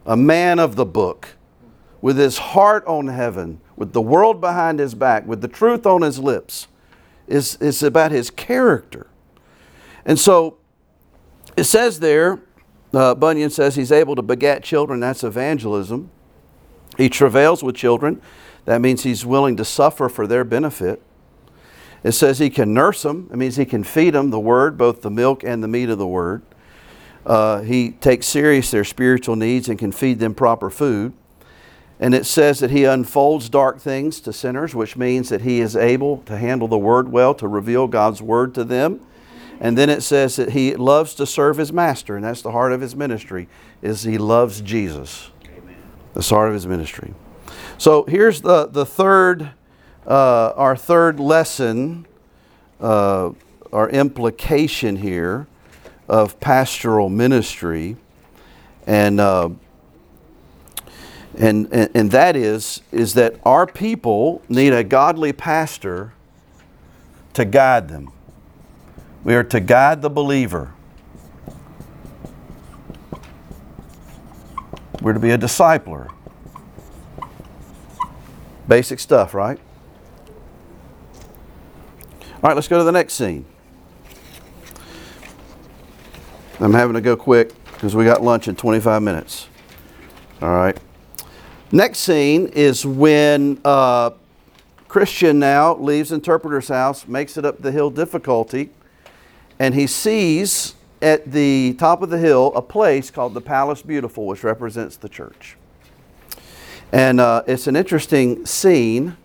A 0.07 0.17
man 0.17 0.59
of 0.59 0.77
the 0.77 0.87
book, 0.87 1.37
with 2.01 2.17
his 2.17 2.39
heart 2.39 2.87
on 2.87 3.09
heaven, 3.09 3.61
with 3.77 3.93
the 3.93 4.01
world 4.01 4.41
behind 4.41 4.79
his 4.79 4.95
back, 4.95 5.27
with 5.27 5.41
the 5.41 5.49
truth 5.49 5.87
on 5.87 6.03
his 6.03 6.19
lips? 6.19 6.67
Is, 7.29 7.57
is 7.57 7.83
about 7.85 8.11
his 8.11 8.29
character. 8.29 9.07
And 10.05 10.19
so 10.19 10.59
it 11.57 11.65
says 11.65 12.01
there, 12.01 12.41
uh, 12.93 13.15
Bunyan 13.15 13.51
says 13.51 13.77
he's 13.77 13.93
able 13.93 14.17
to 14.17 14.23
beget 14.23 14.65
children, 14.65 14.99
that's 14.99 15.23
evangelism. 15.23 16.11
He 16.97 17.09
travails 17.09 17.63
with 17.63 17.77
children, 17.77 18.21
that 18.65 18.81
means 18.81 19.05
he's 19.05 19.25
willing 19.25 19.57
to 19.59 19.65
suffer 19.65 20.09
for 20.09 20.27
their 20.27 20.43
benefit. 20.43 21.01
It 22.03 22.13
says 22.13 22.39
he 22.39 22.51
can 22.51 22.75
nurse 22.75 23.03
them, 23.03 23.29
it 23.33 23.37
means 23.37 23.57
he 23.57 23.65
can 23.65 23.85
feed 23.85 24.15
them 24.15 24.31
the 24.31 24.41
word, 24.41 24.77
both 24.77 25.03
the 25.03 25.11
milk 25.11 25.45
and 25.45 25.63
the 25.63 25.69
meat 25.69 25.89
of 25.89 25.99
the 25.99 26.07
word. 26.07 26.43
Uh, 27.27 27.61
he 27.61 27.91
takes 27.93 28.27
serious 28.27 28.71
their 28.71 28.85
spiritual 28.85 29.37
needs 29.37 29.69
and 29.69 29.79
can 29.79 29.93
feed 29.93 30.19
them 30.19 30.35
proper 30.35 30.71
food. 30.71 31.13
And 31.99 32.15
it 32.15 32.25
says 32.25 32.61
that 32.61 32.71
he 32.71 32.85
unfolds 32.85 33.51
dark 33.51 33.79
things 33.79 34.21
to 34.21 34.33
sinners, 34.33 34.75
which 34.75 34.97
means 34.97 35.29
that 35.29 35.43
he 35.43 35.61
is 35.61 35.77
able 35.77 36.19
to 36.23 36.39
handle 36.39 36.67
the 36.67 36.79
word 36.79 37.13
well, 37.13 37.35
to 37.35 37.47
reveal 37.47 37.87
God's 37.87 38.23
word 38.23 38.55
to 38.55 38.65
them. 38.65 39.01
And 39.61 39.77
then 39.77 39.91
it 39.91 40.03
says 40.03 40.37
that 40.37 40.53
he 40.53 40.75
loves 40.75 41.15
to 41.17 41.27
serve 41.27 41.59
his 41.59 41.71
master, 41.71 42.17
and 42.17 42.25
that's 42.25 42.41
the 42.41 42.53
heart 42.53 42.73
of 42.73 42.81
his 42.81 42.97
ministry, 42.97 43.49
is 43.83 44.05
he 44.05 44.17
loves 44.17 44.63
Jesus. 44.63 45.31
Amen. 45.45 45.77
The 46.15 46.23
heart 46.23 46.49
of 46.49 46.55
his 46.55 46.67
ministry. 46.67 47.13
So 47.77 48.05
here's 48.05 48.41
the, 48.41 48.67
the 48.67 48.87
third, 48.87 49.51
uh, 50.07 50.55
our 50.57 50.77
third 50.77 51.21
lesson, 51.21 52.07
uh, 52.81 53.33
our 53.71 53.91
implication 53.91 54.97
here 54.97 55.47
of 56.11 56.41
pastoral 56.41 57.09
ministry. 57.09 57.97
And, 58.85 59.21
uh, 59.21 59.51
and, 61.39 61.69
and, 61.73 61.91
and 61.95 62.11
that 62.11 62.35
is, 62.35 62.83
is 62.91 63.15
that 63.15 63.37
our 63.45 63.65
people 63.65 64.43
need 64.49 64.73
a 64.73 64.83
godly 64.83 65.33
pastor 65.33 66.13
to 67.35 67.45
guide 67.45 67.89
them. 67.89 68.11
We 69.23 69.37
are 69.37 69.45
to 69.45 69.61
guide 69.61 70.03
the 70.03 70.11
believer. 70.11 70.75
We're 75.01 75.13
to 75.13 75.21
be 75.21 75.31
a 75.31 75.39
discipler. 75.39 76.11
Basic 78.67 78.99
stuff, 78.99 79.33
right? 79.33 79.61
All 82.43 82.49
right, 82.49 82.55
let's 82.55 82.69
go 82.69 82.79
to 82.79 82.85
the 82.85 82.93
next 82.93 83.15
scene. 83.15 83.47
I'm 86.63 86.75
having 86.75 86.93
to 86.93 87.01
go 87.01 87.17
quick 87.17 87.53
because 87.65 87.97
we 87.97 88.05
got 88.05 88.23
lunch 88.23 88.47
in 88.47 88.55
25 88.55 89.03
minutes. 89.03 89.49
All 90.43 90.55
right. 90.55 90.77
Next 91.73 92.01
scene 92.01 92.49
is 92.49 92.85
when 92.85 93.59
uh, 93.65 94.11
Christian 94.87 95.39
now 95.39 95.77
leaves 95.77 96.13
interpreter's 96.13 96.69
house, 96.69 97.09
makes 97.09 97.39
it 97.39 97.47
up 97.47 97.63
the 97.63 97.73
hill 97.73 97.89
difficulty, 97.89 98.69
and 99.59 99.75
he 99.75 99.87
sees 99.87 100.75
at 101.01 101.33
the 101.33 101.75
top 101.79 102.03
of 102.03 102.11
the 102.11 102.19
hill 102.19 102.53
a 102.55 102.61
place 102.61 103.11
called 103.11 103.33
the 103.33 103.41
Palace 103.41 103.81
Beautiful, 103.81 104.27
which 104.27 104.45
represents 104.45 104.97
the 104.97 105.09
church. 105.09 105.57
And 106.93 107.21
uh, 107.21 107.43
it's 107.47 107.69
an 107.69 107.77
interesting 107.77 108.45
scene. 108.45 109.17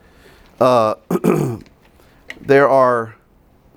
Uh, 0.62 0.96
there 2.40 2.70
are 2.70 3.16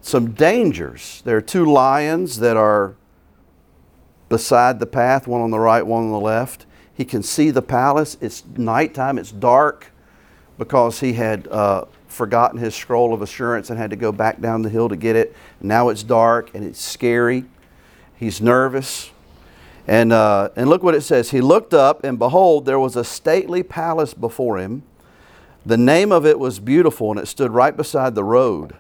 some 0.01 0.31
dangers. 0.31 1.23
There 1.25 1.37
are 1.37 1.43
two 1.43 1.65
lions 1.65 2.39
that 2.39 2.57
are 2.57 2.95
beside 4.29 4.81
the 4.81 4.87
path, 4.87 5.27
one 5.27 5.41
on 5.41 5.51
the 5.51 5.59
right, 5.59 5.87
one 5.87 6.05
on 6.05 6.11
the 6.11 6.21
left. 6.21 6.67
He 6.95 7.05
can 7.05 7.23
see 7.23 7.51
the 7.51 7.63
palace. 7.63 8.17
It's 8.21 8.45
nighttime, 8.57 9.19
it's 9.19 9.33
dark 9.33 9.93
because 10.59 11.01
he 11.01 11.13
had 11.13 11.47
uh, 11.49 11.85
forgotten 12.09 12.59
his 12.59 12.75
scroll 12.75 13.15
of 13.15 13.23
assurance 13.23 13.71
and 13.71 13.79
had 13.79 13.91
to 13.91 13.97
go 13.97 14.11
back 14.11 14.41
down 14.41 14.63
the 14.63 14.69
hill 14.69 14.89
to 14.89 14.97
get 14.97 15.15
it. 15.15 15.35
Now 15.61 15.89
it's 15.89 16.03
dark 16.03 16.51
and 16.55 16.65
it's 16.65 16.81
scary. 16.81 17.45
He's 18.17 18.41
nervous. 18.41 19.11
And, 19.87 20.13
uh, 20.13 20.51
and 20.57 20.69
look 20.69 20.83
what 20.83 20.95
it 20.95 21.01
says. 21.01 21.31
He 21.31 21.41
looked 21.41 21.73
up, 21.73 22.05
and 22.05 22.19
behold, 22.19 22.67
there 22.67 22.79
was 22.79 22.95
a 22.95 23.05
stately 23.05 23.63
palace 23.63 24.13
before 24.13 24.59
him. 24.59 24.83
The 25.65 25.79
name 25.79 26.13
of 26.13 26.27
it 26.27 26.39
was 26.39 26.59
Beautiful, 26.59 27.11
and 27.11 27.19
it 27.19 27.27
stood 27.27 27.53
right 27.53 27.75
beside 27.75 28.15
the 28.15 28.25
road. 28.25 28.77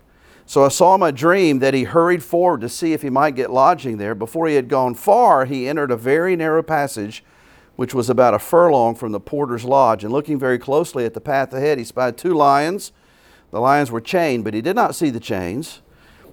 So 0.49 0.65
I 0.65 0.69
saw 0.69 0.95
in 0.95 1.01
my 1.01 1.11
dream 1.11 1.59
that 1.59 1.75
he 1.75 1.85
hurried 1.85 2.23
forward 2.23 2.63
to 2.63 2.71
see 2.71 2.95
if 2.95 3.03
he 3.03 3.11
might 3.11 3.35
get 3.35 3.51
lodging 3.51 3.99
there. 3.99 4.15
Before 4.15 4.49
he 4.49 4.55
had 4.55 4.67
gone 4.67 4.95
far, 4.95 5.45
he 5.45 5.69
entered 5.69 5.91
a 5.91 5.97
very 5.97 6.37
narrow 6.37 6.63
passage, 6.63 7.23
which 7.77 7.93
was 7.93 8.09
about 8.09 8.33
a 8.33 8.39
furlong 8.39 8.95
from 8.95 9.13
the 9.13 9.21
porter's 9.21 9.67
lodge. 9.67 10.05
And 10.05 10.13
looking 10.13 10.39
very 10.39 10.59
closely 10.59 11.05
at 11.05 11.13
the 11.13 11.21
path 11.21 11.53
ahead, 11.53 11.77
he 11.77 11.85
spied 11.85 12.17
two 12.17 12.33
lions. 12.33 12.93
The 13.51 13.61
lions 13.61 13.91
were 13.91 14.01
chained, 14.01 14.43
but 14.43 14.55
he 14.55 14.63
did 14.63 14.75
not 14.75 14.95
see 14.95 15.11
the 15.11 15.21
chains. 15.21 15.83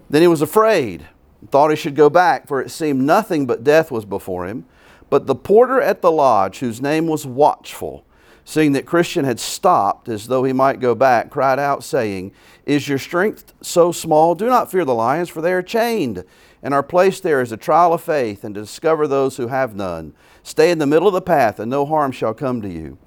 Then 0.10 0.22
he 0.22 0.30
was 0.30 0.42
afraid 0.42 1.06
and 1.42 1.52
thought 1.52 1.72
he 1.72 1.76
should 1.76 1.94
go 1.94 2.10
back, 2.10 2.48
for 2.48 2.62
it 2.62 2.72
seemed 2.72 3.02
nothing 3.02 3.46
but 3.46 3.66
death 3.66 3.92
was 3.92 4.06
before 4.06 4.48
him. 4.48 4.66
But 5.10 5.28
the 5.28 5.36
porter 5.36 5.82
at 5.82 6.02
the 6.02 6.12
lodge, 6.12 6.60
whose 6.60 6.82
name 6.82 7.08
was 7.08 7.26
Watchful, 7.26 8.06
seeing 8.46 8.72
that 8.74 8.86
Christian 8.86 9.26
had 9.26 9.42
stopped 9.42 10.08
as 10.08 10.28
though 10.28 10.46
he 10.46 10.54
might 10.54 10.80
go 10.80 10.96
back, 10.96 11.32
cried 11.32 11.60
out, 11.60 11.84
saying, 11.84 12.32
Is 12.66 12.88
your 12.88 12.98
strength 12.98 13.54
so 13.62 13.92
small? 13.92 14.34
Do 14.34 14.48
not 14.48 14.72
fear 14.72 14.86
the 14.86 14.96
lions, 14.96 15.30
for 15.30 15.42
they 15.42 15.54
are 15.54 15.62
chained, 15.62 16.24
and 16.64 16.74
are 16.74 16.82
placed 16.82 17.22
there 17.22 17.42
as 17.42 17.52
a 17.52 17.58
trial 17.58 17.94
of 17.94 18.02
faith, 18.02 18.44
and 18.44 18.56
to 18.56 18.62
discover 18.62 19.08
those 19.08 19.38
who 19.38 19.48
have 19.48 19.76
none. 19.76 20.14
Stay 20.42 20.72
in 20.72 20.80
the 20.80 20.88
middle 20.88 21.08
of 21.08 21.14
the 21.14 21.22
path, 21.22 21.60
and 21.60 21.70
no 21.70 21.86
harm 21.86 22.12
shall 22.12 22.34
come 22.34 22.62
to 22.62 22.70
you. 22.70 22.98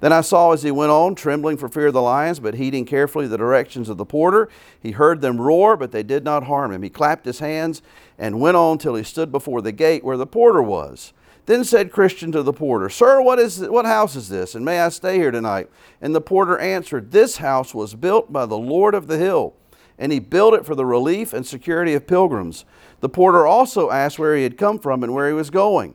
Then 0.00 0.12
I 0.12 0.20
saw 0.20 0.52
as 0.52 0.62
he 0.62 0.70
went 0.70 0.92
on, 0.92 1.16
trembling 1.16 1.56
for 1.56 1.68
fear 1.68 1.88
of 1.88 1.94
the 1.94 2.02
lions, 2.02 2.38
but 2.38 2.54
heeding 2.54 2.84
carefully 2.84 3.26
the 3.26 3.36
directions 3.36 3.88
of 3.88 3.96
the 3.96 4.04
porter. 4.04 4.48
He 4.80 4.92
heard 4.92 5.20
them 5.20 5.40
roar, 5.40 5.76
but 5.76 5.90
they 5.90 6.04
did 6.04 6.22
not 6.22 6.44
harm 6.44 6.72
him. 6.72 6.82
He 6.84 6.90
clapped 6.90 7.26
his 7.26 7.40
hands 7.40 7.82
and 8.16 8.40
went 8.40 8.56
on 8.56 8.78
till 8.78 8.94
he 8.94 9.02
stood 9.02 9.32
before 9.32 9.60
the 9.60 9.72
gate 9.72 10.04
where 10.04 10.16
the 10.16 10.26
porter 10.26 10.62
was. 10.62 11.12
Then 11.48 11.64
said 11.64 11.92
Christian 11.92 12.30
to 12.32 12.42
the 12.42 12.52
porter, 12.52 12.90
Sir, 12.90 13.22
what, 13.22 13.38
is, 13.38 13.60
what 13.60 13.86
house 13.86 14.14
is 14.16 14.28
this, 14.28 14.54
and 14.54 14.66
may 14.66 14.80
I 14.80 14.90
stay 14.90 15.16
here 15.16 15.30
tonight? 15.30 15.70
And 15.98 16.14
the 16.14 16.20
porter 16.20 16.58
answered, 16.58 17.10
This 17.10 17.38
house 17.38 17.74
was 17.74 17.94
built 17.94 18.30
by 18.30 18.44
the 18.44 18.58
Lord 18.58 18.94
of 18.94 19.06
the 19.06 19.16
hill, 19.16 19.54
and 19.98 20.12
he 20.12 20.18
built 20.18 20.52
it 20.52 20.66
for 20.66 20.74
the 20.74 20.84
relief 20.84 21.32
and 21.32 21.46
security 21.46 21.94
of 21.94 22.06
pilgrims. 22.06 22.66
The 23.00 23.08
porter 23.08 23.46
also 23.46 23.88
asked 23.88 24.18
where 24.18 24.36
he 24.36 24.42
had 24.42 24.58
come 24.58 24.78
from 24.78 25.02
and 25.02 25.14
where 25.14 25.26
he 25.26 25.32
was 25.32 25.48
going. 25.48 25.94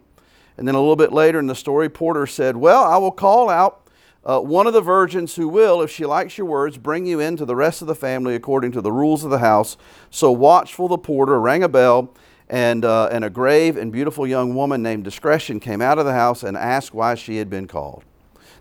And 0.58 0.68
then 0.68 0.74
a 0.74 0.80
little 0.80 0.96
bit 0.96 1.14
later 1.14 1.38
in 1.38 1.46
the 1.46 1.54
story, 1.54 1.88
Porter 1.88 2.26
said, 2.26 2.58
Well, 2.58 2.84
I 2.84 2.98
will 2.98 3.12
call 3.12 3.48
out 3.48 3.88
uh, 4.26 4.40
one 4.40 4.66
of 4.66 4.74
the 4.74 4.82
virgins 4.82 5.36
who 5.36 5.48
will, 5.48 5.84
if 5.84 5.92
she 5.92 6.04
likes 6.04 6.36
your 6.36 6.48
words, 6.48 6.80
bring 6.80 7.06
you 7.06 7.20
into 7.20 7.46
the 7.46 7.56
rest 7.56 7.84
of 7.84 7.88
the 7.88 7.94
family 7.94 8.34
according 8.34 8.72
to 8.72 8.82
the 8.82 8.92
rules 8.92 9.24
of 9.24 9.30
the 9.30 9.38
house. 9.38 9.78
So 10.10 10.32
watchful 10.32 10.88
the 10.88 10.98
porter 10.98 11.40
rang 11.40 11.62
a 11.62 11.70
bell, 11.70 12.12
and, 12.54 12.86
uh, 12.86 13.10
and 13.12 13.26
a 13.26 13.32
grave 13.32 13.78
and 13.78 13.92
beautiful 13.92 14.28
young 14.28 14.54
woman 14.54 14.84
named 14.84 15.04
Discretion 15.04 15.60
came 15.60 15.82
out 15.82 15.98
of 15.98 16.06
the 16.06 16.14
house 16.14 16.44
and 16.44 16.56
asked 16.56 16.94
why 16.94 17.16
she 17.16 17.38
had 17.38 17.50
been 17.50 17.66
called. 17.66 18.04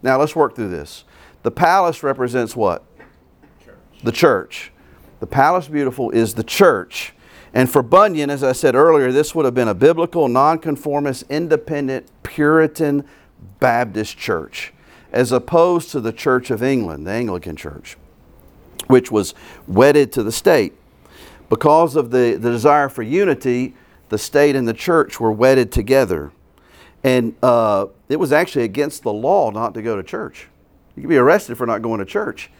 Now 0.02 0.18
let's 0.18 0.34
work 0.34 0.56
through 0.56 0.70
this. 0.70 1.04
The 1.42 1.50
palace 1.50 2.02
represents 2.02 2.56
what? 2.56 2.84
Church. 3.62 3.76
The 4.02 4.12
church. 4.12 4.72
The 5.20 5.26
palace 5.26 5.68
beautiful 5.68 6.10
is 6.10 6.32
the 6.32 6.42
church. 6.42 7.12
And 7.52 7.68
for 7.70 7.82
Bunyan, 7.82 8.30
as 8.30 8.42
I 8.42 8.52
said 8.52 8.74
earlier, 8.74 9.12
this 9.12 9.34
would 9.34 9.44
have 9.44 9.54
been 9.54 9.68
a 9.68 9.74
biblical, 9.74 10.26
nonconformist, 10.26 11.24
independent, 11.28 12.06
Puritan 12.22 13.04
Baptist 13.60 14.16
church 14.16 14.72
as 15.12 15.32
opposed 15.32 15.90
to 15.90 16.00
the 16.00 16.14
Church 16.14 16.50
of 16.50 16.62
England, 16.62 17.06
the 17.06 17.10
Anglican 17.10 17.56
Church, 17.56 17.98
which 18.86 19.12
was 19.12 19.34
wedded 19.66 20.12
to 20.12 20.22
the 20.22 20.32
state. 20.32 20.72
Because 21.50 21.96
of 21.96 22.10
the, 22.10 22.38
the 22.40 22.50
desire 22.50 22.88
for 22.88 23.02
unity, 23.02 23.74
the 24.12 24.18
state 24.18 24.54
and 24.54 24.68
the 24.68 24.74
church 24.74 25.18
were 25.18 25.32
wedded 25.32 25.72
together. 25.72 26.30
And 27.02 27.34
uh, 27.42 27.86
it 28.10 28.16
was 28.16 28.30
actually 28.30 28.64
against 28.64 29.02
the 29.02 29.12
law 29.12 29.50
not 29.50 29.72
to 29.74 29.82
go 29.82 29.96
to 29.96 30.02
church. 30.02 30.48
You 30.94 31.02
could 31.02 31.08
be 31.08 31.16
arrested 31.16 31.56
for 31.56 31.66
not 31.66 31.80
going 31.80 31.98
to 31.98 32.04
church. 32.04 32.50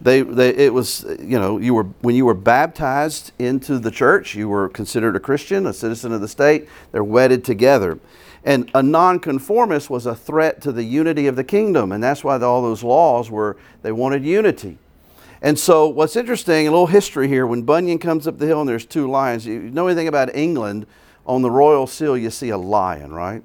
They, 0.00 0.22
they, 0.22 0.48
it 0.48 0.72
was, 0.72 1.04
you 1.20 1.38
know, 1.38 1.58
you 1.58 1.74
were, 1.74 1.84
when 2.00 2.16
you 2.16 2.24
were 2.24 2.34
baptized 2.34 3.32
into 3.38 3.78
the 3.78 3.90
church, 3.90 4.34
you 4.34 4.48
were 4.48 4.70
considered 4.70 5.14
a 5.14 5.20
Christian, 5.20 5.66
a 5.66 5.74
citizen 5.74 6.12
of 6.12 6.22
the 6.22 6.28
state. 6.28 6.66
They're 6.92 7.04
wedded 7.04 7.44
together. 7.44 7.98
And 8.42 8.70
a 8.74 8.82
nonconformist 8.82 9.90
was 9.90 10.06
a 10.06 10.14
threat 10.14 10.62
to 10.62 10.72
the 10.72 10.82
unity 10.82 11.26
of 11.26 11.36
the 11.36 11.44
kingdom, 11.44 11.92
and 11.92 12.02
that's 12.02 12.24
why 12.24 12.40
all 12.40 12.62
those 12.62 12.82
laws 12.82 13.30
were, 13.30 13.56
they 13.82 13.92
wanted 13.92 14.24
unity. 14.24 14.78
And 15.42 15.58
so, 15.58 15.88
what's 15.88 16.14
interesting, 16.14 16.68
a 16.68 16.70
little 16.70 16.86
history 16.86 17.26
here, 17.26 17.46
when 17.46 17.62
Bunyan 17.62 17.98
comes 17.98 18.28
up 18.28 18.38
the 18.38 18.46
hill 18.46 18.60
and 18.60 18.68
there's 18.68 18.86
two 18.86 19.10
lions, 19.10 19.44
you 19.44 19.58
know 19.58 19.88
anything 19.88 20.06
about 20.06 20.34
England, 20.36 20.86
on 21.26 21.42
the 21.42 21.50
royal 21.50 21.86
seal 21.86 22.16
you 22.16 22.30
see 22.30 22.50
a 22.50 22.58
lion, 22.58 23.12
right? 23.12 23.42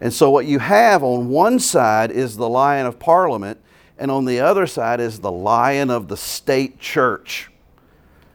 And 0.00 0.12
so, 0.12 0.30
what 0.30 0.46
you 0.46 0.58
have 0.58 1.02
on 1.02 1.28
one 1.28 1.58
side 1.58 2.10
is 2.10 2.36
the 2.36 2.48
lion 2.48 2.86
of 2.86 2.98
parliament, 2.98 3.60
and 3.98 4.10
on 4.10 4.24
the 4.24 4.40
other 4.40 4.66
side 4.66 5.00
is 5.00 5.20
the 5.20 5.32
lion 5.32 5.90
of 5.90 6.08
the 6.08 6.16
state 6.16 6.78
church, 6.78 7.50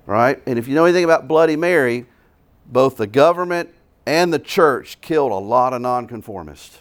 right? 0.06 0.42
And 0.46 0.58
if 0.58 0.68
you 0.68 0.76
know 0.76 0.86
anything 0.86 1.04
about 1.04 1.28
Bloody 1.28 1.56
Mary, 1.56 2.06
both 2.66 2.98
the 2.98 3.08
government 3.08 3.70
and 4.06 4.34
the 4.34 4.40
church 4.40 5.00
killed 5.02 5.32
a 5.32 5.36
lot 5.36 5.74
of 5.74 5.82
nonconformists. 5.82 6.80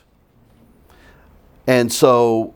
And 1.67 1.93
so 1.93 2.55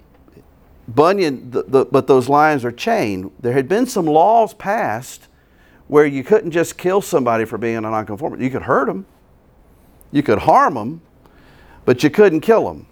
Bunyan, 0.88 1.50
the, 1.50 1.62
the, 1.62 1.84
but 1.84 2.07
those 2.07 2.28
lions 2.28 2.64
are 2.64 2.72
chained. 2.72 3.30
There 3.40 3.52
had 3.52 3.68
been 3.68 3.86
some 3.86 4.07
laws 4.07 4.55
passed 4.55 5.28
where 5.86 6.07
you 6.07 6.24
couldn't 6.24 6.50
just 6.50 6.76
kill 6.76 7.00
somebody 7.00 7.44
for 7.44 7.59
being 7.59 7.76
a 7.76 7.80
nonconformist. 7.82 8.42
You 8.42 8.50
could 8.50 8.62
hurt 8.62 8.86
them, 8.86 9.07
you 10.15 10.23
could 10.23 10.39
harm 10.39 10.75
them, 10.75 11.03
but 11.85 12.03
you 12.03 12.11
couldn't 12.11 12.41
kill 12.41 12.67
them. 12.69 12.87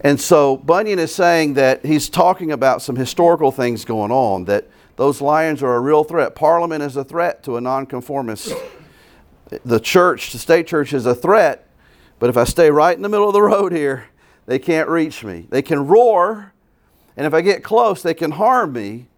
And 0.00 0.20
so 0.20 0.56
Bunyan 0.56 0.98
is 0.98 1.14
saying 1.14 1.54
that 1.54 1.84
he's 1.84 2.08
talking 2.08 2.52
about 2.52 2.82
some 2.82 2.94
historical 2.94 3.50
things 3.50 3.84
going 3.84 4.12
on, 4.12 4.44
that 4.44 4.68
those 4.94 5.20
lions 5.20 5.62
are 5.62 5.74
a 5.74 5.80
real 5.80 6.04
threat. 6.04 6.34
Parliament 6.34 6.82
is 6.82 6.96
a 6.96 7.04
threat 7.04 7.42
to 7.42 7.56
a 7.56 7.60
nonconformist 7.60 8.54
the 9.64 9.80
church, 9.80 10.32
the 10.32 10.38
state 10.38 10.66
church, 10.66 10.92
is 10.92 11.06
a 11.06 11.14
threat, 11.14 11.68
but 12.18 12.30
if 12.30 12.36
I 12.36 12.44
stay 12.44 12.70
right 12.70 12.96
in 12.96 13.02
the 13.02 13.08
middle 13.08 13.28
of 13.28 13.32
the 13.32 13.42
road 13.42 13.72
here, 13.72 14.06
they 14.46 14.58
can't 14.58 14.88
reach 14.88 15.24
me. 15.24 15.46
They 15.50 15.62
can 15.62 15.86
roar, 15.86 16.52
and 17.16 17.26
if 17.26 17.34
I 17.34 17.40
get 17.40 17.62
close, 17.62 18.02
they 18.02 18.14
can 18.14 18.32
harm 18.32 18.72
me. 18.72 19.08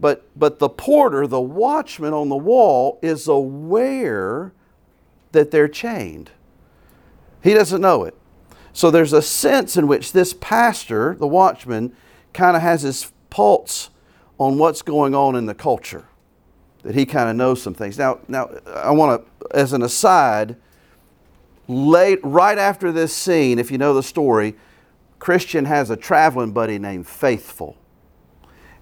But, 0.00 0.26
but 0.34 0.58
the 0.58 0.68
porter, 0.68 1.26
the 1.26 1.40
watchman 1.40 2.12
on 2.12 2.28
the 2.28 2.36
wall, 2.36 2.98
is 3.02 3.28
aware 3.28 4.52
that 5.32 5.50
they're 5.50 5.68
chained. 5.68 6.30
He 7.42 7.54
doesn't 7.54 7.80
know 7.80 8.04
it. 8.04 8.16
So 8.72 8.90
there's 8.90 9.12
a 9.12 9.22
sense 9.22 9.76
in 9.76 9.86
which 9.86 10.12
this 10.12 10.32
pastor, 10.32 11.14
the 11.18 11.26
watchman, 11.26 11.94
kind 12.32 12.56
of 12.56 12.62
has 12.62 12.82
his 12.82 13.12
pulse 13.30 13.90
on 14.38 14.58
what's 14.58 14.82
going 14.82 15.14
on 15.14 15.36
in 15.36 15.46
the 15.46 15.54
culture 15.54 16.06
that 16.82 16.94
he 16.94 17.06
kind 17.06 17.28
of 17.28 17.36
knows 17.36 17.62
some 17.62 17.74
things. 17.74 17.98
Now, 17.98 18.18
now 18.28 18.50
I 18.66 18.90
want 18.90 19.24
to, 19.24 19.56
as 19.56 19.72
an 19.72 19.82
aside, 19.82 20.56
late 21.68 22.18
right 22.22 22.58
after 22.58 22.90
this 22.92 23.14
scene, 23.14 23.58
if 23.58 23.70
you 23.70 23.78
know 23.78 23.94
the 23.94 24.02
story, 24.02 24.56
Christian 25.18 25.66
has 25.66 25.90
a 25.90 25.96
traveling 25.96 26.52
buddy 26.52 26.78
named 26.78 27.06
Faithful, 27.06 27.76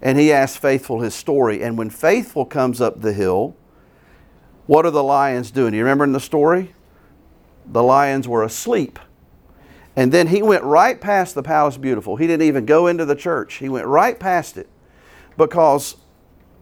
and 0.01 0.19
he 0.19 0.33
asks 0.33 0.57
Faithful 0.57 1.01
his 1.01 1.15
story. 1.15 1.63
And 1.63 1.77
when 1.77 1.91
Faithful 1.91 2.47
comes 2.47 2.81
up 2.81 3.03
the 3.03 3.13
hill, 3.13 3.55
what 4.67 4.87
are 4.87 4.91
the 4.91 5.03
lions 5.03 5.51
doing? 5.51 5.73
Do 5.73 5.77
you 5.77 5.83
remember 5.83 6.05
in 6.05 6.13
the 6.13 6.21
story? 6.21 6.75
The 7.67 7.83
lions 7.83 8.27
were 8.27 8.43
asleep. 8.43 8.99
And 9.97 10.13
then 10.13 10.29
he 10.29 10.43
went 10.43 10.63
right 10.65 11.01
past 11.01 11.35
the 11.35 11.43
Palace 11.43 11.77
Beautiful. 11.77 12.17
He 12.17 12.27
didn't 12.27 12.47
even 12.47 12.65
go 12.65 12.87
into 12.87 13.05
the 13.05 13.17
church. 13.17 13.55
He 13.55 13.69
went 13.69 13.87
right 13.87 14.19
past 14.19 14.57
it 14.57 14.69
because 15.37 15.97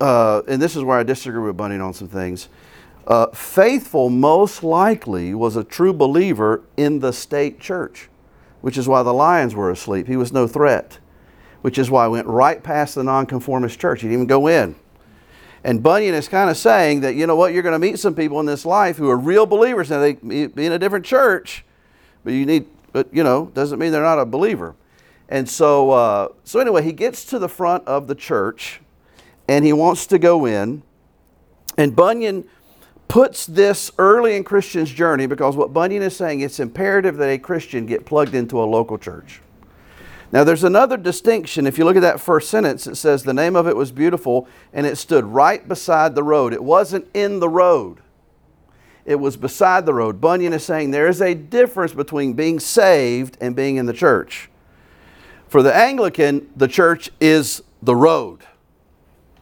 uh, 0.01 0.43
and 0.47 0.61
this 0.63 0.77
is 0.77 0.83
where 0.83 0.99
I 0.99 1.03
disagree 1.03 1.43
with 1.43 1.57
Bunyan 1.57 1.81
on 1.81 1.93
some 1.93 2.09
things. 2.09 2.49
Uh, 3.07 3.27
faithful 3.29 4.11
most 4.11 4.63
likely 4.63 5.35
was 5.35 5.57
a 5.57 5.65
true 5.65 5.93
believer 5.93 6.63
in 6.77 7.01
the 7.01 7.13
state 7.13 7.59
church, 7.59 8.09
which 8.61 8.77
is 8.77 8.87
why 8.87 9.03
the 9.03 9.15
lions 9.15 9.55
were 9.55 9.71
asleep. 9.71 10.07
He 10.07 10.17
was 10.17 10.33
no 10.33 10.47
threat, 10.47 10.99
which 11.63 11.79
is 11.79 11.91
why 11.91 12.05
he 12.05 12.11
went 12.11 12.27
right 12.27 12.63
past 12.63 12.95
the 12.95 13.03
nonconformist 13.03 13.81
church. 13.81 14.03
He 14.03 14.09
didn't 14.09 14.19
even 14.19 14.27
go 14.27 14.47
in. 14.47 14.77
And 15.69 15.83
Bunyan 15.83 16.15
is 16.15 16.29
kind 16.29 16.49
of 16.49 16.57
saying 16.57 17.01
that, 17.01 17.15
you 17.15 17.27
know 17.27 17.37
what, 17.37 17.53
you're 17.53 17.63
going 17.63 17.75
to 17.75 17.79
meet 17.79 17.99
some 17.99 18.15
people 18.15 18.41
in 18.41 18.47
this 18.47 18.65
life 18.65 18.97
who 18.97 19.11
are 19.11 19.19
real 19.19 19.45
believers. 19.45 19.91
Now, 19.91 20.01
they 20.01 20.15
be 20.15 20.65
in 20.65 20.73
a 20.73 20.79
different 20.79 21.05
church, 21.05 21.63
but 22.25 22.33
you 22.33 22.47
need, 22.47 22.69
but 22.91 23.13
you 23.13 23.23
know, 23.23 23.51
doesn't 23.53 23.79
mean 23.79 23.93
they're 23.93 24.01
not 24.01 24.19
a 24.19 24.25
believer. 24.25 24.75
And 25.29 25.47
so, 25.47 25.91
uh, 25.91 26.29
so 26.43 26.59
anyway, 26.59 26.85
he 26.85 26.93
gets 26.93 27.23
to 27.27 27.39
the 27.39 27.51
front 27.51 27.87
of 27.87 28.07
the 28.07 28.15
church 28.15 28.81
and 29.47 29.63
he 29.63 29.75
wants 29.75 30.07
to 30.07 30.19
go 30.19 30.47
in. 30.47 30.83
And 31.77 31.95
Bunyan 31.95 32.49
puts 33.09 33.45
this 33.45 33.91
early 33.99 34.37
in 34.37 34.45
Christian's 34.45 34.91
journey 34.91 35.27
because 35.27 35.55
what 35.55 35.75
Bunyan 35.75 36.01
is 36.01 36.17
saying, 36.17 36.41
it's 36.41 36.61
imperative 36.61 37.19
that 37.19 37.29
a 37.29 37.37
Christian 37.37 37.85
get 37.85 38.07
plugged 38.07 38.35
into 38.35 38.59
a 38.59 38.65
local 38.65 38.97
church. 38.97 39.43
Now, 40.31 40.45
there's 40.45 40.65
another 40.65 40.99
distinction. 40.99 41.67
If 41.67 41.79
you 41.79 41.85
look 41.85 41.97
at 41.97 42.03
that 42.03 42.21
first 42.21 42.51
sentence, 42.51 42.87
it 42.87 42.97
says 42.97 43.23
the 43.23 43.33
name 43.33 43.57
of 43.57 43.67
it 43.67 43.77
was 43.77 43.91
beautiful 43.91 44.47
and 44.73 44.87
it 44.87 44.97
stood 44.97 45.25
right 45.25 45.67
beside 45.67 46.15
the 46.15 46.23
road. 46.23 46.53
It 46.53 46.63
wasn't 46.63 47.09
in 47.15 47.41
the 47.41 47.49
road, 47.49 48.01
it 49.07 49.17
was 49.17 49.39
beside 49.39 49.87
the 49.87 49.95
road. 49.95 50.21
Bunyan 50.21 50.53
is 50.53 50.65
saying 50.65 50.91
there 50.91 51.09
is 51.09 51.23
a 51.23 51.35
difference 51.35 51.95
between 51.95 52.35
being 52.35 52.61
saved 52.61 53.39
and 53.41 53.57
being 53.57 53.77
in 53.77 53.87
the 53.87 53.95
church. 53.95 54.51
For 55.49 55.63
the 55.63 55.75
Anglican, 55.75 56.51
the 56.55 56.69
church 56.69 57.09
is 57.19 57.63
the 57.81 57.97
road. 57.97 58.41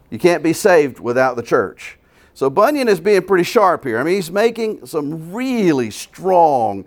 You 0.08 0.20
can't 0.20 0.44
be 0.44 0.52
saved 0.52 1.00
without 1.00 1.34
the 1.34 1.42
church. 1.42 1.98
So 2.32 2.48
Bunyan 2.48 2.86
is 2.86 3.00
being 3.00 3.22
pretty 3.22 3.42
sharp 3.42 3.82
here. 3.82 3.98
I 3.98 4.04
mean, 4.04 4.14
he's 4.14 4.30
making 4.30 4.86
some 4.86 5.32
really 5.32 5.90
strong 5.90 6.84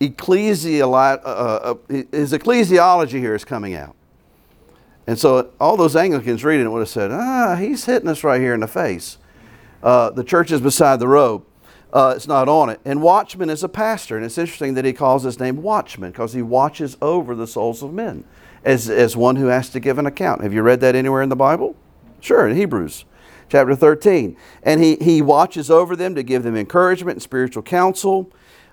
ecclesial, 0.00 0.92
uh, 0.92 1.28
uh, 1.28 1.74
his 1.88 2.32
ecclesiology 2.32 3.18
here 3.18 3.34
is 3.34 3.44
coming 3.44 3.74
out. 3.74 3.94
And 5.06 5.18
so 5.18 5.50
all 5.58 5.76
those 5.76 5.96
Anglicans 5.96 6.44
reading 6.44 6.66
it 6.66 6.68
would 6.68 6.80
have 6.80 6.88
said, 6.88 7.10
ah, 7.10 7.56
he's 7.56 7.86
hitting 7.86 8.08
us 8.08 8.22
right 8.22 8.40
here 8.40 8.54
in 8.54 8.60
the 8.60 8.68
face. 8.68 9.18
Uh, 9.82 10.10
the 10.10 10.24
church 10.24 10.50
is 10.50 10.60
beside 10.60 11.00
the 11.00 11.08
road. 11.08 11.42
Uh, 11.92 12.12
it's 12.14 12.26
not 12.26 12.48
on 12.48 12.68
it. 12.68 12.78
And 12.84 13.00
Watchman 13.00 13.48
is 13.48 13.64
a 13.64 13.68
pastor. 13.68 14.16
And 14.16 14.26
it's 14.26 14.36
interesting 14.36 14.74
that 14.74 14.84
he 14.84 14.92
calls 14.92 15.22
his 15.22 15.40
name 15.40 15.62
Watchman 15.62 16.10
because 16.10 16.34
he 16.34 16.42
watches 16.42 16.96
over 17.00 17.34
the 17.34 17.46
souls 17.46 17.82
of 17.82 17.94
men 17.94 18.24
as, 18.64 18.90
as 18.90 19.16
one 19.16 19.36
who 19.36 19.46
has 19.46 19.70
to 19.70 19.80
give 19.80 19.98
an 19.98 20.04
account. 20.04 20.42
Have 20.42 20.52
you 20.52 20.62
read 20.62 20.80
that 20.80 20.94
anywhere 20.94 21.22
in 21.22 21.30
the 21.30 21.36
Bible? 21.36 21.74
Sure, 22.20 22.46
in 22.46 22.56
Hebrews 22.56 23.06
chapter 23.48 23.74
13. 23.74 24.36
And 24.62 24.82
he, 24.82 24.96
he 24.96 25.22
watches 25.22 25.70
over 25.70 25.96
them 25.96 26.14
to 26.14 26.22
give 26.22 26.42
them 26.42 26.56
encouragement 26.56 27.16
and 27.16 27.22
spiritual 27.22 27.62
counsel. 27.62 28.30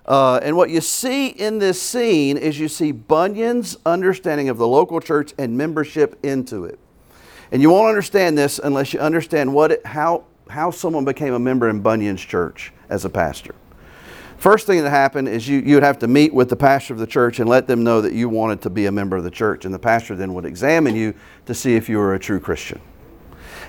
Uh, 0.08 0.40
and 0.44 0.56
what 0.56 0.70
you 0.70 0.82
see 0.82 1.28
in 1.28 1.58
this 1.58 1.82
scene 1.82 2.38
is 2.38 2.60
you 2.60 2.68
see 2.68 2.92
Bunyan's 2.92 3.78
understanding 3.86 4.50
of 4.50 4.58
the 4.58 4.68
local 4.68 5.00
church 5.00 5.34
and 5.38 5.58
membership 5.58 6.20
into 6.24 6.66
it. 6.66 6.80
And 7.52 7.62
you 7.62 7.72
won't 7.72 7.90
understand 7.90 8.38
this 8.38 8.60
unless 8.60 8.94
you 8.94 9.00
understand 9.00 9.54
what 9.54 9.72
it, 9.72 9.86
how, 9.86 10.26
how 10.50 10.70
someone 10.72 11.06
became 11.06 11.34
a 11.34 11.40
member 11.40 11.70
in 11.70 11.82
Bunyan's 11.82 12.22
church 12.22 12.72
as 12.90 13.06
a 13.06 13.10
pastor. 13.10 13.56
First 14.38 14.68
thing 14.68 14.84
that 14.84 14.90
happened 14.90 15.28
is 15.28 15.48
you, 15.48 15.60
you 15.60 15.76
would 15.76 15.84
have 15.84 15.98
to 16.00 16.08
meet 16.08 16.34
with 16.34 16.50
the 16.50 16.56
pastor 16.56 16.94
of 16.94 17.00
the 17.00 17.08
church 17.08 17.40
and 17.40 17.50
let 17.50 17.68
them 17.68 17.84
know 17.84 18.02
that 18.02 18.14
you 18.14 18.30
wanted 18.30 18.62
to 18.62 18.70
be 18.70 18.86
a 18.86 18.92
member 18.92 19.16
of 19.16 19.24
the 19.24 19.32
church. 19.32 19.66
And 19.66 19.74
the 19.74 19.80
pastor 19.80 20.16
then 20.16 20.34
would 20.36 20.46
examine 20.46 20.96
you 20.96 21.16
to 21.48 21.56
see 21.56 21.76
if 21.76 21.90
you 21.90 21.98
were 21.98 22.14
a 22.14 22.20
true 22.20 22.40
Christian. 22.40 22.80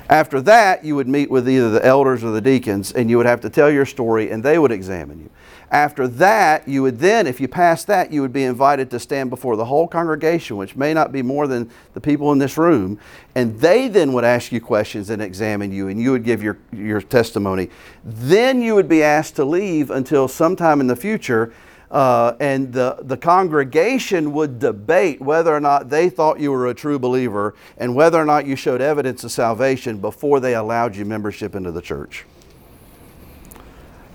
After 0.08 0.40
that, 0.42 0.84
you 0.84 0.94
would 0.96 1.08
meet 1.08 1.30
with 1.30 1.48
either 1.48 1.70
the 1.70 1.84
elders 1.84 2.22
or 2.22 2.30
the 2.30 2.40
deacons, 2.40 2.92
and 2.92 3.10
you 3.10 3.16
would 3.16 3.26
have 3.26 3.40
to 3.40 3.50
tell 3.50 3.70
your 3.70 3.86
story, 3.86 4.30
and 4.30 4.42
they 4.42 4.58
would 4.58 4.70
examine 4.70 5.18
you. 5.18 5.30
After 5.70 6.06
that, 6.06 6.68
you 6.68 6.82
would 6.82 7.00
then, 7.00 7.26
if 7.26 7.40
you 7.40 7.48
passed 7.48 7.88
that, 7.88 8.12
you 8.12 8.22
would 8.22 8.32
be 8.32 8.44
invited 8.44 8.90
to 8.90 9.00
stand 9.00 9.30
before 9.30 9.56
the 9.56 9.64
whole 9.64 9.88
congregation, 9.88 10.56
which 10.56 10.76
may 10.76 10.94
not 10.94 11.10
be 11.10 11.22
more 11.22 11.48
than 11.48 11.70
the 11.92 12.00
people 12.00 12.30
in 12.30 12.38
this 12.38 12.56
room, 12.56 13.00
and 13.34 13.58
they 13.58 13.88
then 13.88 14.12
would 14.12 14.24
ask 14.24 14.52
you 14.52 14.60
questions 14.60 15.10
and 15.10 15.20
examine 15.20 15.72
you, 15.72 15.88
and 15.88 16.00
you 16.00 16.12
would 16.12 16.22
give 16.22 16.42
your, 16.42 16.58
your 16.72 17.00
testimony. 17.00 17.68
Then 18.04 18.62
you 18.62 18.76
would 18.76 18.88
be 18.88 19.02
asked 19.02 19.36
to 19.36 19.44
leave 19.44 19.90
until 19.90 20.28
sometime 20.28 20.80
in 20.80 20.86
the 20.86 20.96
future 20.96 21.52
uh, 21.90 22.36
and 22.40 22.72
the, 22.72 22.98
the 23.02 23.16
congregation 23.16 24.32
would 24.32 24.58
debate 24.58 25.20
whether 25.20 25.54
or 25.54 25.60
not 25.60 25.88
they 25.88 26.10
thought 26.10 26.40
you 26.40 26.50
were 26.50 26.66
a 26.66 26.74
true 26.74 26.98
believer 26.98 27.54
and 27.78 27.94
whether 27.94 28.20
or 28.20 28.24
not 28.24 28.46
you 28.46 28.56
showed 28.56 28.80
evidence 28.80 29.22
of 29.24 29.30
salvation 29.30 29.98
before 29.98 30.40
they 30.40 30.54
allowed 30.54 30.96
you 30.96 31.04
membership 31.04 31.54
into 31.54 31.70
the 31.70 31.82
church. 31.82 32.24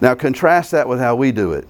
Now, 0.01 0.15
contrast 0.15 0.71
that 0.71 0.87
with 0.87 0.99
how 0.99 1.15
we 1.15 1.31
do 1.31 1.53
it. 1.53 1.69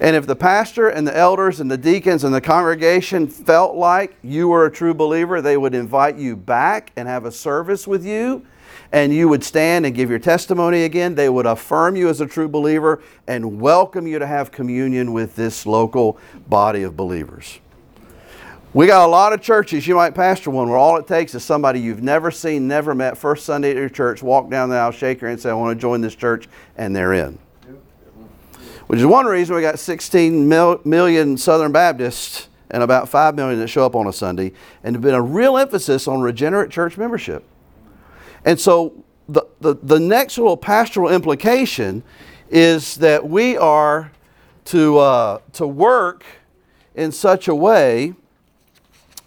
and 0.00 0.16
if 0.16 0.26
the 0.26 0.34
pastor 0.34 0.88
and 0.88 1.06
the 1.06 1.16
elders 1.16 1.60
and 1.60 1.70
the 1.70 1.78
deacons 1.78 2.24
and 2.24 2.34
the 2.34 2.40
congregation 2.40 3.28
felt 3.28 3.76
like 3.76 4.16
you 4.22 4.48
were 4.48 4.66
a 4.66 4.70
true 4.70 4.94
believer, 4.94 5.40
they 5.40 5.56
would 5.56 5.74
invite 5.74 6.16
you 6.16 6.34
back 6.36 6.90
and 6.96 7.06
have 7.06 7.24
a 7.24 7.30
service 7.30 7.86
with 7.86 8.04
you 8.04 8.44
and 8.92 9.14
you 9.14 9.28
would 9.28 9.44
stand 9.44 9.86
and 9.86 9.94
give 9.94 10.10
your 10.10 10.18
testimony 10.18 10.84
again, 10.84 11.14
they 11.14 11.28
would 11.28 11.46
affirm 11.46 11.96
you 11.96 12.08
as 12.08 12.20
a 12.20 12.26
true 12.26 12.48
believer 12.48 13.02
and 13.26 13.60
welcome 13.60 14.06
you 14.06 14.18
to 14.18 14.26
have 14.26 14.50
communion 14.50 15.12
with 15.12 15.36
this 15.36 15.66
local 15.66 16.18
body 16.48 16.82
of 16.82 16.96
believers. 16.96 17.60
We 18.76 18.86
got 18.86 19.06
a 19.06 19.08
lot 19.08 19.32
of 19.32 19.40
churches, 19.40 19.86
you 19.86 19.94
might 19.94 20.14
pastor 20.14 20.50
one, 20.50 20.68
where 20.68 20.76
all 20.76 20.98
it 20.98 21.06
takes 21.06 21.34
is 21.34 21.42
somebody 21.42 21.80
you've 21.80 22.02
never 22.02 22.30
seen, 22.30 22.68
never 22.68 22.94
met, 22.94 23.16
first 23.16 23.46
Sunday 23.46 23.70
at 23.70 23.76
your 23.76 23.88
church, 23.88 24.22
walk 24.22 24.50
down 24.50 24.68
the 24.68 24.76
aisle, 24.76 24.90
shake 24.90 25.22
your 25.22 25.30
hand, 25.30 25.40
say, 25.40 25.48
I 25.48 25.54
want 25.54 25.74
to 25.74 25.80
join 25.80 26.02
this 26.02 26.14
church, 26.14 26.46
and 26.76 26.94
they're 26.94 27.14
in. 27.14 27.38
Which 28.86 29.00
is 29.00 29.06
one 29.06 29.24
reason 29.24 29.56
we 29.56 29.62
got 29.62 29.78
16 29.78 30.46
mil- 30.46 30.82
million 30.84 31.38
Southern 31.38 31.72
Baptists 31.72 32.50
and 32.70 32.82
about 32.82 33.08
5 33.08 33.34
million 33.34 33.58
that 33.60 33.68
show 33.68 33.86
up 33.86 33.96
on 33.96 34.08
a 34.08 34.12
Sunday, 34.12 34.52
and 34.84 34.94
there's 34.94 35.02
been 35.02 35.14
a 35.14 35.22
real 35.22 35.56
emphasis 35.56 36.06
on 36.06 36.20
regenerate 36.20 36.70
church 36.70 36.98
membership. 36.98 37.44
And 38.44 38.60
so 38.60 38.92
the, 39.26 39.46
the, 39.58 39.76
the 39.82 39.98
next 39.98 40.36
little 40.36 40.58
pastoral 40.58 41.08
implication 41.08 42.02
is 42.50 42.96
that 42.96 43.26
we 43.26 43.56
are 43.56 44.12
to, 44.66 44.98
uh, 44.98 45.38
to 45.54 45.66
work 45.66 46.26
in 46.94 47.10
such 47.10 47.48
a 47.48 47.54
way 47.54 48.14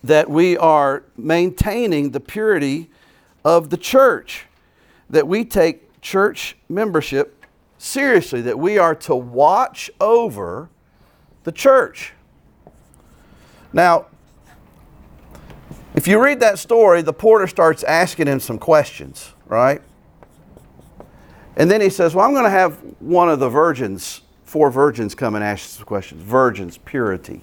that 0.03 0.29
we 0.29 0.57
are 0.57 1.03
maintaining 1.17 2.11
the 2.11 2.19
purity 2.19 2.89
of 3.43 3.69
the 3.69 3.77
church, 3.77 4.45
that 5.09 5.27
we 5.27 5.43
take 5.43 6.01
church 6.01 6.55
membership 6.67 7.45
seriously, 7.77 8.41
that 8.41 8.57
we 8.57 8.77
are 8.77 8.95
to 8.95 9.15
watch 9.15 9.89
over 9.99 10.69
the 11.43 11.51
church. 11.51 12.13
Now, 13.73 14.07
if 15.95 16.07
you 16.07 16.23
read 16.23 16.39
that 16.41 16.59
story, 16.59 17.01
the 17.01 17.13
porter 17.13 17.47
starts 17.47 17.83
asking 17.83 18.27
him 18.27 18.39
some 18.39 18.57
questions, 18.57 19.33
right? 19.47 19.81
And 21.55 21.69
then 21.69 21.81
he 21.81 21.89
says, 21.89 22.15
Well, 22.15 22.25
I'm 22.25 22.31
going 22.31 22.45
to 22.45 22.49
have 22.49 22.75
one 22.99 23.29
of 23.29 23.39
the 23.39 23.49
virgins, 23.49 24.21
four 24.45 24.71
virgins, 24.71 25.13
come 25.13 25.35
and 25.35 25.43
ask 25.43 25.69
some 25.69 25.85
questions. 25.85 26.21
Virgins, 26.23 26.77
purity. 26.77 27.41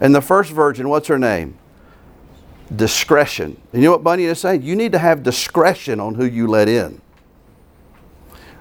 And 0.00 0.14
the 0.14 0.20
first 0.20 0.50
virgin, 0.50 0.88
what's 0.88 1.08
her 1.08 1.18
name? 1.18 1.58
Discretion. 2.74 3.60
And 3.72 3.82
you 3.82 3.88
know 3.88 3.92
what 3.92 4.02
Bunyan 4.02 4.30
is 4.30 4.40
saying? 4.40 4.62
You 4.62 4.74
need 4.74 4.92
to 4.92 4.98
have 4.98 5.22
discretion 5.22 6.00
on 6.00 6.14
who 6.14 6.24
you 6.24 6.46
let 6.46 6.68
in. 6.68 7.00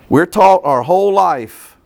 We're 0.09 0.25
taught 0.25 0.61
our 0.63 0.83
whole 0.83 1.13
life 1.13 1.77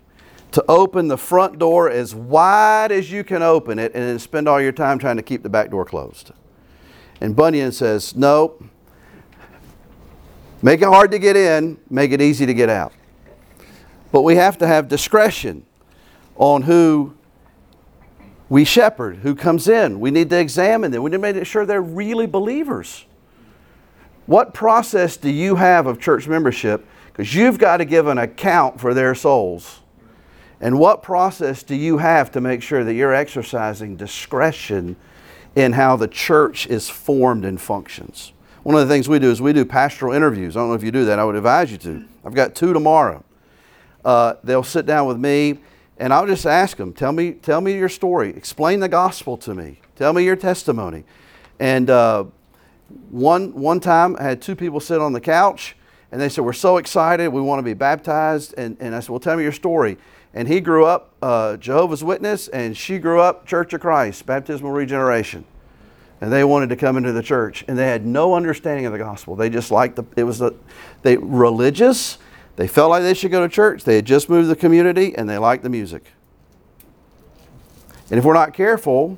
to 0.52 0.64
open 0.68 1.08
the 1.08 1.18
front 1.18 1.60
door 1.60 1.90
as 1.90 2.16
wide 2.16 2.92
as 2.92 3.12
you 3.12 3.24
can 3.24 3.42
open 3.42 3.80
it 3.80 3.94
and 3.94 4.04
then 4.04 4.20
spend 4.20 4.48
all 4.48 4.60
your 4.60 4.72
time 4.72 4.98
trying 4.98 5.18
to 5.18 5.22
keep 5.22 5.44
the 5.44 5.50
back 5.50 5.70
door 5.70 5.86
closed. 5.86 6.32
And 7.22 7.36
Bunyan 7.36 7.72
says, 7.72 8.16
no, 8.16 8.62
make 10.62 10.82
it 10.82 10.88
hard 10.88 11.12
to 11.12 11.20
get 11.20 11.36
in, 11.36 11.78
make 11.90 12.12
it 12.12 12.22
easy 12.22 12.46
to 12.46 12.54
get 12.54 12.70
out. 12.70 12.94
But 14.12 14.22
we 14.22 14.36
have 14.36 14.58
to 14.60 14.68
have 14.68 14.88
discretion 14.88 15.66
on 16.36 16.64
who 16.64 17.16
we 18.50 18.64
shepherd, 18.64 19.18
who 19.18 19.36
comes 19.36 19.68
in. 19.68 20.00
We 20.00 20.12
need 20.12 20.30
to 20.30 20.40
examine 20.40 20.92
them. 20.92 21.04
We 21.04 21.12
need 21.12 21.18
to 21.18 21.34
make 21.34 21.46
sure 21.46 21.66
they're 21.66 21.82
really 21.82 22.26
believers. 22.26 23.06
What 24.26 24.54
process 24.54 25.18
do 25.18 25.30
you 25.30 25.56
have 25.56 25.88
of 25.88 26.00
church 26.00 26.28
membership? 26.28 26.86
Because 27.08 27.34
you've 27.34 27.58
got 27.58 27.78
to 27.78 27.86
give 27.86 28.08
an 28.08 28.18
account 28.18 28.80
for 28.80 28.94
their 28.94 29.16
souls. 29.16 29.80
And 30.60 30.80
what 30.80 31.04
process 31.04 31.64
do 31.64 31.76
you 31.76 31.98
have 31.98 32.32
to 32.32 32.42
make 32.42 32.62
sure 32.62 32.84
that 32.84 32.94
you're 32.94 33.14
exercising 33.14 33.96
discretion 33.96 34.96
in 35.58 35.74
how 35.74 35.96
the 35.96 36.08
church 36.08 36.68
is 36.68 36.88
formed 36.88 37.44
and 37.44 37.60
functions. 37.60 38.32
One 38.62 38.76
of 38.76 38.88
the 38.88 38.94
things 38.94 39.10
we 39.10 39.18
do 39.18 39.32
is 39.32 39.42
we 39.42 39.54
do 39.54 39.66
pastoral 39.66 40.14
interviews. 40.14 40.56
I 40.56 40.60
don't 40.60 40.70
know 40.70 40.76
if 40.76 40.84
you 40.84 40.92
do 40.92 41.06
that. 41.06 41.18
I 41.18 41.26
would 41.26 41.36
advise 41.36 41.72
you 41.72 41.80
to. 41.80 42.06
I've 42.24 42.36
got 42.36 42.54
two 42.54 42.74
tomorrow. 42.74 43.24
Uh, 44.06 44.36
they'll 44.44 44.62
sit 44.62 44.86
down 44.86 45.08
with 45.08 45.18
me, 45.18 45.58
and 46.00 46.14
I'll 46.14 46.28
just 46.28 46.46
ask 46.46 46.78
them, 46.78 46.94
"Tell 46.94 47.12
me, 47.12 47.34
tell 47.34 47.62
me 47.62 47.76
your 47.76 47.90
story. 47.90 48.30
Explain 48.30 48.80
the 48.80 48.90
gospel 48.90 49.38
to 49.38 49.54
me. 49.54 49.80
Tell 49.96 50.14
me 50.14 50.24
your 50.24 50.36
testimony." 50.36 51.04
And 51.60 51.90
uh, 51.90 52.26
one 53.10 53.54
one 53.54 53.80
time, 53.80 54.16
I 54.20 54.24
had 54.24 54.42
two 54.42 54.56
people 54.56 54.80
sit 54.80 55.02
on 55.02 55.14
the 55.14 55.22
couch, 55.22 55.76
and 56.12 56.22
they 56.22 56.30
said, 56.30 56.44
"We're 56.44 56.54
so 56.54 56.78
excited. 56.78 57.30
We 57.30 57.42
want 57.42 57.60
to 57.60 57.64
be 57.64 57.74
baptized." 57.74 58.54
And, 58.58 58.78
and 58.80 58.96
I 58.96 59.00
said, 59.00 59.10
"Well, 59.10 59.20
tell 59.20 59.38
me 59.38 59.44
your 59.44 59.52
story." 59.52 59.98
and 60.38 60.48
he 60.48 60.60
grew 60.60 60.86
up 60.86 61.14
uh, 61.22 61.58
Jehovah's 61.58 62.04
Witness, 62.04 62.48
and 62.50 62.78
she 62.78 63.00
grew 63.00 63.20
up 63.20 63.48
Church 63.48 63.74
of 63.74 63.82
Christ, 63.82 64.24
baptismal 64.28 64.72
regeneration. 64.72 65.46
And 66.22 66.32
they 66.32 66.44
wanted 66.44 66.70
to 66.70 66.76
come 66.76 66.96
into 66.96 67.12
the 67.12 67.24
church, 67.24 67.66
and 67.68 67.76
they 67.76 67.88
had 67.88 68.06
no 68.06 68.36
understanding 68.36 68.86
of 68.86 68.92
the 68.92 69.00
gospel. 69.00 69.36
They 69.36 69.50
just 69.50 69.72
liked 69.72 69.96
the 69.96 70.04
it 70.16 70.24
was 70.24 70.38
the 70.38 70.54
they 71.02 71.18
religious. 71.18 72.20
They 72.58 72.68
felt 72.68 72.90
like 72.90 73.04
they 73.04 73.14
should 73.14 73.32
go 73.32 73.42
to 73.42 73.48
church. 73.48 73.84
They 73.84 73.96
had 73.96 74.06
just 74.06 74.30
moved 74.30 74.46
to 74.46 74.48
the 74.50 74.56
community, 74.56 75.16
and 75.16 75.30
they 75.30 75.38
liked 75.38 75.64
the 75.64 75.70
music. 75.70 76.12
And 78.10 78.18
if 78.18 78.26
we're 78.26 78.34
not 78.34 78.54
careful, 78.54 79.18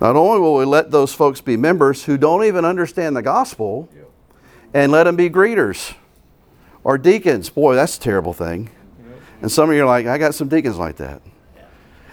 not 0.00 0.16
only 0.16 0.40
will 0.40 0.54
we 0.54 0.64
let 0.64 0.90
those 0.90 1.12
folks 1.12 1.40
be 1.40 1.56
members 1.56 2.04
who 2.04 2.16
don't 2.16 2.44
even 2.44 2.64
understand 2.64 3.16
the 3.16 3.22
gospel, 3.22 3.88
and 4.72 4.92
let 4.92 5.04
them 5.04 5.16
be 5.16 5.28
greeters 5.28 5.94
or 6.84 6.96
deacons. 6.98 7.50
Boy, 7.50 7.74
that's 7.74 7.96
a 7.96 8.00
terrible 8.00 8.32
thing. 8.32 8.70
And 9.40 9.50
some 9.50 9.70
of 9.70 9.76
you 9.76 9.82
are 9.82 9.86
like, 9.86 10.06
I 10.06 10.18
got 10.18 10.34
some 10.34 10.48
deacons 10.48 10.76
like 10.76 10.96
that. 10.96 11.22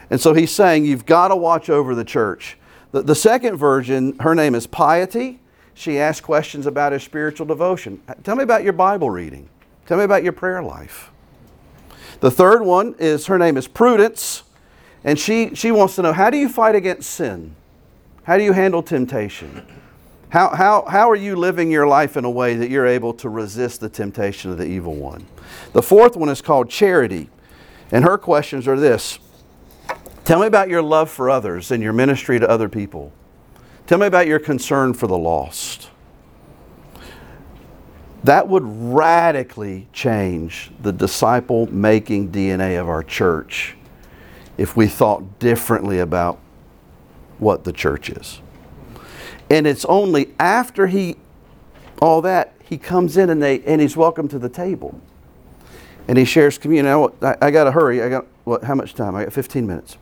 And 0.09 0.21
so 0.21 0.34
he's 0.34 0.51
saying 0.51 0.86
you've 0.86 1.05
got 1.05 1.30
to 1.30 1.36
watch 1.36 1.69
over 1.69 1.95
the 1.95 2.05
church. 2.05 2.57
The, 2.91 3.01
the 3.01 3.15
second 3.15 3.57
virgin, 3.57 4.17
her 4.19 4.34
name 4.34 4.55
is 4.55 4.67
Piety. 4.67 5.39
She 5.73 5.99
asks 5.99 6.23
questions 6.23 6.65
about 6.65 6.93
his 6.93 7.03
spiritual 7.03 7.45
devotion. 7.45 8.01
Tell 8.23 8.36
me 8.36 8.43
about 8.43 8.63
your 8.63 8.73
Bible 8.73 9.09
reading. 9.09 9.49
Tell 9.86 9.97
me 9.97 10.03
about 10.03 10.23
your 10.23 10.33
prayer 10.33 10.63
life. 10.63 11.11
The 12.19 12.31
third 12.31 12.63
one 12.63 12.95
is 12.97 13.27
her 13.27 13.38
name 13.38 13.57
is 13.57 13.67
Prudence, 13.67 14.43
and 15.03 15.19
she, 15.19 15.53
she 15.53 15.71
wants 15.71 15.95
to 15.95 16.01
know 16.01 16.13
how 16.13 16.29
do 16.29 16.38
you 16.38 16.49
fight 16.49 16.75
against 16.75 17.09
sin? 17.11 17.55
How 18.23 18.38
do 18.38 18.43
you 18.43 18.53
handle 18.53 18.81
temptation? 18.81 19.65
How, 20.29 20.49
how, 20.55 20.86
how 20.88 21.09
are 21.09 21.15
you 21.15 21.36
living 21.36 21.69
your 21.69 21.88
life 21.88 22.17
in 22.17 22.25
a 22.25 22.29
way 22.29 22.55
that 22.55 22.69
you're 22.69 22.88
able 22.88 23.13
to 23.13 23.29
resist 23.29 23.79
the 23.79 23.89
temptation 23.89 24.51
of 24.51 24.57
the 24.57 24.65
evil 24.65 24.95
one? 24.95 25.25
The 25.73 25.83
fourth 25.83 26.15
one 26.15 26.29
is 26.29 26.41
called 26.41 26.69
Charity, 26.69 27.29
and 27.91 28.03
her 28.03 28.17
questions 28.17 28.67
are 28.67 28.79
this 28.79 29.19
Tell 30.23 30.39
me 30.39 30.47
about 30.47 30.69
your 30.69 30.81
love 30.81 31.11
for 31.11 31.29
others 31.29 31.69
and 31.69 31.83
your 31.83 31.93
ministry 31.93 32.39
to 32.39 32.49
other 32.49 32.67
people. 32.67 33.13
Tell 33.86 33.99
me 33.99 34.07
about 34.07 34.25
your 34.25 34.39
concern 34.39 34.95
for 34.95 35.05
the 35.05 35.17
lost. 35.17 35.91
That 38.26 38.47
would 38.47 38.63
radically 38.65 39.88
change 39.93 40.71
the 40.82 40.91
disciple 40.91 41.71
making 41.71 42.32
DNA 42.32 42.82
of 42.82 42.89
our 42.89 43.03
church 43.03 43.76
if 44.57 44.76
we 44.76 44.88
thought 44.88 45.38
differently 45.38 45.99
about 45.99 46.39
what 47.38 47.65
the 47.65 47.71
church 47.71 48.09
is. 48.09 48.41
And 49.51 49.67
it's 49.67 49.86
only 49.86 50.34
after 50.39 50.88
he, 50.88 51.17
all 52.01 52.23
that, 52.23 52.55
he 52.63 52.80
comes 52.80 53.15
in 53.15 53.30
and, 53.30 53.39
they, 53.43 53.61
and 53.61 53.80
he's 53.80 53.95
welcome 53.95 54.28
to 54.30 54.39
the 54.39 54.49
table. 54.49 54.99
And 56.07 56.17
he 56.17 56.26
shares 56.26 56.57
communion. 56.57 57.11
I, 57.21 57.36
I 57.39 57.51
got 57.51 57.65
to 57.65 57.71
hurry. 57.71 58.01
I 58.01 58.09
got, 58.09 58.26
what, 58.43 58.63
how 58.63 58.73
much 58.73 58.95
time? 58.95 59.13
I 59.13 59.26
got 59.26 59.34
15 59.34 59.67
minutes. 59.67 59.97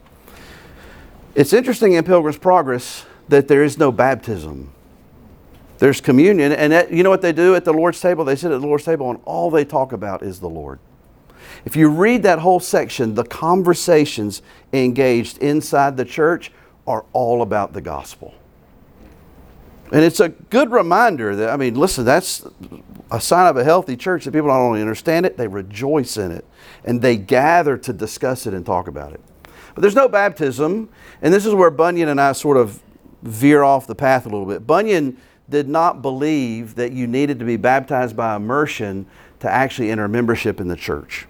It's 1.36 1.52
interesting 1.52 1.92
in 1.92 2.06
Pilgrim's 2.06 2.38
Progress 2.38 3.06
that 3.28 3.50
there 3.50 3.66
is 3.66 3.78
no 3.78 3.92
baptism. 3.92 4.72
There's 5.84 6.00
communion, 6.00 6.54
and 6.54 6.72
that, 6.72 6.94
you 6.94 7.04
know 7.04 7.10
what 7.10 7.22
they 7.22 7.34
do 7.34 7.56
at 7.56 7.66
the 7.66 7.74
Lord's 7.74 8.00
table? 8.00 8.24
They 8.24 8.38
sit 8.38 8.54
at 8.54 8.62
the 8.62 8.66
Lord's 8.66 8.86
table, 8.86 9.10
and 9.10 9.20
all 9.26 9.52
they 9.52 9.66
talk 9.66 9.92
about 9.92 10.24
is 10.24 10.40
the 10.40 10.48
Lord. 10.48 10.80
If 11.66 11.76
you 11.76 11.90
read 11.90 12.24
that 12.24 12.40
whole 12.40 12.62
section, 12.62 13.16
the 13.16 13.26
conversations 13.26 14.42
engaged 14.72 15.40
inside 15.40 15.98
the 15.98 16.06
church 16.06 16.54
are 16.88 17.04
all 17.12 17.42
about 17.42 17.74
the 17.74 17.82
gospel. 17.82 18.34
And 19.92 20.06
it's 20.06 20.22
a 20.22 20.30
good 20.30 20.72
reminder 20.72 21.36
that, 21.36 21.50
I 21.50 21.58
mean, 21.58 21.76
listen, 21.76 22.06
that's 22.06 22.48
a 23.12 23.20
sign 23.20 23.48
of 23.48 23.58
a 23.58 23.64
healthy 23.66 23.98
church 23.98 24.24
that 24.24 24.32
people 24.32 24.48
not 24.48 24.62
only 24.62 24.80
understand 24.80 25.26
it, 25.26 25.36
they 25.36 25.50
rejoice 25.50 26.16
in 26.16 26.32
it. 26.32 26.46
And 26.86 27.02
they 27.02 27.18
gather 27.18 27.78
to 27.80 27.92
discuss 27.92 28.48
it 28.48 28.54
and 28.54 28.66
talk 28.66 28.88
about 28.88 29.12
it. 29.12 29.20
But 29.76 29.82
there's 29.82 29.96
no 29.96 30.08
baptism, 30.08 30.88
and 31.22 31.34
this 31.34 31.46
is 31.46 31.54
where 31.54 31.70
Bunyan 31.70 32.08
and 32.08 32.22
I 32.22 32.32
sort 32.32 32.56
of 32.56 32.82
veer 33.22 33.64
off 33.64 33.86
the 33.86 33.96
path 33.96 34.26
a 34.26 34.30
little 34.30 34.46
bit. 34.46 34.66
Bunyan 34.66 35.18
did 35.50 35.68
not 35.68 36.02
believe 36.02 36.76
that 36.76 36.92
you 36.92 37.08
needed 37.08 37.40
to 37.40 37.46
be 37.46 37.58
baptized 37.58 38.16
by 38.16 38.36
immersion 38.36 39.06
to 39.40 39.50
actually 39.50 39.92
enter 39.92 40.08
membership 40.08 40.60
in 40.60 40.68
the 40.68 40.76
church. 40.76 41.28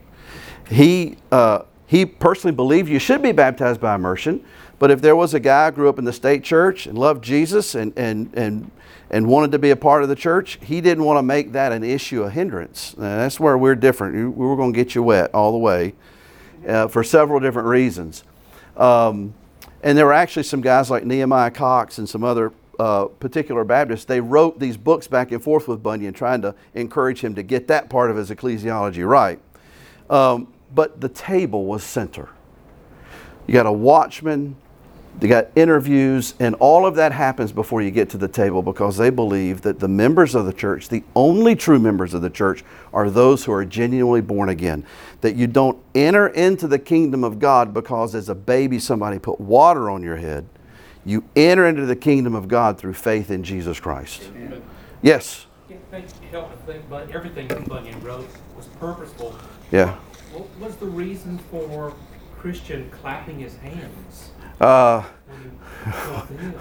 He, 0.70 1.18
uh, 1.32 1.64
he 1.88 2.06
personally 2.06 2.56
believed 2.56 2.90
you 2.90 3.00
should 3.00 3.22
be 3.22 3.32
baptized 3.32 3.82
by 3.82 3.96
immersion, 3.96 4.44
but 4.80 4.92
if 4.92 5.02
there 5.02 5.16
was 5.16 5.34
a 5.34 5.40
guy 5.40 5.66
who 5.66 5.72
grew 5.72 5.90
up 5.90 6.00
in 6.00 6.06
the 6.06 6.14
state 6.14 6.44
church 6.44 6.88
and 6.88 6.98
loved 6.98 7.24
Jesus 7.24 7.76
and, 7.76 7.94
and, 7.98 8.30
and, 8.34 8.72
and 9.10 9.28
wanted 9.28 9.52
to 9.52 9.60
be 9.60 9.72
a 9.72 9.76
part 9.76 10.04
of 10.04 10.10
the 10.10 10.16
church, 10.16 10.60
he 10.64 10.82
didn't 10.82 11.04
want 11.04 11.18
to 11.18 11.24
make 11.24 11.52
that 11.54 11.72
an 11.72 11.84
issue, 11.84 12.24
a 12.24 12.30
hindrance. 12.30 12.96
Now, 12.98 13.18
that's 13.18 13.40
where 13.40 13.58
we're 13.58 13.76
different. 13.76 14.36
We're 14.36 14.56
going 14.56 14.74
to 14.74 14.76
get 14.76 14.96
you 14.96 15.04
wet 15.04 15.34
all 15.34 15.52
the 15.52 15.58
way 15.58 15.96
uh, 16.68 16.88
for 16.88 17.04
several 17.04 17.40
different 17.40 17.68
reasons. 17.68 18.24
Um, 18.78 19.34
and 19.82 19.98
there 19.98 20.06
were 20.06 20.14
actually 20.14 20.44
some 20.44 20.62
guys 20.62 20.90
like 20.90 21.06
Nehemiah 21.06 21.52
Cox 21.52 21.98
and 21.98 22.08
some 22.08 22.24
other 22.24 22.54
uh, 22.80 23.06
particular 23.06 23.64
Baptists. 23.64 24.06
They 24.06 24.22
wrote 24.22 24.60
these 24.60 24.78
books 24.78 25.08
back 25.08 25.32
and 25.32 25.42
forth 25.42 25.68
with 25.68 25.84
Bunyan, 25.84 26.14
trying 26.14 26.42
to 26.42 26.56
encourage 26.74 27.22
him 27.22 27.36
to 27.36 27.44
get 27.44 27.68
that 27.68 27.90
part 27.90 28.10
of 28.10 28.18
his 28.18 28.30
ecclesiology 28.30 29.08
right. 29.08 29.40
Um, 30.10 30.54
but 30.74 31.00
the 31.00 31.10
table 31.10 31.66
was 31.66 31.84
center. 31.84 32.30
You 33.46 33.54
got 33.54 33.66
a 33.66 33.72
watchman, 33.72 34.56
you 35.22 35.28
got 35.28 35.50
interviews, 35.56 36.34
and 36.40 36.56
all 36.56 36.86
of 36.86 36.96
that 36.96 37.12
happens 37.12 37.52
before 37.52 37.82
you 37.82 37.92
get 37.92 38.10
to 38.12 38.18
the 38.18 38.28
table 38.28 38.62
because 38.62 38.98
they 38.98 39.10
believe 39.10 39.62
that 39.62 39.80
the 39.80 39.88
members 39.88 40.34
of 40.34 40.46
the 40.46 40.54
church, 40.54 40.90
the 40.90 41.04
only 41.16 41.56
true 41.56 41.80
members 41.80 42.14
of 42.14 42.22
the 42.22 42.30
church, 42.30 42.64
are 42.94 43.10
those 43.10 43.46
who 43.46 43.52
are 43.52 43.64
genuinely 43.64 44.22
born 44.22 44.50
again. 44.50 44.84
That 45.22 45.36
you 45.36 45.48
don't 45.48 45.78
enter 45.94 46.28
into 46.30 46.68
the 46.68 46.80
kingdom 46.80 47.24
of 47.24 47.40
God 47.40 47.74
because 47.74 48.16
as 48.16 48.30
a 48.30 48.36
baby 48.36 48.80
somebody 48.80 49.20
put 49.20 49.40
water 49.40 49.90
on 49.90 50.02
your 50.02 50.18
head. 50.18 50.48
You 51.06 51.24
enter 51.36 51.66
into 51.68 51.86
the 51.86 51.96
kingdom 51.96 52.34
of 52.34 52.48
God 52.48 52.78
through 52.78 52.94
faith 52.94 53.30
in 53.30 53.44
Jesus 53.44 53.80
Christ. 53.80 54.24
Amen. 54.36 54.62
Yes. 55.02 55.48
Help 56.32 56.66
think, 56.66 56.90
but 56.90 57.12
everything 57.12 57.48
Bunyan 57.68 58.02
wrote 58.02 58.28
was 58.56 58.66
purposeful. 58.80 59.36
Yeah. 59.72 59.96
What 60.32 60.48
was 60.60 60.76
the 60.78 60.88
reason 60.88 61.38
for 61.52 61.94
Christian 62.40 62.90
clapping 62.90 63.40
his 63.40 63.56
hands? 63.58 64.32
Uh, 64.60 65.04
he 65.86 65.92
felt 65.92 66.28
the 66.30 66.38
hymn? 66.38 66.54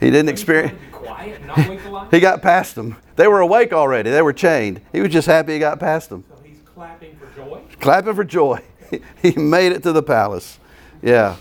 he 0.00 0.10
didn't 0.10 0.28
experience. 0.28 0.72
trying 0.72 0.90
to 0.90 0.98
be 0.98 1.06
quiet 1.06 1.38
and 1.38 1.46
not 1.46 1.68
wake 1.68 1.82
the 1.82 1.90
light? 1.90 2.08
He 2.10 2.20
got 2.20 2.42
past 2.42 2.74
them. 2.74 2.96
They 3.16 3.26
were 3.26 3.40
awake 3.40 3.72
already. 3.72 4.10
They 4.10 4.22
were 4.22 4.32
chained. 4.32 4.80
He 4.92 5.00
was 5.00 5.10
just 5.10 5.26
happy 5.26 5.54
he 5.54 5.58
got 5.58 5.80
past 5.80 6.08
them. 6.10 6.24
So 6.28 6.36
he's 6.44 6.60
clapping 6.64 7.16
for 7.16 7.26
joy. 7.34 7.60
clapping 7.80 8.14
for 8.14 8.24
joy. 8.24 8.62
he 9.22 9.32
made 9.32 9.72
it 9.72 9.82
to 9.82 9.92
the 9.92 10.02
palace. 10.02 10.58
Yeah. 11.02 11.36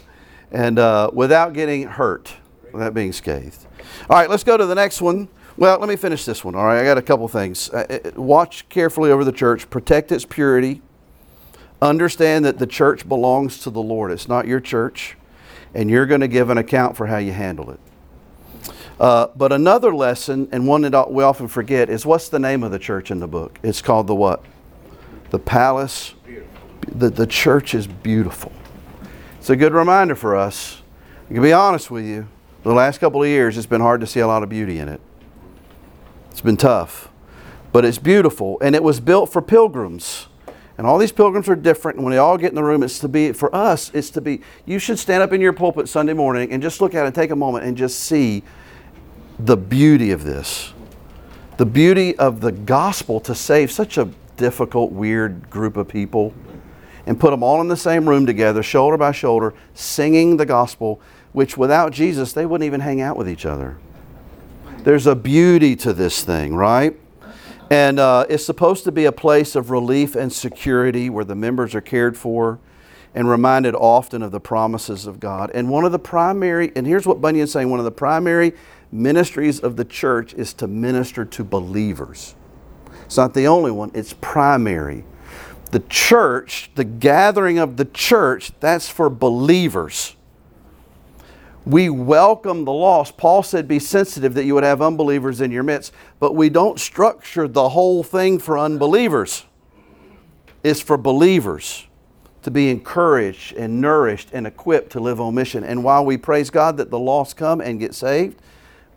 And 0.52 0.80
uh, 0.80 1.10
without 1.14 1.54
getting 1.54 1.84
hurt, 1.84 2.34
without 2.72 2.94
being 2.94 3.12
scathed. 3.12 3.66
All 4.10 4.18
right, 4.18 4.30
let's 4.30 4.44
go 4.44 4.58
to 4.58 4.66
the 4.66 4.76
next 4.76 5.02
one. 5.02 5.28
Well, 5.58 5.80
let 5.80 5.90
me 5.90 5.96
finish 5.96 6.24
this 6.24 6.46
one. 6.46 6.56
All 6.56 6.66
right, 6.66 6.80
I 6.80 6.84
got 6.84 6.98
a 6.98 7.02
couple 7.02 7.28
things. 7.28 7.70
Uh, 7.72 8.12
watch 8.16 8.70
carefully 8.70 9.12
over 9.12 9.24
the 9.24 9.32
church, 9.32 9.70
protect 9.70 10.12
its 10.12 10.24
purity. 10.24 10.82
Understand 11.82 12.46
that 12.46 12.60
the 12.60 12.68
church 12.68 13.08
belongs 13.08 13.60
to 13.60 13.70
the 13.70 13.82
Lord. 13.82 14.12
It's 14.12 14.28
not 14.28 14.48
your 14.48 14.60
church, 14.60 15.18
and 15.74 15.90
you're 15.90 16.06
going 16.06 16.22
to 16.22 16.28
give 16.28 16.50
an 16.50 16.58
account 16.58 16.96
for 16.96 17.08
how 17.08 17.18
you 17.18 17.32
handle 17.32 17.72
it. 17.72 17.80
Uh, 19.00 19.28
but 19.36 19.52
another 19.52 19.94
lesson, 19.96 20.48
and 20.52 20.68
one 20.68 20.82
that 20.82 21.12
we 21.12 21.24
often 21.24 21.48
forget, 21.48 21.90
is 21.90 22.06
what's 22.06 22.30
the 22.30 22.40
name 22.40 22.64
of 22.64 22.72
the 22.72 22.80
church 22.80 23.12
in 23.12 23.20
the 23.20 23.28
book? 23.28 23.60
It's 23.62 23.82
called 23.82 24.08
the 24.08 24.16
what? 24.16 24.44
The 25.30 25.40
palace. 25.40 26.14
The, 26.88 27.10
the 27.10 27.28
church 27.28 27.74
is 27.74 27.86
beautiful. 27.86 28.52
It's 29.48 29.52
a 29.52 29.56
good 29.56 29.74
reminder 29.74 30.14
for 30.14 30.36
us. 30.36 30.82
I 31.30 31.34
can 31.34 31.42
be 31.42 31.54
honest 31.54 31.90
with 31.90 32.04
you, 32.04 32.28
the 32.64 32.74
last 32.74 32.98
couple 32.98 33.24
of 33.24 33.30
years, 33.30 33.58
it's 33.58 33.66
been 33.66 33.80
hard 33.80 34.02
to 34.02 34.06
see 34.06 34.20
a 34.20 34.28
lot 34.28 34.44
of 34.44 34.50
beauty 34.50 34.78
in 34.78 34.90
it. 34.90 35.00
It's 36.32 36.42
been 36.42 36.58
tough, 36.58 37.08
but 37.72 37.86
it's 37.86 37.98
beautiful, 37.98 38.60
and 38.60 38.76
it 38.76 38.84
was 38.84 39.00
built 39.00 39.32
for 39.32 39.42
pilgrims. 39.42 40.28
And 40.78 40.86
all 40.86 40.98
these 40.98 41.14
pilgrims 41.14 41.48
are 41.48 41.56
different. 41.56 41.96
And 41.96 42.04
when 42.04 42.12
they 42.12 42.18
all 42.18 42.38
get 42.38 42.50
in 42.50 42.56
the 42.56 42.64
room, 42.64 42.84
it's 42.84 43.00
to 43.00 43.08
be, 43.08 43.32
for 43.32 43.56
us, 43.56 43.90
it's 43.94 44.10
to 44.10 44.20
be, 44.20 44.42
you 44.66 44.80
should 44.80 45.00
stand 45.00 45.24
up 45.24 45.32
in 45.32 45.40
your 45.40 45.54
pulpit 45.54 45.88
Sunday 45.88 46.12
morning 46.12 46.52
and 46.52 46.62
just 46.62 46.82
look 46.82 46.94
at 46.94 47.08
it 47.08 47.16
take 47.16 47.32
a 47.32 47.36
moment 47.38 47.64
and 47.64 47.78
just 47.78 48.02
see 48.02 48.44
the 49.40 49.56
beauty 49.56 50.12
of 50.12 50.26
this. 50.26 50.74
The 51.56 51.66
beauty 51.66 52.18
of 52.18 52.42
the 52.42 52.52
gospel 52.52 53.22
to 53.22 53.34
save 53.34 53.72
such 53.72 53.98
a 53.98 54.10
difficult, 54.36 54.92
weird 54.92 55.50
group 55.50 55.78
of 55.78 55.88
people 55.88 56.34
and 57.08 57.18
put 57.18 57.32
them 57.32 57.42
all 57.42 57.62
in 57.62 57.70
the 57.70 57.78
same 57.78 58.08
room 58.08 58.26
together, 58.26 58.62
shoulder 58.62 58.98
by 58.98 59.14
shoulder, 59.14 59.54
singing 59.74 60.36
the 60.36 60.46
gospel, 60.46 61.02
which 61.32 61.58
without 61.58 61.94
Jesus, 61.94 62.34
they 62.34 62.46
wouldn't 62.46 62.66
even 62.66 62.82
hang 62.82 63.00
out 63.00 63.16
with 63.16 63.30
each 63.30 63.46
other. 63.46 63.78
There's 64.80 65.08
a 65.08 65.16
beauty 65.16 65.76
to 65.78 65.94
this 65.94 66.24
thing, 66.24 66.54
right? 66.54 67.00
And 67.72 67.98
uh, 67.98 68.26
it's 68.30 68.46
supposed 68.46 68.84
to 68.84 68.92
be 68.92 69.06
a 69.06 69.12
place 69.12 69.56
of 69.56 69.72
relief 69.72 70.16
and 70.16 70.32
security 70.32 71.10
where 71.10 71.24
the 71.26 71.36
members 71.36 71.74
are 71.76 71.82
cared 71.82 72.18
for 72.18 72.60
and 73.16 73.30
reminded 73.30 73.74
often 73.74 74.22
of 74.22 74.32
the 74.32 74.40
promises 74.40 75.08
of 75.08 75.20
God. 75.20 75.50
And 75.54 75.70
one 75.70 75.86
of 75.86 75.94
the 75.94 76.00
primary, 76.00 76.74
and 76.76 76.86
here's 76.86 77.08
what 77.08 77.22
Bunyan's 77.22 77.54
saying 77.54 77.70
one 77.70 77.80
of 77.80 77.86
the 77.86 77.92
primary 77.92 78.54
ministries 78.92 79.60
of 79.62 79.78
the 79.78 79.86
church 79.86 80.34
is 80.34 80.54
to 80.56 80.68
minister 80.68 81.24
to 81.24 81.44
believers. 81.44 82.36
It's 83.06 83.18
not 83.18 83.34
the 83.34 83.48
only 83.48 83.72
one, 83.72 83.92
it's 83.94 84.14
primary. 84.14 85.06
The 85.72 85.80
church, 85.90 86.72
the 86.76 86.84
gathering 86.84 87.60
of 87.60 87.78
the 87.78 87.86
church, 87.86 88.52
that's 88.60 88.90
for 88.90 89.10
believers. 89.10 90.16
We 91.66 91.90
welcome 91.90 92.64
the 92.64 92.72
lost. 92.72 93.18
Paul 93.18 93.44
said, 93.44 93.68
Be 93.68 93.80
sensitive 93.80 94.34
that 94.36 94.46
you 94.46 94.54
would 94.54 94.64
have 94.64 94.82
unbelievers 94.82 95.42
in 95.42 95.52
your 95.52 95.64
midst, 95.64 95.92
but 96.18 96.34
we 96.34 96.50
don't 96.50 96.80
structure 96.80 97.46
the 97.46 97.70
whole 97.70 98.04
thing 98.04 98.40
for 98.40 98.58
unbelievers. 98.58 99.44
It's 100.64 100.80
for 100.80 100.98
believers 100.98 101.86
to 102.44 102.52
be 102.52 102.70
encouraged 102.70 103.54
and 103.58 103.82
nourished 103.82 104.30
and 104.32 104.48
equipped 104.48 104.94
to 104.94 105.02
live 105.02 105.20
on 105.20 105.36
mission. 105.36 105.66
And 105.66 105.84
while 105.84 106.06
we 106.06 106.16
praise 106.16 106.50
God 106.50 106.78
that 106.78 106.90
the 106.90 107.00
lost 107.00 107.36
come 107.36 107.60
and 107.60 107.78
get 107.78 107.94
saved, 107.94 108.42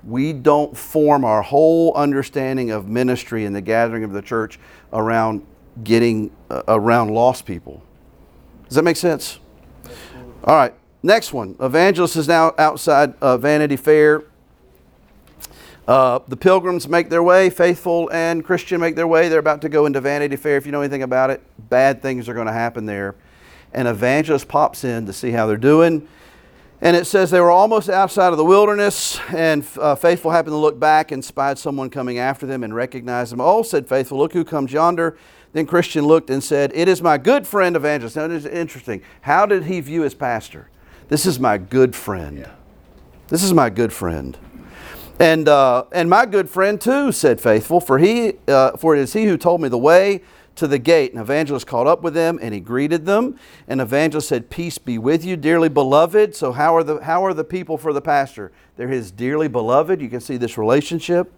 we 0.05 0.33
don't 0.33 0.77
form 0.77 1.25
our 1.25 1.43
whole 1.43 1.93
understanding 1.95 2.71
of 2.71 2.87
ministry 2.87 3.45
and 3.45 3.55
the 3.55 3.61
gathering 3.61 4.05
of 4.05 4.13
the 4.13 4.23
church 4.23 4.61
around 4.93 5.45
getting 5.85 6.31
uh, 6.51 6.63
around 6.69 7.11
lost 7.11 7.47
people. 7.47 7.83
Does 8.69 8.77
that 8.77 8.83
make 8.83 8.97
sense? 8.97 9.39
All 10.45 10.57
right. 10.57 10.75
Next 11.03 11.33
one. 11.33 11.57
Evangelist 11.61 12.17
is 12.17 12.29
now 12.29 12.55
outside 12.59 13.15
uh, 13.21 13.37
Vanity 13.39 13.77
Fair. 13.77 14.25
Uh, 15.89 16.21
the 16.29 16.37
pilgrims 16.37 16.87
make 16.87 17.11
their 17.11 17.23
way, 17.23 17.51
faithful 17.51 18.09
and 18.13 18.45
Christian 18.45 18.81
make 18.81 18.95
their 18.97 19.09
way. 19.09 19.29
They're 19.29 19.41
about 19.41 19.63
to 19.63 19.69
go 19.69 19.87
into 19.87 20.01
Vanity 20.01 20.37
Fair. 20.37 20.57
If 20.57 20.67
you 20.67 20.73
know 20.73 20.83
anything 20.83 21.03
about 21.03 21.31
it, 21.31 21.43
bad 21.71 22.01
things 22.03 22.29
are 22.29 22.35
going 22.35 22.47
to 22.47 22.53
happen 22.53 22.87
there. 22.87 23.17
An 23.73 23.87
evangelist 23.87 24.47
pops 24.47 24.85
in 24.85 25.07
to 25.07 25.13
see 25.13 25.31
how 25.31 25.47
they're 25.47 25.57
doing. 25.57 26.07
And 26.83 26.97
it 26.97 27.07
says 27.07 27.31
they 27.31 27.41
were 27.41 27.51
almost 27.51 27.91
outside 27.91 28.29
of 28.29 28.39
the 28.39 28.45
wilderness, 28.45 29.19
and 29.31 29.67
uh, 29.79 29.95
Faithful 29.95 30.31
happened 30.31 30.53
to 30.53 30.59
look 30.59 30.79
back 30.79 31.13
and 31.13 31.23
spied 31.23 31.59
someone 31.59 31.91
coming 31.91 32.19
after 32.19 32.47
them 32.47 32.65
and 32.65 32.75
recognized 32.75 33.33
them. 33.33 33.41
Oh, 33.41 33.63
said 33.63 33.87
Faithful, 33.87 34.17
look 34.17 34.33
who 34.33 34.45
comes 34.45 34.73
yonder. 34.73 35.19
Then 35.53 35.67
Christian 35.67 36.05
looked 36.05 36.31
and 36.31 36.43
said, 36.43 36.71
It 36.75 36.89
is 36.89 37.03
my 37.03 37.19
good 37.19 37.47
friend 37.47 37.75
evangelist. 37.75 38.17
Now, 38.17 38.27
it 38.27 38.31
is 38.31 38.47
interesting. 38.47 39.03
How 39.23 39.47
did 39.47 39.65
he 39.65 39.81
view 39.81 40.03
his 40.03 40.15
pastor? 40.15 40.69
This 41.09 41.27
is 41.27 41.41
my 41.41 41.59
good 41.59 41.97
friend. 41.97 42.49
This 43.29 43.43
is 43.43 43.53
my 43.53 43.69
good 43.71 43.93
friend. 43.93 44.39
And, 45.19 45.49
uh, 45.49 45.85
and 45.93 46.09
my 46.09 46.25
good 46.25 46.49
friend 46.49 46.81
too, 46.81 47.13
said 47.13 47.41
Faithful, 47.41 47.81
for, 47.81 47.99
he, 47.99 48.35
uh, 48.49 48.77
for 48.77 48.97
it 48.97 49.01
is 49.01 49.13
he 49.13 49.25
who 49.25 49.37
told 49.37 49.61
me 49.61 49.69
the 49.69 49.77
way 49.77 50.23
to 50.57 50.67
the 50.67 50.79
gate. 50.79 51.13
And 51.13 51.21
evangelist 51.21 51.67
caught 51.67 51.87
up 51.87 52.03
with 52.03 52.15
them 52.15 52.39
and 52.41 52.55
he 52.55 52.61
greeted 52.61 53.05
them. 53.05 53.39
And 53.69 53.81
evangelist 53.81 54.29
said, 54.29 54.51
Peace 54.51 54.79
be 54.79 54.99
with 54.99 55.25
you, 55.25 55.37
dearly 55.37 55.69
beloved. 55.69 56.35
So, 56.35 56.53
how 56.53 56.77
are 56.77 56.85
the, 56.85 57.01
how 57.01 57.25
are 57.25 57.35
the 57.35 57.45
people 57.45 57.77
for 57.77 57.93
the 57.93 58.01
pastor? 58.01 58.51
They're 58.77 58.89
his 58.89 59.11
dearly 59.11 59.49
beloved. 59.49 60.01
You 60.01 60.09
can 60.09 60.21
see 60.21 60.37
this 60.37 60.57
relationship. 60.57 61.33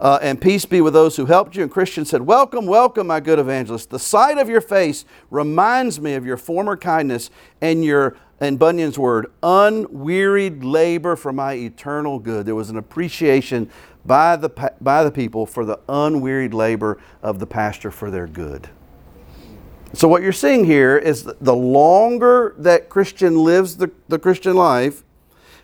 Uh, 0.00 0.18
and 0.22 0.40
peace 0.40 0.64
be 0.64 0.80
with 0.80 0.92
those 0.92 1.16
who 1.16 1.26
helped 1.26 1.56
you. 1.56 1.62
And 1.62 1.70
Christian 1.70 2.04
said, 2.04 2.22
Welcome, 2.22 2.66
welcome, 2.66 3.08
my 3.08 3.20
good 3.20 3.38
evangelist. 3.38 3.90
The 3.90 3.98
sight 3.98 4.38
of 4.38 4.48
your 4.48 4.60
face 4.60 5.04
reminds 5.30 6.00
me 6.00 6.14
of 6.14 6.24
your 6.24 6.36
former 6.36 6.76
kindness 6.76 7.30
and 7.60 7.84
your 7.84 8.16
and 8.40 8.58
Bunyan's 8.58 8.98
word, 8.98 9.32
unwearied 9.42 10.62
labor 10.62 11.16
for 11.16 11.32
my 11.32 11.54
eternal 11.54 12.18
good. 12.18 12.46
There 12.46 12.54
was 12.54 12.70
an 12.70 12.76
appreciation 12.76 13.68
by 14.06 14.36
the, 14.36 14.48
by 14.80 15.02
the 15.02 15.10
people 15.10 15.44
for 15.44 15.64
the 15.64 15.80
unwearied 15.88 16.54
labor 16.54 16.98
of 17.22 17.40
the 17.40 17.46
pastor 17.46 17.90
for 17.90 18.10
their 18.10 18.26
good. 18.26 18.68
So, 19.92 20.06
what 20.06 20.22
you're 20.22 20.32
seeing 20.32 20.66
here 20.66 20.96
is 20.96 21.24
the 21.24 21.56
longer 21.56 22.54
that 22.58 22.88
Christian 22.88 23.38
lives 23.38 23.78
the, 23.78 23.90
the 24.08 24.18
Christian 24.18 24.54
life, 24.54 25.02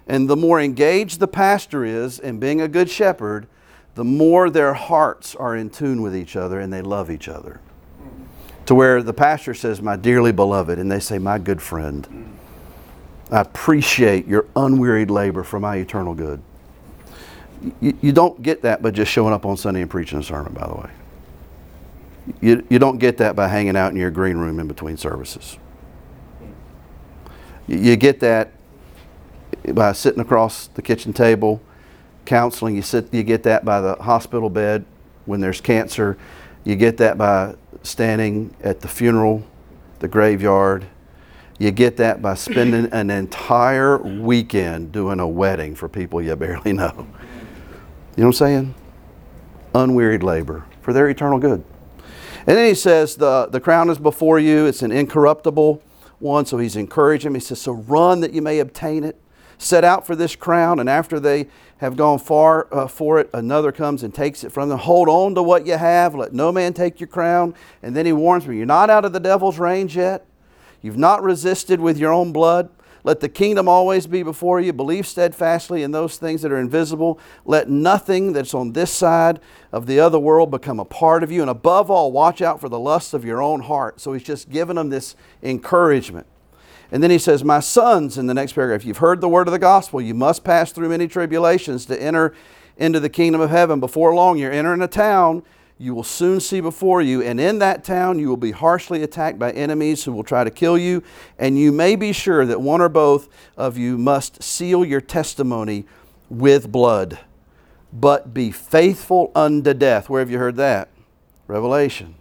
and 0.07 0.28
the 0.28 0.37
more 0.37 0.61
engaged 0.61 1.20
the 1.20 1.28
pastor 1.28 1.85
is 1.85 2.18
in 2.18 2.39
being 2.39 2.61
a 2.61 2.68
good 2.68 2.89
shepherd, 2.89 3.47
the 3.95 4.05
more 4.05 4.51
their 4.51 4.75
hearts 4.75 5.35
are 5.35 5.57
in 5.57 5.71
tune 5.71 6.03
with 6.03 6.17
each 6.17 6.37
other 6.37 6.61
and 6.61 6.73
they 6.73 6.83
love 6.83 7.11
each 7.11 7.29
other. 7.29 7.61
To 8.67 8.75
where 8.75 9.03
the 9.03 9.13
pastor 9.13 9.55
says, 9.55 9.83
My 9.83 9.97
dearly 9.97 10.33
beloved, 10.33 10.79
and 10.79 10.91
they 10.91 11.01
say, 11.01 11.19
My 11.19 11.39
good 11.39 11.61
friend. 11.61 12.39
I 13.31 13.41
appreciate 13.41 14.27
your 14.27 14.47
unwearied 14.57 15.11
labor 15.11 15.43
for 15.43 15.59
my 15.59 15.77
eternal 15.77 16.15
good. 16.15 16.43
You, 17.81 17.97
you 18.01 18.13
don't 18.13 18.43
get 18.43 18.63
that 18.63 18.83
by 18.83 18.91
just 18.91 19.11
showing 19.11 19.33
up 19.33 19.47
on 19.47 19.57
Sunday 19.57 19.81
and 19.81 19.91
preaching 19.91 20.19
a 20.19 20.23
sermon, 20.23 20.53
by 20.53 20.67
the 20.67 20.75
way. 20.75 20.91
You, 22.41 22.67
you 22.69 22.79
don't 22.79 22.99
get 22.99 23.19
that 23.19 23.37
by 23.37 23.49
hanging 23.49 23.77
out 23.77 23.93
in 23.93 23.99
your 23.99 24.11
green 24.11 24.37
room 24.37 24.59
in 24.59 24.69
between 24.69 24.97
services. 24.97 25.59
You, 27.67 27.79
you 27.79 27.97
get 27.97 28.21
that 28.21 28.53
by 29.73 29.93
sitting 29.93 30.21
across 30.21 30.69
the 30.69 30.83
kitchen 30.83 31.13
table, 31.13 31.61
counseling. 32.25 32.77
You, 32.77 32.83
sit, 32.83 33.12
you 33.12 33.22
get 33.22 33.43
that 33.45 33.64
by 33.64 33.81
the 33.81 33.95
hospital 33.97 34.51
bed 34.51 34.85
when 35.27 35.41
there's 35.41 35.61
cancer. 35.61 36.16
You 36.64 36.77
get 36.77 36.97
that 36.99 37.18
by 37.18 37.55
standing 37.83 38.55
at 38.62 38.81
the 38.81 38.89
funeral, 38.89 39.45
the 39.99 40.09
graveyard 40.09 40.87
you 41.59 41.70
get 41.70 41.97
that 41.99 42.20
by 42.20 42.35
spending 42.35 42.87
an 42.93 43.11
entire 43.11 43.99
weekend 43.99 44.93
doing 44.93 45.20
a 45.20 45.29
wedding 45.29 45.75
for 45.75 45.89
people 45.89 46.20
you 46.20 46.35
barely 46.37 46.72
know. 46.72 46.93
You 48.16 48.22
know 48.22 48.27
what 48.27 48.27
I'm 48.27 48.33
saying? 48.33 48.75
Unwearied 49.75 50.22
labor 50.22 50.64
for 50.83 50.93
their 50.93 51.09
eternal 51.09 51.39
good. 51.39 51.64
And 52.47 52.57
then 52.59 52.68
he 52.68 52.75
says, 52.75 53.16
the, 53.16 53.47
the 53.47 53.61
crown 53.61 53.89
is 53.89 53.99
before 53.99 54.39
you, 54.39 54.66
it's 54.66 54.83
an 54.83 54.93
incorruptible 54.93 55.83
one. 56.18 56.45
So 56.45 56.59
he's 56.59 56.77
encouraging 56.77 57.29
him. 57.29 57.35
He 57.35 57.41
says, 57.41 57.61
So 57.61 57.72
run 57.72 58.20
that 58.20 58.33
you 58.33 58.43
may 58.43 58.59
obtain 58.59 59.05
it. 59.05 59.18
Set 59.57 59.85
out 59.85 60.05
for 60.07 60.16
this 60.16 60.35
crown, 60.35 60.81
and 60.81 60.91
after 60.91 61.20
they 61.20 61.47
have 61.85 61.97
gone 61.97 62.18
far 62.18 62.66
uh, 62.72 62.87
for 62.89 63.18
it, 63.18 63.28
another 63.35 63.70
comes 63.70 64.03
and 64.03 64.14
takes 64.14 64.43
it 64.43 64.51
from 64.51 64.70
them. 64.70 64.78
Hold 64.78 65.09
on 65.09 65.35
to 65.35 65.43
what 65.43 65.66
you 65.66 65.76
have. 65.76 66.14
Let 66.14 66.32
no 66.32 66.51
man 66.51 66.72
take 66.72 66.99
your 66.99 67.09
crown. 67.09 67.55
And 67.82 67.95
then 67.95 68.07
he 68.07 68.12
warns 68.12 68.47
me, 68.47 68.57
You're 68.57 68.66
not 68.66 68.91
out 68.91 69.05
of 69.05 69.12
the 69.12 69.20
devil's 69.20 69.59
range 69.59 69.97
yet. 69.97 70.26
You've 70.80 70.99
not 70.99 71.22
resisted 71.22 71.80
with 71.80 71.99
your 71.99 72.12
own 72.12 72.32
blood. 72.32 72.70
Let 73.05 73.20
the 73.20 73.28
kingdom 73.28 73.68
always 73.68 74.07
be 74.07 74.22
before 74.22 74.61
you. 74.61 74.72
Believe 74.72 75.07
steadfastly 75.07 75.82
in 75.82 75.91
those 75.91 76.16
things 76.16 76.41
that 76.41 76.51
are 76.51 76.59
invisible. 76.59 77.20
Let 77.45 77.68
nothing 77.68 78.32
that's 78.32 78.55
on 78.55 78.72
this 78.72 78.91
side 78.91 79.41
of 79.70 79.87
the 79.87 80.01
other 80.01 80.18
world 80.18 80.51
become 80.51 80.80
a 80.80 80.87
part 80.87 81.22
of 81.22 81.30
you. 81.30 81.43
And 81.43 81.51
above 81.51 81.91
all, 81.91 82.12
watch 82.12 82.41
out 82.41 82.62
for 82.62 82.70
the 82.70 82.78
lusts 82.78 83.12
of 83.12 83.26
your 83.26 83.43
own 83.43 83.61
heart. 83.61 84.01
So 84.01 84.14
he's 84.14 84.22
just 84.22 84.49
giving 84.49 84.76
them 84.76 84.89
this 84.89 85.16
encouragement. 85.43 86.26
And 86.93 87.03
then 87.03 87.11
he 87.11 87.18
says, 87.18 87.45
My 87.45 87.61
sons, 87.61 88.18
in 88.18 88.26
the 88.26 88.35
next 88.35 88.53
paragraph, 88.53 88.85
you've 88.85 88.99
heard 88.99 89.20
the 89.20 89.28
word 89.28 89.49
of 89.49 89.53
the 89.53 89.59
gospel. 89.59 90.01
You 90.01 90.14
must 90.14 90.45
pass 90.45 90.72
through 90.72 90.89
many 90.89 91.09
tribulations 91.09 91.87
to 91.87 92.01
enter 92.01 92.35
into 92.76 93.01
the 93.01 93.09
kingdom 93.09 93.41
of 93.41 93.51
heaven. 93.51 93.80
Before 93.80 94.14
long, 94.14 94.39
you're 94.39 94.53
entering 94.53 94.82
a 94.82 94.89
town 94.89 95.43
you 95.76 95.95
will 95.95 96.05
soon 96.05 96.39
see 96.39 96.61
before 96.61 97.03
you, 97.03 97.20
and 97.20 97.41
in 97.41 97.59
that 97.59 97.82
town 97.82 98.18
you 98.18 98.28
will 98.28 98.37
be 98.37 98.53
harshly 98.53 99.03
attacked 99.03 99.39
by 99.39 99.51
enemies 99.53 100.05
who 100.05 100.12
will 100.12 100.22
try 100.22 100.45
to 100.45 100.51
kill 100.51 100.78
you, 100.78 101.03
and 101.39 101.59
you 101.59 101.72
may 101.72 101.97
be 101.97 102.12
sure 102.12 102.47
that 102.47 102.61
one 102.61 102.80
or 102.80 102.89
both 102.89 103.28
of 103.57 103.76
you 103.76 103.99
must 103.99 104.43
seal 104.43 104.85
your 104.85 105.01
testimony 105.01 105.85
with 106.30 106.70
blood. 106.70 107.18
But 107.93 108.32
be 108.32 108.51
faithful 108.51 109.32
unto 109.35 109.74
death. 109.74 110.09
Where 110.09 110.20
have 110.20 110.30
you 110.30 110.39
heard 110.39 110.57
that? 110.57 110.89
Revelation. 111.49 112.14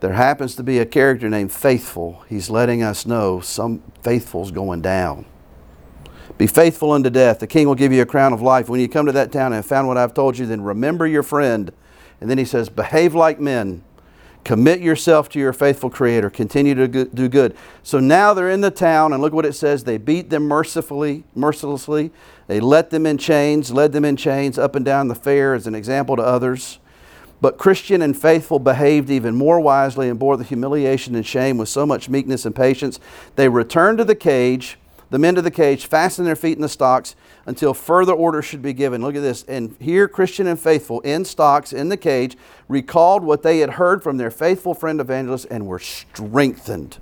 There 0.00 0.12
happens 0.12 0.54
to 0.56 0.62
be 0.62 0.78
a 0.78 0.86
character 0.86 1.28
named 1.28 1.52
Faithful. 1.52 2.24
He's 2.28 2.50
letting 2.50 2.82
us 2.82 3.06
know 3.06 3.40
some 3.40 3.82
faithful's 4.02 4.50
going 4.50 4.82
down. 4.82 5.24
Be 6.38 6.46
faithful 6.46 6.92
unto 6.92 7.08
death. 7.08 7.38
The 7.38 7.46
king 7.46 7.66
will 7.66 7.74
give 7.74 7.92
you 7.92 8.02
a 8.02 8.06
crown 8.06 8.32
of 8.32 8.42
life. 8.42 8.68
When 8.68 8.80
you 8.80 8.88
come 8.88 9.06
to 9.06 9.12
that 9.12 9.32
town 9.32 9.46
and 9.46 9.54
have 9.56 9.66
found 9.66 9.88
what 9.88 9.96
I've 9.96 10.12
told 10.12 10.36
you, 10.36 10.44
then 10.44 10.60
remember 10.60 11.06
your 11.06 11.22
friend 11.22 11.72
and 12.20 12.30
then 12.30 12.38
he 12.38 12.44
says, 12.44 12.68
Behave 12.68 13.14
like 13.14 13.40
men. 13.40 13.82
Commit 14.44 14.80
yourself 14.80 15.28
to 15.30 15.40
your 15.40 15.52
faithful 15.52 15.90
Creator. 15.90 16.30
Continue 16.30 16.74
to 16.76 17.04
do 17.06 17.28
good. 17.28 17.56
So 17.82 17.98
now 17.98 18.32
they're 18.32 18.50
in 18.50 18.60
the 18.60 18.70
town, 18.70 19.12
and 19.12 19.20
look 19.20 19.32
what 19.32 19.44
it 19.44 19.54
says. 19.54 19.82
They 19.82 19.98
beat 19.98 20.30
them 20.30 20.44
mercifully, 20.44 21.24
mercilessly. 21.34 22.12
They 22.46 22.60
let 22.60 22.90
them 22.90 23.06
in 23.06 23.18
chains, 23.18 23.72
led 23.72 23.90
them 23.90 24.04
in 24.04 24.16
chains 24.16 24.56
up 24.56 24.76
and 24.76 24.84
down 24.84 25.08
the 25.08 25.16
fair 25.16 25.54
as 25.54 25.66
an 25.66 25.74
example 25.74 26.14
to 26.14 26.22
others. 26.22 26.78
But 27.40 27.58
Christian 27.58 28.02
and 28.02 28.16
faithful 28.16 28.58
behaved 28.58 29.10
even 29.10 29.34
more 29.34 29.60
wisely 29.60 30.08
and 30.08 30.18
bore 30.18 30.36
the 30.36 30.44
humiliation 30.44 31.14
and 31.14 31.26
shame 31.26 31.58
with 31.58 31.68
so 31.68 31.84
much 31.84 32.08
meekness 32.08 32.46
and 32.46 32.54
patience. 32.54 32.98
They 33.36 33.48
returned 33.48 33.98
to 33.98 34.04
the 34.04 34.14
cage 34.14 34.78
the 35.08 35.18
men 35.18 35.36
to 35.36 35.42
the 35.42 35.50
cage, 35.50 35.86
fastened 35.86 36.26
their 36.26 36.36
feet 36.36 36.56
in 36.56 36.62
the 36.62 36.68
stocks 36.68 37.14
until 37.46 37.72
further 37.72 38.12
order 38.12 38.42
should 38.42 38.62
be 38.62 38.72
given. 38.72 39.02
Look 39.02 39.14
at 39.14 39.22
this. 39.22 39.44
And 39.44 39.76
here, 39.78 40.08
Christian 40.08 40.48
and 40.48 40.58
faithful 40.58 41.00
in 41.02 41.24
stocks 41.24 41.72
in 41.72 41.88
the 41.88 41.96
cage 41.96 42.36
recalled 42.68 43.22
what 43.22 43.42
they 43.42 43.58
had 43.58 43.70
heard 43.70 44.02
from 44.02 44.16
their 44.16 44.32
faithful 44.32 44.74
friend 44.74 45.00
evangelist 45.00 45.46
and 45.50 45.66
were 45.66 45.78
strengthened. 45.78 46.98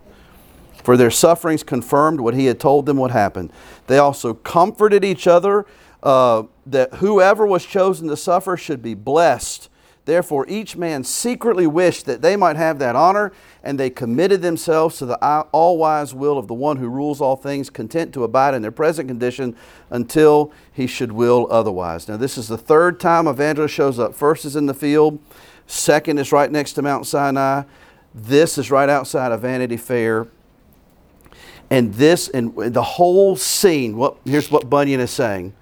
For 0.83 0.99
their 0.99 1.11
sufferings 1.11 1.63
confirmed 1.63 2.21
what 2.21 2.35
he 2.35 2.45
had 2.45 2.61
told 2.61 2.85
them 2.85 2.99
would 2.99 3.11
happen. 3.11 3.51
They 3.87 3.97
also 3.97 4.35
comforted 4.35 5.03
each 5.03 5.27
other 5.27 5.65
uh, 6.03 6.43
that 6.67 6.95
whoever 6.97 7.47
was 7.47 7.65
chosen 7.65 8.09
to 8.09 8.19
suffer 8.19 8.59
should 8.59 8.83
be 8.83 8.93
blessed 8.93 9.71
Therefore, 10.07 10.45
each 10.49 10.77
man 10.77 11.03
secretly 11.03 11.67
wished 11.67 12.05
that 12.05 12.21
they 12.21 12.37
might 12.37 12.57
have 12.57 12.79
that 12.79 12.95
honor, 12.95 13.33
and 13.63 13.81
they 13.81 13.89
committed 13.89 14.43
themselves 14.43 14.99
to 14.99 15.07
the 15.07 15.17
all 15.53 15.79
wise 15.79 16.13
will 16.13 16.37
of 16.37 16.47
the 16.47 16.55
one 16.55 16.77
who 16.77 16.89
rules 16.89 17.23
all 17.23 17.37
things, 17.37 17.71
content 17.71 18.13
to 18.15 18.25
abide 18.25 18.53
in 18.53 18.61
their 18.61 18.71
present 18.71 19.09
condition 19.09 19.57
until 19.89 20.53
he 20.71 20.87
should 20.87 21.13
will 21.13 21.49
otherwise. 21.51 22.07
Now, 22.07 22.19
this 22.19 22.37
is 22.37 22.49
the 22.49 22.59
third 22.59 23.01
time 23.01 23.27
evangelist 23.27 23.75
shows 23.75 23.99
up. 23.99 24.15
First 24.15 24.45
is 24.45 24.57
in 24.57 24.67
the 24.67 24.75
field, 24.75 25.19
second 25.67 26.19
is 26.19 26.33
right 26.33 26.51
next 26.51 26.75
to 26.75 26.83
Mount 26.83 27.07
Sinai, 27.07 27.63
this 28.15 28.59
is 28.59 28.71
right 28.71 28.89
outside 28.89 29.33
of 29.33 29.41
Vanity 29.41 29.77
Fair. 29.77 30.29
And 31.71 31.95
this, 31.95 32.29
and 32.29 32.55
the 32.55 32.83
whole 32.83 33.37
scene, 33.37 33.97
what, 33.97 34.19
here's 34.27 34.51
what 34.51 34.69
Bunyan 34.69 35.01
is 35.01 35.11
saying. 35.11 35.55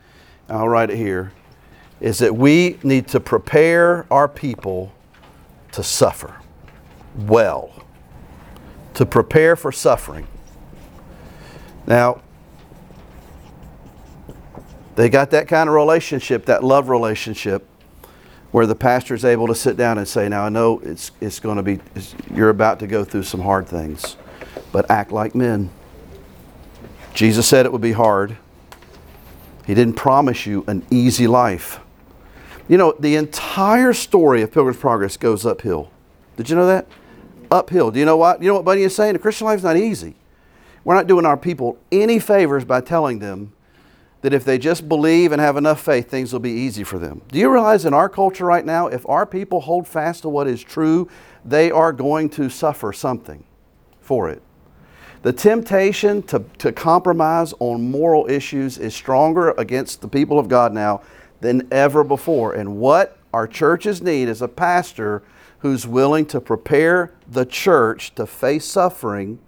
I'll 0.48 0.68
write 0.68 0.90
it 0.90 0.96
here 0.96 1.32
is 2.02 2.18
that 2.18 2.34
we 2.34 2.76
need 2.82 3.06
to 3.06 3.20
prepare 3.20 4.04
our 4.10 4.26
people 4.26 4.92
to 5.70 5.84
suffer 5.84 6.34
well, 7.16 7.84
to 8.94 9.06
prepare 9.06 9.54
for 9.54 9.70
suffering. 9.70 10.26
Now, 11.86 12.20
they 14.96 15.08
got 15.08 15.30
that 15.30 15.46
kind 15.46 15.68
of 15.68 15.76
relationship, 15.76 16.46
that 16.46 16.64
love 16.64 16.88
relationship, 16.88 17.66
where 18.50 18.66
the 18.66 18.74
pastor 18.74 19.14
is 19.14 19.24
able 19.24 19.46
to 19.46 19.54
sit 19.54 19.76
down 19.76 19.96
and 19.96 20.06
say, 20.06 20.28
Now, 20.28 20.44
I 20.44 20.48
know 20.48 20.80
it's, 20.80 21.12
it's 21.20 21.38
going 21.38 21.56
to 21.56 21.62
be, 21.62 21.78
you're 22.34 22.50
about 22.50 22.80
to 22.80 22.88
go 22.88 23.04
through 23.04 23.22
some 23.22 23.40
hard 23.40 23.68
things, 23.68 24.16
but 24.72 24.90
act 24.90 25.12
like 25.12 25.36
men. 25.36 25.70
Jesus 27.14 27.46
said 27.46 27.64
it 27.64 27.70
would 27.70 27.80
be 27.80 27.92
hard. 27.92 28.36
He 29.66 29.74
didn't 29.74 29.94
promise 29.94 30.46
you 30.46 30.64
an 30.66 30.84
easy 30.90 31.28
life. 31.28 31.78
You 32.72 32.78
know, 32.78 32.94
the 32.98 33.16
entire 33.16 33.92
story 33.92 34.40
of 34.40 34.50
Pilgrim's 34.50 34.80
Progress 34.80 35.18
goes 35.18 35.44
uphill. 35.44 35.90
Did 36.38 36.48
you 36.48 36.56
know 36.56 36.66
that? 36.68 36.86
Uphill. 37.50 37.90
Do 37.90 37.98
you 37.98 38.06
know 38.06 38.16
what? 38.16 38.40
You 38.40 38.48
know 38.48 38.54
what 38.54 38.64
Bunyan 38.64 38.86
is 38.86 38.96
saying? 38.96 39.12
The 39.12 39.18
Christian 39.18 39.46
life 39.46 39.58
is 39.58 39.62
not 39.62 39.76
easy. 39.76 40.14
We're 40.82 40.94
not 40.94 41.06
doing 41.06 41.26
our 41.26 41.36
people 41.36 41.76
any 41.92 42.18
favors 42.18 42.64
by 42.64 42.80
telling 42.80 43.18
them 43.18 43.52
that 44.22 44.32
if 44.32 44.46
they 44.46 44.56
just 44.56 44.88
believe 44.88 45.32
and 45.32 45.40
have 45.42 45.58
enough 45.58 45.82
faith, 45.82 46.08
things 46.08 46.32
will 46.32 46.40
be 46.40 46.50
easy 46.50 46.82
for 46.82 46.98
them. 46.98 47.20
Do 47.28 47.38
you 47.38 47.52
realize 47.52 47.84
in 47.84 47.92
our 47.92 48.08
culture 48.08 48.46
right 48.46 48.64
now, 48.64 48.86
if 48.86 49.06
our 49.06 49.26
people 49.26 49.60
hold 49.60 49.86
fast 49.86 50.22
to 50.22 50.30
what 50.30 50.46
is 50.46 50.62
true, 50.62 51.10
they 51.44 51.70
are 51.70 51.92
going 51.92 52.30
to 52.30 52.48
suffer 52.48 52.90
something 52.94 53.44
for 54.00 54.30
it? 54.30 54.40
The 55.20 55.32
temptation 55.34 56.22
to, 56.22 56.42
to 56.56 56.72
compromise 56.72 57.52
on 57.58 57.90
moral 57.90 58.26
issues 58.30 58.78
is 58.78 58.94
stronger 58.94 59.50
against 59.58 60.00
the 60.00 60.08
people 60.08 60.38
of 60.38 60.48
God 60.48 60.72
now 60.72 61.02
than 61.42 61.68
ever 61.70 62.02
before. 62.02 62.54
And 62.54 62.78
what 62.78 63.18
our 63.32 63.46
churches 63.46 64.00
need 64.00 64.28
is 64.28 64.40
a 64.40 64.48
pastor 64.48 65.22
who's 65.58 65.86
willing 65.86 66.26
to 66.26 66.40
prepare 66.40 67.12
the 67.28 67.44
church 67.44 68.14
to 68.14 68.26
face 68.26 68.64
suffering, 68.64 69.38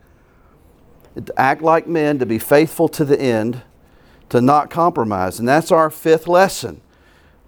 to 1.17 1.41
act 1.41 1.63
like 1.63 1.87
men, 1.87 2.19
to 2.19 2.27
be 2.27 2.39
faithful 2.39 2.89
to 2.89 3.05
the 3.05 3.21
end, 3.21 3.63
to 4.29 4.41
not 4.41 4.71
compromise. 4.71 5.39
And 5.39 5.49
that's 5.49 5.73
our 5.73 5.91
fifth 5.91 6.29
lesson. 6.29 6.81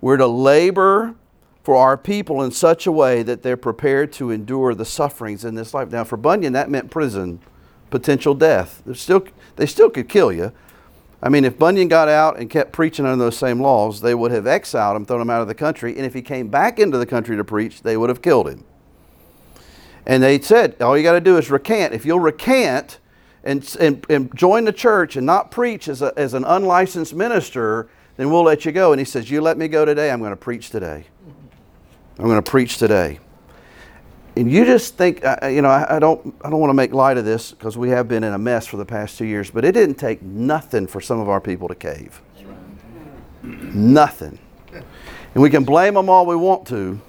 We're 0.01 0.17
to 0.17 0.27
labor 0.27 1.15
for 1.63 1.77
our 1.77 1.97
people 1.97 2.43
in 2.43 2.51
such 2.53 2.87
a 2.87 2.93
way 2.93 3.23
that 3.23 3.43
they're 3.43 3.57
prepared 3.57 4.13
to 4.13 4.31
endure 4.31 4.75
the 4.75 4.85
sufferings 4.85 5.45
in 5.45 5.57
this 5.57 5.75
life. 5.75 5.91
Now, 5.91 6.05
for 6.05 6.17
Bunyan, 6.17 6.53
that 6.53 6.71
meant 6.71 6.91
prison 6.91 7.41
potential 7.91 8.35
death. 8.35 8.83
They're 8.85 8.95
still, 8.95 9.25
they 9.57 9.67
still 9.67 9.91
could 9.91 10.09
kill 10.09 10.33
you. 10.33 10.53
I 11.23 11.29
mean, 11.29 11.45
if 11.45 11.59
Bunyan 11.59 11.89
got 11.89 12.09
out 12.09 12.39
and 12.39 12.51
kept 12.51 12.73
preaching 12.73 13.07
under 13.07 13.25
those 13.25 13.39
same 13.39 13.61
laws, 13.61 14.01
they 14.01 14.15
would 14.15 14.33
have 14.33 14.47
exiled 14.47 14.97
him, 14.97 15.07
thrown 15.07 15.21
him 15.21 15.31
out 15.31 15.41
of 15.41 15.49
the 15.49 15.55
country, 15.55 15.97
and 15.97 16.05
if 16.05 16.13
he 16.13 16.23
came 16.23 16.49
back 16.49 16.79
into 16.79 16.99
the 16.99 17.07
country 17.07 17.37
to 17.37 17.45
preach, 17.45 17.83
they 17.83 17.97
would 17.97 18.11
have 18.11 18.21
killed 18.21 18.49
him. 18.49 18.65
And 20.07 20.23
they 20.23 20.41
said, 20.41 20.81
all 20.81 20.97
you 20.97 21.03
got 21.03 21.13
to 21.13 21.21
do 21.21 21.37
is 21.37 21.51
recant. 21.51 21.95
If 21.95 22.05
you'll 22.05 22.21
recant 22.21 22.99
and, 23.43 23.77
and, 23.81 24.07
and 24.09 24.35
join 24.37 24.65
the 24.65 24.73
church 24.73 25.17
and 25.17 25.27
not 25.27 25.51
preach 25.51 25.89
as, 25.89 26.03
a, 26.03 26.13
as 26.17 26.35
an 26.35 26.45
unlicensed 26.45 27.15
minister, 27.15 27.89
then 28.17 28.31
we'll 28.31 28.45
let 28.45 28.65
you 28.65 28.73
go. 28.73 28.93
And 28.93 29.01
he 29.01 29.05
says, 29.05 29.31
You 29.31 29.41
let 29.41 29.59
me 29.59 29.69
go 29.69 29.85
today, 29.85 30.11
I'm 30.11 30.21
going 30.21 30.31
to 30.31 30.37
preach 30.37 30.71
today. 30.71 31.07
I'm 32.19 32.27
going 32.27 32.43
to 32.43 32.51
preach 32.51 32.79
today 32.79 33.19
and 34.37 34.53
you 34.53 34.67
just 34.67 34.97
think, 34.97 35.23
you 35.45 35.63
know, 35.63 35.71
I, 35.71 35.99
don't, 35.99 36.35
I 36.43 36.51
don't 36.51 36.61
want 36.61 36.69
to 36.71 36.75
make 36.75 36.93
light 36.93 37.17
of 37.17 37.25
this 37.25 37.53
because 37.53 37.79
we 37.79 37.89
have 37.89 38.07
been 38.07 38.23
in 38.23 38.35
a 38.35 38.39
mess 38.39 38.67
for 38.67 38.77
the 38.77 38.85
past 38.85 39.17
two 39.17 39.25
years, 39.25 39.51
but 39.51 39.65
it 39.65 39.73
didn't 39.73 39.95
take 39.95 40.21
nothing 40.21 40.87
for 40.87 41.01
some 41.01 41.19
of 41.19 41.29
our 41.31 41.41
people 41.41 41.69
to 41.69 41.75
cave. 41.75 42.21
Nothing. 43.43 44.39
And 44.73 45.43
we 45.43 45.49
can 45.49 45.65
blame 45.65 45.95
them 45.95 46.11
all 46.11 46.27
we 46.27 46.37
want 46.37 46.67
to, 46.69 47.01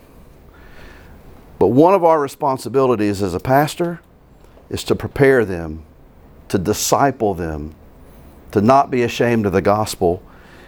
but 1.59 1.67
one 1.67 1.93
of 1.93 2.03
our 2.03 2.19
responsibilities 2.19 3.21
as 3.21 3.33
a 3.33 3.39
pastor 3.39 3.99
is 4.69 4.83
to 4.85 4.95
prepare 4.95 5.43
them, 5.43 5.83
to 6.47 6.57
disciple 6.57 7.33
them, 7.33 7.75
to 8.51 8.61
not 8.61 8.89
be 8.89 9.03
ashamed 9.03 9.45
of 9.45 9.51
the 9.51 9.61
gospel, 9.61 10.23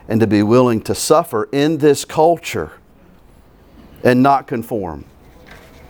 and 0.10 0.20
to 0.20 0.28
be 0.28 0.44
willing 0.44 0.82
to 0.82 0.96
suffer 0.96 1.48
in 1.52 1.78
this 1.78 2.04
culture 2.04 2.74
and 4.04 4.22
not 4.24 4.48
conform. 4.48 5.06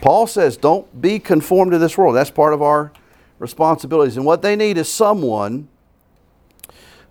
Paul 0.01 0.27
says, 0.27 0.55
don't 0.55 1.01
be 1.01 1.19
conformed 1.19 1.71
to 1.71 1.77
this 1.77 1.97
world. 1.97 2.15
That's 2.15 2.31
part 2.31 2.53
of 2.53 2.61
our 2.61 2.91
responsibilities. 3.37 4.17
And 4.17 4.25
what 4.25 4.41
they 4.41 4.55
need 4.55 4.77
is 4.77 4.91
someone 4.91 5.67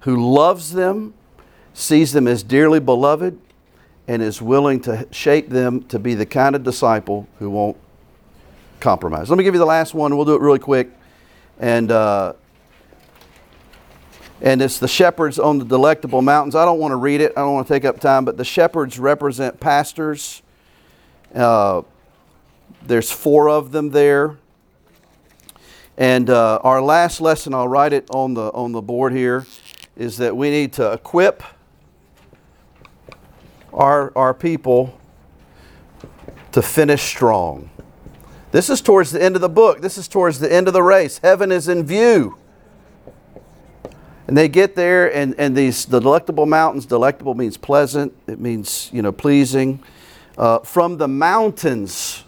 who 0.00 0.32
loves 0.32 0.72
them, 0.72 1.14
sees 1.74 2.12
them 2.12 2.26
as 2.26 2.42
dearly 2.42 2.80
beloved, 2.80 3.38
and 4.06 4.22
is 4.22 4.40
willing 4.40 4.80
to 4.80 5.06
shape 5.10 5.50
them 5.50 5.82
to 5.84 5.98
be 5.98 6.14
the 6.14 6.24
kind 6.24 6.56
of 6.56 6.62
disciple 6.62 7.28
who 7.38 7.50
won't 7.50 7.76
compromise. 8.80 9.28
Let 9.28 9.36
me 9.36 9.44
give 9.44 9.54
you 9.54 9.60
the 9.60 9.66
last 9.66 9.92
one. 9.92 10.16
We'll 10.16 10.24
do 10.24 10.34
it 10.34 10.40
really 10.40 10.58
quick. 10.58 10.88
And, 11.58 11.90
uh, 11.90 12.34
and 14.40 14.62
it's 14.62 14.78
the 14.78 14.88
shepherds 14.88 15.38
on 15.38 15.58
the 15.58 15.64
delectable 15.64 16.22
mountains. 16.22 16.54
I 16.54 16.64
don't 16.64 16.78
want 16.78 16.92
to 16.92 16.96
read 16.96 17.20
it, 17.20 17.32
I 17.36 17.40
don't 17.40 17.54
want 17.54 17.66
to 17.66 17.74
take 17.74 17.84
up 17.84 18.00
time, 18.00 18.24
but 18.24 18.36
the 18.36 18.44
shepherds 18.44 18.98
represent 18.98 19.60
pastors. 19.60 20.42
Uh, 21.34 21.82
there's 22.86 23.10
four 23.10 23.48
of 23.48 23.72
them 23.72 23.90
there. 23.90 24.38
And 25.96 26.30
uh, 26.30 26.60
our 26.62 26.80
last 26.80 27.20
lesson, 27.20 27.54
I'll 27.54 27.68
write 27.68 27.92
it 27.92 28.08
on 28.10 28.34
the, 28.34 28.52
on 28.52 28.72
the 28.72 28.80
board 28.80 29.12
here, 29.12 29.46
is 29.96 30.16
that 30.18 30.36
we 30.36 30.50
need 30.50 30.72
to 30.74 30.92
equip 30.92 31.42
our, 33.72 34.12
our 34.16 34.32
people 34.32 34.98
to 36.52 36.62
finish 36.62 37.02
strong. 37.02 37.70
This 38.50 38.70
is 38.70 38.80
towards 38.80 39.10
the 39.10 39.22
end 39.22 39.34
of 39.34 39.40
the 39.40 39.48
book. 39.48 39.80
This 39.80 39.98
is 39.98 40.08
towards 40.08 40.38
the 40.38 40.50
end 40.50 40.68
of 40.68 40.72
the 40.72 40.82
race. 40.82 41.18
Heaven 41.18 41.52
is 41.52 41.68
in 41.68 41.84
view. 41.84 42.38
And 44.26 44.36
they 44.36 44.48
get 44.48 44.76
there, 44.76 45.14
and, 45.14 45.34
and 45.38 45.56
these 45.56 45.86
the 45.86 46.00
delectable 46.00 46.46
mountains, 46.46 46.86
delectable 46.86 47.34
means 47.34 47.56
pleasant, 47.56 48.14
it 48.26 48.38
means, 48.38 48.90
you 48.92 49.02
know, 49.02 49.10
pleasing. 49.10 49.82
Uh, 50.36 50.60
from 50.60 50.98
the 50.98 51.08
mountains, 51.08 52.24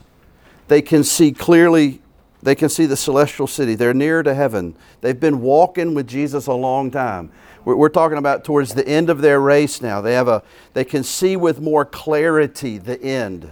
they 0.71 0.81
can 0.81 1.03
see 1.03 1.33
clearly, 1.33 2.01
they 2.45 2.55
can 2.55 2.69
see 2.69 2.87
the 2.87 2.97
celestial 2.97 3.49
city. 3.49 3.75
They're 3.75 3.93
near 3.93 4.23
to 4.23 4.33
heaven. 4.33 4.77
They've 5.01 5.19
been 5.19 5.41
walking 5.41 5.95
with 5.95 6.07
Jesus 6.07 6.47
a 6.47 6.55
long 6.55 6.93
time. 6.93 7.33
We're, 7.65 7.75
we're 7.75 7.89
talking 7.89 8.19
about 8.19 8.45
towards 8.45 8.75
the 8.75 8.87
end 8.87 9.11
of 9.11 9.21
their 9.21 9.41
race 9.41 9.83
now. 9.83 10.01
They, 10.01 10.15
have 10.15 10.29
a, 10.29 10.45
they 10.73 10.85
can 10.85 11.03
see 11.03 11.37
with 11.37 11.61
more 11.61 11.85
clarity 11.85 12.79
the 12.79 13.03
end. 13.03 13.51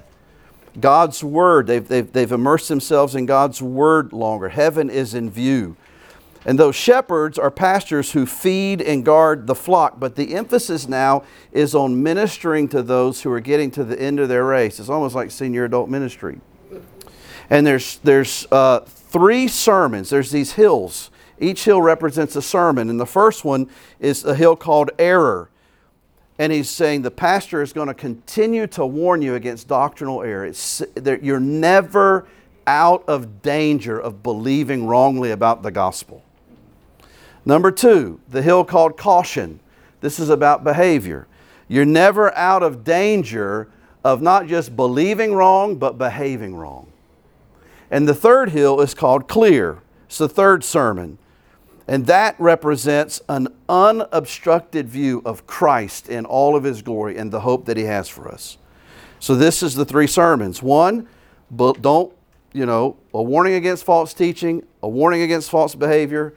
God's 0.79 1.25
Word, 1.25 1.66
they've, 1.66 1.89
they've, 1.89 2.12
they've 2.12 2.31
immersed 2.31 2.69
themselves 2.69 3.16
in 3.16 3.27
God's 3.27 3.61
Word 3.61 4.12
longer. 4.12 4.51
Heaven 4.51 4.89
is 4.89 5.12
in 5.12 5.29
view. 5.29 5.77
And 6.47 6.57
those 6.57 6.77
shepherds 6.77 7.37
are 7.37 7.51
pastors 7.51 8.12
who 8.12 8.27
feed 8.27 8.81
and 8.81 9.05
guard 9.05 9.49
the 9.49 9.57
flock, 9.57 9.99
but 9.99 10.14
the 10.14 10.37
emphasis 10.37 10.87
now 10.87 11.25
is 11.51 11.75
on 11.75 12.01
ministering 12.01 12.69
to 12.69 12.81
those 12.81 13.23
who 13.23 13.33
are 13.33 13.41
getting 13.41 13.73
to 13.73 13.83
the 13.83 14.01
end 14.01 14.21
of 14.21 14.29
their 14.29 14.45
race. 14.45 14.79
It's 14.79 14.89
almost 14.89 15.16
like 15.16 15.33
senior 15.33 15.64
adult 15.64 15.91
ministry. 15.91 16.39
And 17.51 17.66
there's, 17.66 17.99
there's 17.99 18.46
uh, 18.53 18.80
three 18.80 19.49
sermons. 19.49 20.11
There's 20.11 20.30
these 20.30 20.53
hills. 20.53 21.11
Each 21.38 21.64
hill 21.64 21.80
represents 21.80 22.36
a 22.36 22.42
sermon. 22.42 22.90
And 22.90 23.01
the 23.01 23.07
first 23.07 23.44
one 23.44 23.70
is 24.01 24.24
a 24.24 24.34
hill 24.34 24.57
called 24.57 24.90
Error. 24.99 25.51
And 26.38 26.53
he's 26.53 26.70
saying 26.70 27.03
the 27.03 27.11
pastor 27.11 27.62
is 27.62 27.72
going 27.72 27.88
to 27.88 27.94
continue 27.94 28.66
to 28.68 28.86
warn 28.86 29.22
you 29.22 29.34
against 29.34 29.66
doctrinal 29.66 30.22
error. 30.22 30.46
It's, 30.46 30.82
you're 31.20 31.40
never 31.40 32.28
out 32.66 33.03
of 33.09 33.42
danger 33.42 33.99
of 33.99 34.22
believing 34.22 34.86
wrongly 34.86 35.30
about 35.30 35.62
the 35.62 35.70
gospel. 35.70 36.22
Number 37.44 37.70
two, 37.70 38.20
the 38.28 38.42
hill 38.42 38.62
called 38.62 38.96
Caution. 38.96 39.59
This 40.01 40.20
is 40.20 40.28
about 40.28 40.64
behavior. 40.64 41.26
You're 41.66 41.86
never 41.86 42.32
out 42.36 42.62
of 42.62 42.84
danger 42.84 43.68
of 44.05 44.22
not 44.22 44.46
just 44.46 44.76
believing 44.76 45.32
wrong, 45.34 45.76
but 45.76 45.99
behaving 45.99 46.55
wrong. 46.55 46.88
And 47.91 48.07
the 48.07 48.14
third 48.14 48.51
hill 48.51 48.80
is 48.80 48.95
called 48.95 49.28
Clear. 49.28 49.78
It's 50.07 50.18
the 50.18 50.28
third 50.28 50.64
sermon. 50.64 51.18
And 51.86 52.07
that 52.07 52.36
represents 52.39 53.22
an 53.30 53.49
unobstructed 53.66 54.89
view 54.89 55.22
of 55.24 55.47
Christ 55.47 56.09
in 56.11 56.26
all 56.26 56.55
of 56.55 56.64
his 56.64 56.82
glory 56.82 57.16
and 57.16 57.32
the 57.32 57.41
hope 57.41 57.64
that 57.64 57.78
he 57.78 57.84
has 57.84 58.09
for 58.09 58.28
us. 58.28 58.59
So 59.20 59.34
this 59.34 59.62
is 59.62 59.74
the 59.74 59.86
three 59.86 60.07
sermons. 60.07 60.62
One, 60.62 61.09
but 61.51 61.80
don't, 61.80 62.12
you 62.53 62.66
know, 62.66 62.99
a 63.14 63.22
warning 63.22 63.55
against 63.55 63.84
false 63.84 64.12
teaching, 64.12 64.64
a 64.82 64.89
warning 64.89 65.22
against 65.22 65.51
false 65.51 65.74
behavior, 65.74 66.34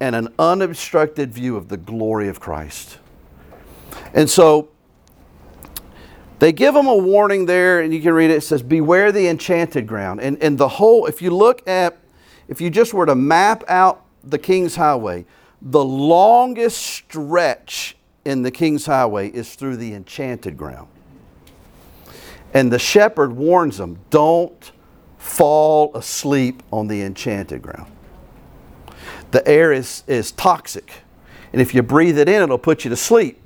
and 0.00 0.16
an 0.16 0.34
unobstructed 0.36 1.32
view 1.32 1.56
of 1.56 1.68
the 1.68 1.76
glory 1.76 2.26
of 2.26 2.40
Christ. 2.40 2.98
And 4.12 4.28
so 4.28 4.71
they 6.42 6.50
give 6.50 6.74
them 6.74 6.88
a 6.88 6.96
warning 6.96 7.46
there, 7.46 7.82
and 7.82 7.94
you 7.94 8.02
can 8.02 8.12
read 8.14 8.28
it. 8.28 8.38
It 8.38 8.40
says, 8.40 8.64
Beware 8.64 9.12
the 9.12 9.28
enchanted 9.28 9.86
ground. 9.86 10.20
And, 10.20 10.42
and 10.42 10.58
the 10.58 10.66
whole, 10.66 11.06
if 11.06 11.22
you 11.22 11.30
look 11.30 11.64
at, 11.68 11.96
if 12.48 12.60
you 12.60 12.68
just 12.68 12.92
were 12.92 13.06
to 13.06 13.14
map 13.14 13.62
out 13.68 14.04
the 14.24 14.40
King's 14.40 14.74
Highway, 14.74 15.24
the 15.60 15.84
longest 15.84 16.78
stretch 16.78 17.96
in 18.24 18.42
the 18.42 18.50
King's 18.50 18.86
Highway 18.86 19.28
is 19.28 19.54
through 19.54 19.76
the 19.76 19.94
enchanted 19.94 20.56
ground. 20.56 20.88
And 22.52 22.72
the 22.72 22.78
shepherd 22.80 23.36
warns 23.36 23.78
them 23.78 24.00
don't 24.10 24.72
fall 25.18 25.94
asleep 25.94 26.64
on 26.72 26.88
the 26.88 27.02
enchanted 27.02 27.62
ground. 27.62 27.92
The 29.30 29.46
air 29.46 29.72
is, 29.72 30.02
is 30.08 30.32
toxic. 30.32 30.92
And 31.52 31.62
if 31.62 31.72
you 31.72 31.84
breathe 31.84 32.18
it 32.18 32.28
in, 32.28 32.42
it'll 32.42 32.58
put 32.58 32.82
you 32.82 32.90
to 32.90 32.96
sleep. 32.96 33.38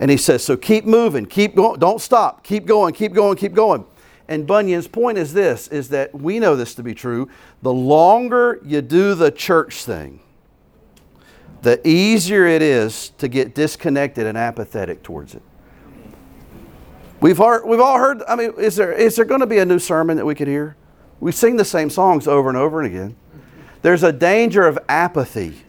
And 0.00 0.10
he 0.10 0.16
says, 0.16 0.44
so 0.44 0.56
keep 0.56 0.84
moving, 0.84 1.26
keep 1.26 1.54
going, 1.54 1.78
don't 1.78 2.00
stop, 2.00 2.44
keep 2.44 2.66
going, 2.66 2.94
keep 2.94 3.12
going, 3.12 3.36
keep 3.36 3.54
going. 3.54 3.84
And 4.28 4.46
Bunyan's 4.46 4.88
point 4.88 5.18
is 5.18 5.32
this 5.32 5.68
is 5.68 5.90
that 5.90 6.14
we 6.14 6.38
know 6.38 6.56
this 6.56 6.74
to 6.76 6.82
be 6.82 6.94
true. 6.94 7.28
The 7.62 7.72
longer 7.72 8.60
you 8.64 8.80
do 8.80 9.14
the 9.14 9.30
church 9.30 9.84
thing, 9.84 10.20
the 11.62 11.86
easier 11.86 12.46
it 12.46 12.62
is 12.62 13.10
to 13.18 13.28
get 13.28 13.54
disconnected 13.54 14.26
and 14.26 14.36
apathetic 14.36 15.02
towards 15.02 15.34
it. 15.34 15.42
We've, 17.20 17.38
heard, 17.38 17.64
we've 17.64 17.80
all 17.80 17.98
heard, 17.98 18.22
I 18.28 18.34
mean, 18.34 18.52
is 18.58 18.74
there, 18.74 18.92
is 18.92 19.14
there 19.14 19.24
going 19.24 19.40
to 19.40 19.46
be 19.46 19.58
a 19.58 19.64
new 19.64 19.78
sermon 19.78 20.16
that 20.16 20.26
we 20.26 20.34
could 20.34 20.48
hear? 20.48 20.76
We 21.20 21.30
sing 21.30 21.56
the 21.56 21.64
same 21.64 21.88
songs 21.88 22.26
over 22.26 22.48
and 22.48 22.58
over 22.58 22.82
and 22.82 22.92
again. 22.92 23.16
There's 23.82 24.02
a 24.02 24.12
danger 24.12 24.66
of 24.66 24.76
apathy. 24.88 25.62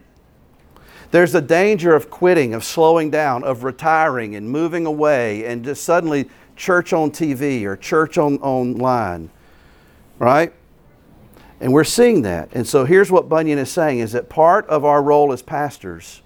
There's 1.14 1.36
a 1.36 1.42
danger 1.42 1.94
of 1.94 2.10
quitting, 2.10 2.56
of 2.56 2.64
slowing 2.64 3.12
down, 3.12 3.44
of 3.44 3.64
retiring 3.64 4.34
and 4.36 4.50
moving 4.50 4.88
away 4.88 5.46
and 5.46 5.64
just 5.64 5.84
suddenly 5.84 6.28
church 6.56 6.92
on 6.92 7.12
TV 7.12 7.66
or 7.66 7.78
church 7.78 8.18
on, 8.18 8.40
online, 8.40 9.30
right? 10.18 10.52
And 11.60 11.72
we're 11.72 11.84
seeing 11.84 12.24
that. 12.24 12.50
And 12.54 12.68
so 12.68 12.84
here's 12.84 13.12
what 13.12 13.30
Bunyan 13.30 13.60
is 13.60 13.72
saying 13.72 14.00
is 14.00 14.14
that 14.14 14.28
part 14.28 14.68
of 14.70 14.86
our 14.86 15.04
role 15.04 15.32
as 15.32 15.44
pastors 15.44 16.24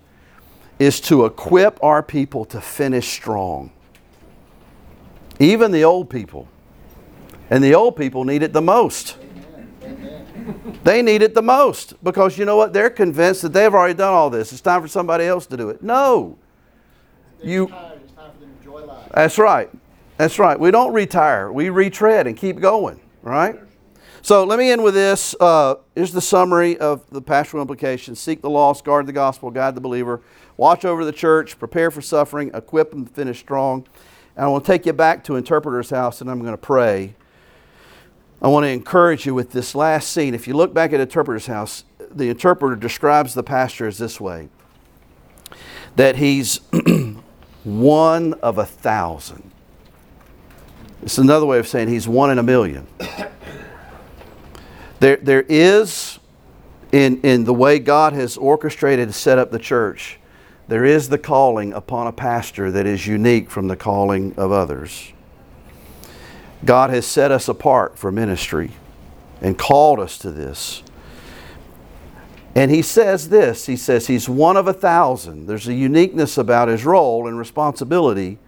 is 0.80 1.02
to 1.02 1.26
equip 1.26 1.84
our 1.84 2.02
people 2.02 2.46
to 2.46 2.62
finish 2.62 3.10
strong. 3.10 3.74
Even 5.38 5.74
the 5.74 5.84
old 5.84 6.10
people. 6.10 6.48
And 7.50 7.62
the 7.62 7.76
old 7.76 7.98
people 7.98 8.24
need 8.24 8.42
it 8.42 8.54
the 8.54 8.62
most. 8.62 9.18
They 10.84 11.02
need 11.02 11.22
it 11.22 11.34
the 11.34 11.42
most 11.42 12.02
because 12.04 12.38
you 12.38 12.46
know 12.46 12.56
what? 12.56 12.74
They're 12.74 12.90
convinced 12.90 13.42
that 13.42 13.54
they've 13.54 13.74
already 13.74 13.94
done 13.94 14.14
all 14.14 14.30
this. 14.30 14.52
It's 14.52 14.62
time 14.62 14.82
for 14.82 14.88
somebody 14.88 15.26
else 15.26 15.46
to 15.48 15.58
do 15.58 15.70
it. 15.70 15.84
No. 15.84 16.38
They're 17.40 17.50
You-. 17.50 17.64
It's 17.64 17.72
time 17.74 18.32
for 18.32 18.40
them 18.40 18.50
to 18.64 18.70
enjoy 18.70 18.86
life. 18.86 19.12
That's 19.14 19.38
right. 19.38 19.70
That's 20.18 20.40
right. 20.40 20.60
We 20.60 20.72
don't 20.72 20.94
retire. 20.94 21.52
We 21.52 21.70
retread 21.70 22.28
and 22.28 22.36
keep 22.36 22.60
going, 22.60 23.00
right? 23.22 23.60
So 24.22 24.44
let 24.44 24.60
me 24.60 24.72
end 24.72 24.84
with 24.84 24.94
this. 24.94 25.36
Uh, 25.40 25.76
here's 25.96 26.12
the 26.12 26.22
summary 26.22 26.78
of 26.80 27.08
the 27.12 27.22
pastoral 27.22 27.62
implications 27.62 28.20
seek 28.20 28.42
the 28.42 28.50
lost, 28.50 28.84
guard 28.84 29.06
the 29.06 29.14
gospel, 29.14 29.52
guide 29.52 29.76
the 29.76 29.82
believer, 29.82 30.22
watch 30.58 30.86
over 30.86 31.06
the 31.06 31.12
church, 31.12 31.58
prepare 31.60 31.92
for 31.92 32.02
suffering, 32.02 32.52
equip 32.54 32.94
and 32.94 33.10
finish 33.10 33.40
strong. 33.40 33.88
And 34.36 34.46
I 34.46 34.60
to 34.60 34.66
take 34.66 34.86
you 34.86 34.94
back 34.94 35.24
to 35.26 35.36
Interpreter's 35.36 35.92
House 35.92 36.20
and 36.22 36.30
I'm 36.30 36.40
going 36.40 36.52
to 36.52 36.58
pray. 36.58 37.16
I 38.42 38.48
want 38.50 38.66
to 38.66 38.70
encourage 38.70 39.26
you 39.26 39.34
with 39.34 39.52
this 39.52 39.74
last 39.74 40.12
scene. 40.12 40.36
If 40.36 40.48
you 40.48 40.54
look 40.54 40.74
back 40.74 40.94
at 40.94 41.00
Interpreter's 41.00 41.48
House, 41.48 41.84
the 42.12 42.30
interpreter 42.30 42.76
describes 42.76 43.34
the 43.34 43.44
pastor 43.44 43.88
as 43.88 43.98
this 43.98 44.20
way 44.22 44.50
that 45.96 46.18
he's 46.18 46.60
one 47.64 48.34
of 48.36 48.60
a 48.60 48.66
thousand. 48.66 49.52
It's 51.02 51.18
another 51.18 51.46
way 51.46 51.58
of 51.58 51.68
saying 51.68 51.88
he's 51.88 52.08
one 52.08 52.32
in 52.32 52.40
a 52.40 52.44
million. 52.44 52.88
There, 55.00 55.18
there 55.18 55.46
is, 55.48 56.18
in, 56.92 57.22
in 57.22 57.44
the 57.44 57.54
way 57.54 57.78
God 57.78 58.14
has 58.14 58.36
orchestrated 58.36 59.10
to 59.10 59.14
set 59.14 59.38
up 59.38 59.52
the 59.52 59.60
church, 59.60 60.20
there 60.68 60.84
is 60.84 61.10
the 61.10 61.20
calling 61.20 61.72
upon 61.72 62.08
a 62.08 62.12
pastor 62.12 62.72
that 62.72 62.88
is 62.88 63.06
unique 63.06 63.52
from 63.52 63.68
the 63.68 63.76
calling 63.76 64.34
of 64.38 64.52
others. 64.52 65.14
God 66.66 66.90
has 66.90 67.06
set 67.06 67.32
us 67.32 67.48
apart 67.48 67.98
for 67.98 68.12
ministry 68.12 68.72
and 69.42 69.58
called 69.58 70.00
us 70.00 70.18
to 70.20 70.32
this. 70.32 70.84
And 72.56 72.72
he 72.72 72.82
says 72.82 73.30
this 73.30 73.68
He 73.68 73.76
says 73.76 74.08
he's 74.08 74.28
one 74.28 74.58
of 74.58 74.68
a 74.68 74.74
thousand. 74.74 75.46
There's 75.46 75.68
a 75.68 75.74
uniqueness 75.74 76.38
about 76.38 76.68
his 76.68 76.86
role 76.86 77.28
and 77.28 77.38
responsibility, 77.38 78.40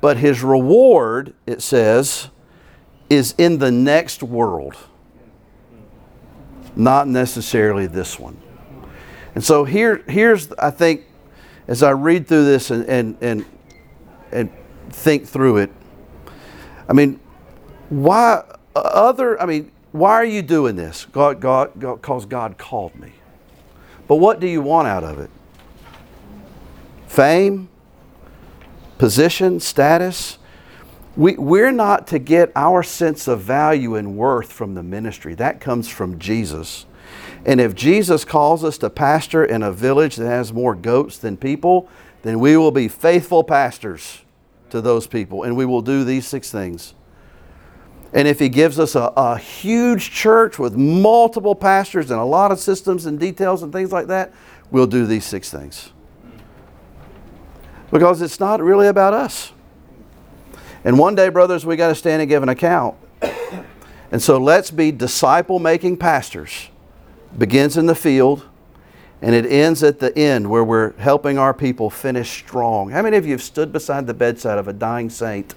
but 0.00 0.16
his 0.16 0.42
reward, 0.42 1.34
it 1.46 1.60
says, 1.60 2.28
is 3.10 3.34
in 3.36 3.58
the 3.58 3.70
next 3.70 4.22
world, 4.22 4.76
not 6.76 7.08
necessarily 7.08 7.86
this 7.86 8.18
one. 8.18 8.38
And 9.34 9.44
so 9.44 9.64
here, 9.64 10.02
here's, 10.08 10.50
I 10.52 10.70
think, 10.70 11.04
as 11.66 11.82
I 11.82 11.90
read 11.90 12.26
through 12.26 12.44
this 12.44 12.70
and, 12.70 12.86
and, 12.86 13.18
and, 13.20 13.44
and 14.32 14.50
think 14.90 15.26
through 15.26 15.58
it, 15.58 15.70
I 16.88 16.92
mean, 16.94 17.20
why 17.90 18.44
uh, 18.74 18.80
other, 18.80 19.40
I 19.40 19.46
mean, 19.46 19.70
why 19.92 20.12
are 20.12 20.24
you 20.24 20.42
doing 20.42 20.76
this? 20.76 21.06
God, 21.06 21.40
God, 21.40 21.78
because 21.78 22.26
God 22.26 22.58
called 22.58 22.94
me. 22.96 23.12
But 24.06 24.16
what 24.16 24.40
do 24.40 24.46
you 24.46 24.62
want 24.62 24.88
out 24.88 25.04
of 25.04 25.18
it? 25.18 25.30
Fame? 27.06 27.68
Position? 28.96 29.60
Status? 29.60 30.38
We, 31.16 31.36
we're 31.36 31.72
not 31.72 32.06
to 32.08 32.18
get 32.18 32.52
our 32.54 32.82
sense 32.82 33.28
of 33.28 33.40
value 33.40 33.96
and 33.96 34.16
worth 34.16 34.52
from 34.52 34.74
the 34.74 34.82
ministry. 34.82 35.34
That 35.34 35.60
comes 35.60 35.88
from 35.88 36.18
Jesus. 36.18 36.86
And 37.44 37.60
if 37.60 37.74
Jesus 37.74 38.24
calls 38.24 38.62
us 38.62 38.78
to 38.78 38.90
pastor 38.90 39.44
in 39.44 39.62
a 39.62 39.72
village 39.72 40.16
that 40.16 40.26
has 40.26 40.52
more 40.52 40.74
goats 40.74 41.18
than 41.18 41.36
people, 41.36 41.88
then 42.22 42.38
we 42.40 42.56
will 42.56 42.70
be 42.70 42.88
faithful 42.88 43.42
pastors 43.42 44.22
to 44.70 44.80
those 44.80 45.06
people 45.06 45.42
and 45.42 45.56
we 45.56 45.64
will 45.64 45.82
do 45.82 46.04
these 46.04 46.26
six 46.26 46.50
things. 46.50 46.94
And 48.12 48.26
if 48.26 48.38
he 48.38 48.48
gives 48.48 48.78
us 48.78 48.94
a, 48.94 49.12
a 49.16 49.36
huge 49.36 50.10
church 50.10 50.58
with 50.58 50.74
multiple 50.74 51.54
pastors 51.54 52.10
and 52.10 52.18
a 52.18 52.24
lot 52.24 52.50
of 52.50 52.58
systems 52.58 53.04
and 53.06 53.20
details 53.20 53.62
and 53.62 53.72
things 53.72 53.92
like 53.92 54.06
that, 54.06 54.32
we'll 54.70 54.86
do 54.86 55.06
these 55.06 55.24
six 55.24 55.50
things. 55.50 55.92
Because 57.90 58.22
it's 58.22 58.40
not 58.40 58.62
really 58.62 58.86
about 58.86 59.14
us. 59.14 59.52
And 60.84 60.98
one 60.98 61.14
day, 61.14 61.28
brothers, 61.28 61.66
we 61.66 61.76
got 61.76 61.88
to 61.88 61.94
stand 61.94 62.22
and 62.22 62.28
give 62.28 62.42
an 62.42 62.48
account. 62.48 62.96
And 64.10 64.22
so 64.22 64.38
let's 64.38 64.70
be 64.70 64.90
disciple 64.90 65.58
making 65.58 65.98
pastors. 65.98 66.70
Begins 67.36 67.76
in 67.76 67.84
the 67.84 67.94
field 67.94 68.42
and 69.20 69.34
it 69.34 69.46
ends 69.46 69.82
at 69.82 69.98
the 69.98 70.16
end 70.16 70.48
where 70.48 70.62
we're 70.62 70.92
helping 70.98 71.38
our 71.38 71.52
people 71.52 71.90
finish 71.90 72.30
strong. 72.30 72.90
How 72.90 73.02
many 73.02 73.16
of 73.16 73.26
you 73.26 73.32
have 73.32 73.42
stood 73.42 73.72
beside 73.72 74.06
the 74.06 74.14
bedside 74.14 74.58
of 74.58 74.68
a 74.68 74.72
dying 74.72 75.10
saint 75.10 75.54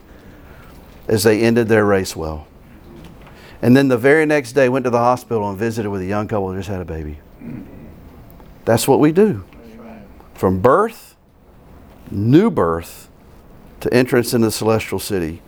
as 1.08 1.24
they 1.24 1.42
ended 1.42 1.68
their 1.68 1.86
race 1.86 2.16
well? 2.16 2.48
And 3.62 3.78
then 3.78 3.88
the 3.88 3.98
very 3.98 4.26
next 4.26 4.54
day 4.54 4.70
went 4.70 4.86
to 4.86 4.90
the 4.90 4.98
hospital 4.98 5.48
and 5.50 5.58
visited 5.58 5.90
with 5.90 6.02
a 6.02 6.06
young 6.06 6.28
couple 6.28 6.52
who 6.52 6.58
just 6.58 6.70
had 6.70 6.82
a 6.82 6.86
baby. 6.86 7.20
That's 8.66 8.88
what 8.88 9.00
we 9.00 9.12
do. 9.12 9.44
From 10.34 10.60
birth, 10.60 11.16
new 12.10 12.50
birth, 12.50 13.10
to 13.82 13.94
entrance 13.94 14.34
into 14.34 14.48
the 14.48 14.52
celestial 14.52 15.00
city, 15.00 15.42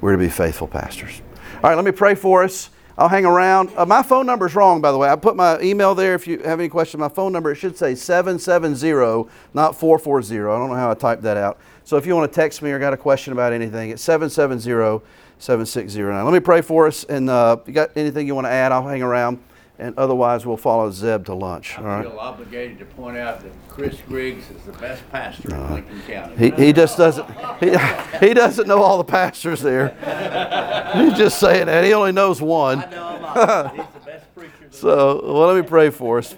we're 0.00 0.12
to 0.12 0.18
be 0.18 0.28
faithful 0.28 0.68
pastors. 0.68 1.20
All 1.56 1.70
right, 1.70 1.74
let 1.74 1.84
me 1.84 1.92
pray 1.92 2.14
for 2.14 2.42
us. 2.42 2.70
I'll 2.96 3.08
hang 3.08 3.24
around. 3.24 3.70
Uh, 3.76 3.84
my 3.84 4.02
phone 4.02 4.24
number 4.24 4.46
is 4.46 4.54
wrong, 4.54 4.80
by 4.80 4.92
the 4.92 4.98
way. 4.98 5.08
I 5.08 5.16
put 5.16 5.34
my 5.34 5.60
email 5.60 5.94
there 5.94 6.14
if 6.14 6.28
you 6.28 6.38
have 6.38 6.60
any 6.60 6.68
questions. 6.68 7.00
My 7.00 7.08
phone 7.08 7.32
number, 7.32 7.50
it 7.50 7.56
should 7.56 7.76
say 7.76 7.94
770, 7.94 9.28
not 9.52 9.74
440. 9.74 10.34
I 10.34 10.38
don't 10.38 10.68
know 10.68 10.76
how 10.76 10.90
I 10.90 10.94
typed 10.94 11.22
that 11.22 11.36
out. 11.36 11.58
So 11.84 11.96
if 11.96 12.06
you 12.06 12.14
want 12.14 12.30
to 12.30 12.34
text 12.34 12.62
me 12.62 12.70
or 12.70 12.78
got 12.78 12.92
a 12.92 12.96
question 12.96 13.32
about 13.32 13.52
anything, 13.52 13.90
it's 13.90 14.02
770 14.02 15.04
7609. 15.38 16.24
Let 16.24 16.32
me 16.32 16.40
pray 16.40 16.60
for 16.60 16.86
us. 16.86 17.04
And 17.04 17.28
uh, 17.28 17.56
if 17.60 17.68
you 17.68 17.74
got 17.74 17.90
anything 17.96 18.26
you 18.26 18.34
want 18.34 18.46
to 18.46 18.50
add, 18.50 18.70
I'll 18.72 18.86
hang 18.86 19.02
around. 19.02 19.38
And 19.76 19.98
otherwise, 19.98 20.46
we'll 20.46 20.56
follow 20.56 20.88
Zeb 20.92 21.24
to 21.26 21.34
lunch. 21.34 21.78
All 21.78 21.84
I 21.84 21.96
right? 21.96 22.06
feel 22.06 22.18
obligated 22.18 22.78
to 22.78 22.84
point 22.84 23.16
out 23.16 23.40
that 23.40 23.50
Chris 23.68 23.98
Griggs 24.06 24.48
is 24.50 24.62
the 24.62 24.72
best 24.72 25.02
pastor 25.10 25.52
in 25.52 25.72
Lincoln 25.72 26.02
County. 26.06 26.36
He, 26.36 26.66
he 26.66 26.72
just 26.72 26.96
doesn't 26.96 27.28
he, 27.58 27.76
he 28.26 28.34
doesn't 28.34 28.68
know 28.68 28.80
all 28.82 28.98
the 28.98 29.04
pastors 29.04 29.60
there. 29.60 29.88
He's 30.94 31.18
just 31.18 31.40
saying 31.40 31.66
that. 31.66 31.84
He 31.84 31.92
only 31.92 32.12
knows 32.12 32.40
one. 32.40 32.84
I 32.84 32.90
know. 32.90 33.72
He's 33.74 33.86
the 33.94 34.10
best 34.10 34.34
preacher. 34.34 34.50
So, 34.70 35.20
well, 35.22 35.46
let 35.46 35.62
me 35.62 35.68
pray 35.68 35.90
for 35.90 36.18
us. 36.18 36.34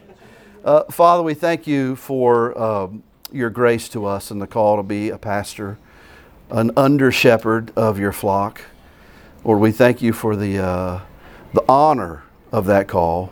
Uh, 0.63 0.85
Father, 0.85 1.23
we 1.23 1.33
thank 1.33 1.67
you 1.67 1.97
for 1.97 2.59
um, 2.61 3.03
your 3.33 3.49
grace 3.49 3.89
to 3.91 4.05
us 4.05 4.31
and 4.31 4.43
the 4.43 4.47
call 4.47 4.77
to 4.77 4.83
be 4.83 5.09
a 5.09 5.17
pastor, 5.17 5.79
an 6.51 6.71
under 6.77 7.11
shepherd 7.11 7.73
of 7.77 7.99
your 7.99 8.13
flock. 8.13 8.61
Lord, 9.43 9.61
we 9.61 9.73
thank 9.73 10.03
you 10.03 10.13
for 10.13 10.37
the, 10.37 10.59
uh, 10.59 11.01
the 11.55 11.65
honor 11.67 12.25
of 12.57 12.65
that 12.65 12.89
call. 12.89 13.31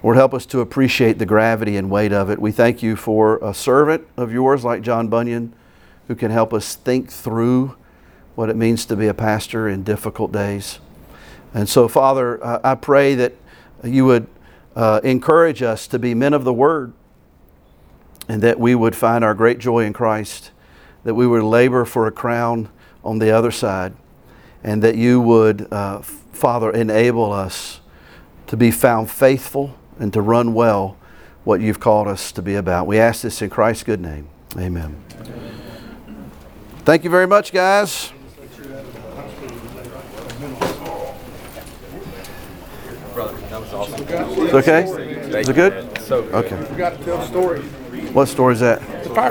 Lord, 0.00 0.16
help 0.16 0.32
us 0.32 0.46
to 0.46 0.60
appreciate 0.60 1.18
the 1.18 1.26
gravity 1.26 1.76
and 1.76 1.90
weight 1.90 2.12
of 2.12 2.30
it. 2.30 2.38
We 2.38 2.52
thank 2.52 2.84
you 2.84 2.94
for 2.94 3.38
a 3.38 3.52
servant 3.52 4.06
of 4.16 4.32
yours 4.32 4.64
like 4.64 4.80
John 4.80 5.08
Bunyan 5.08 5.52
who 6.06 6.14
can 6.14 6.30
help 6.30 6.54
us 6.54 6.76
think 6.76 7.10
through 7.10 7.76
what 8.36 8.48
it 8.48 8.54
means 8.54 8.86
to 8.86 8.94
be 8.94 9.08
a 9.08 9.12
pastor 9.12 9.68
in 9.68 9.82
difficult 9.82 10.30
days. 10.30 10.78
And 11.52 11.68
so, 11.68 11.88
Father, 11.88 12.38
I 12.64 12.76
pray 12.76 13.16
that 13.16 13.32
you 13.82 14.04
would 14.04 14.28
uh, 14.76 15.00
encourage 15.02 15.60
us 15.60 15.88
to 15.88 15.98
be 15.98 16.14
men 16.14 16.32
of 16.32 16.44
the 16.44 16.52
Word 16.52 16.92
and 18.28 18.40
that 18.42 18.60
we 18.60 18.76
would 18.76 18.94
find 18.94 19.24
our 19.24 19.34
great 19.34 19.58
joy 19.58 19.80
in 19.84 19.92
Christ, 19.92 20.52
that 21.02 21.14
we 21.14 21.26
would 21.26 21.42
labor 21.42 21.84
for 21.84 22.06
a 22.06 22.12
crown 22.12 22.68
on 23.02 23.18
the 23.18 23.32
other 23.32 23.50
side, 23.50 23.94
and 24.62 24.80
that 24.84 24.94
you 24.94 25.20
would, 25.20 25.66
uh, 25.72 26.02
Father, 26.02 26.70
enable 26.70 27.32
us 27.32 27.80
to 28.48 28.56
be 28.56 28.70
found 28.70 29.10
faithful 29.10 29.74
and 29.98 30.12
to 30.12 30.20
run 30.20 30.52
well 30.54 30.96
what 31.44 31.60
you've 31.60 31.80
called 31.80 32.08
us 32.08 32.32
to 32.32 32.42
be 32.42 32.54
about. 32.54 32.86
We 32.86 32.98
ask 32.98 33.22
this 33.22 33.40
in 33.40 33.50
Christ's 33.50 33.84
good 33.84 34.00
name. 34.00 34.28
Amen. 34.56 35.02
Thank 36.84 37.04
you 37.04 37.10
very 37.10 37.26
much, 37.26 37.52
guys. 37.52 38.12
Brother, 43.14 43.36
that 43.48 43.60
was 43.60 43.72
awesome. 43.74 44.06
It's 44.08 44.54
okay? 44.54 44.84
Is 44.84 45.48
it 45.48 45.54
good? 45.54 45.98
So 46.02 46.18
Okay. 46.32 46.56
we 46.70 46.76
got 46.76 46.96
to 46.96 47.04
tell 47.04 47.20
a 47.20 47.26
story. 47.26 47.60
What 48.12 48.26
story 48.28 48.54
is 48.54 48.60
that? 48.60 48.80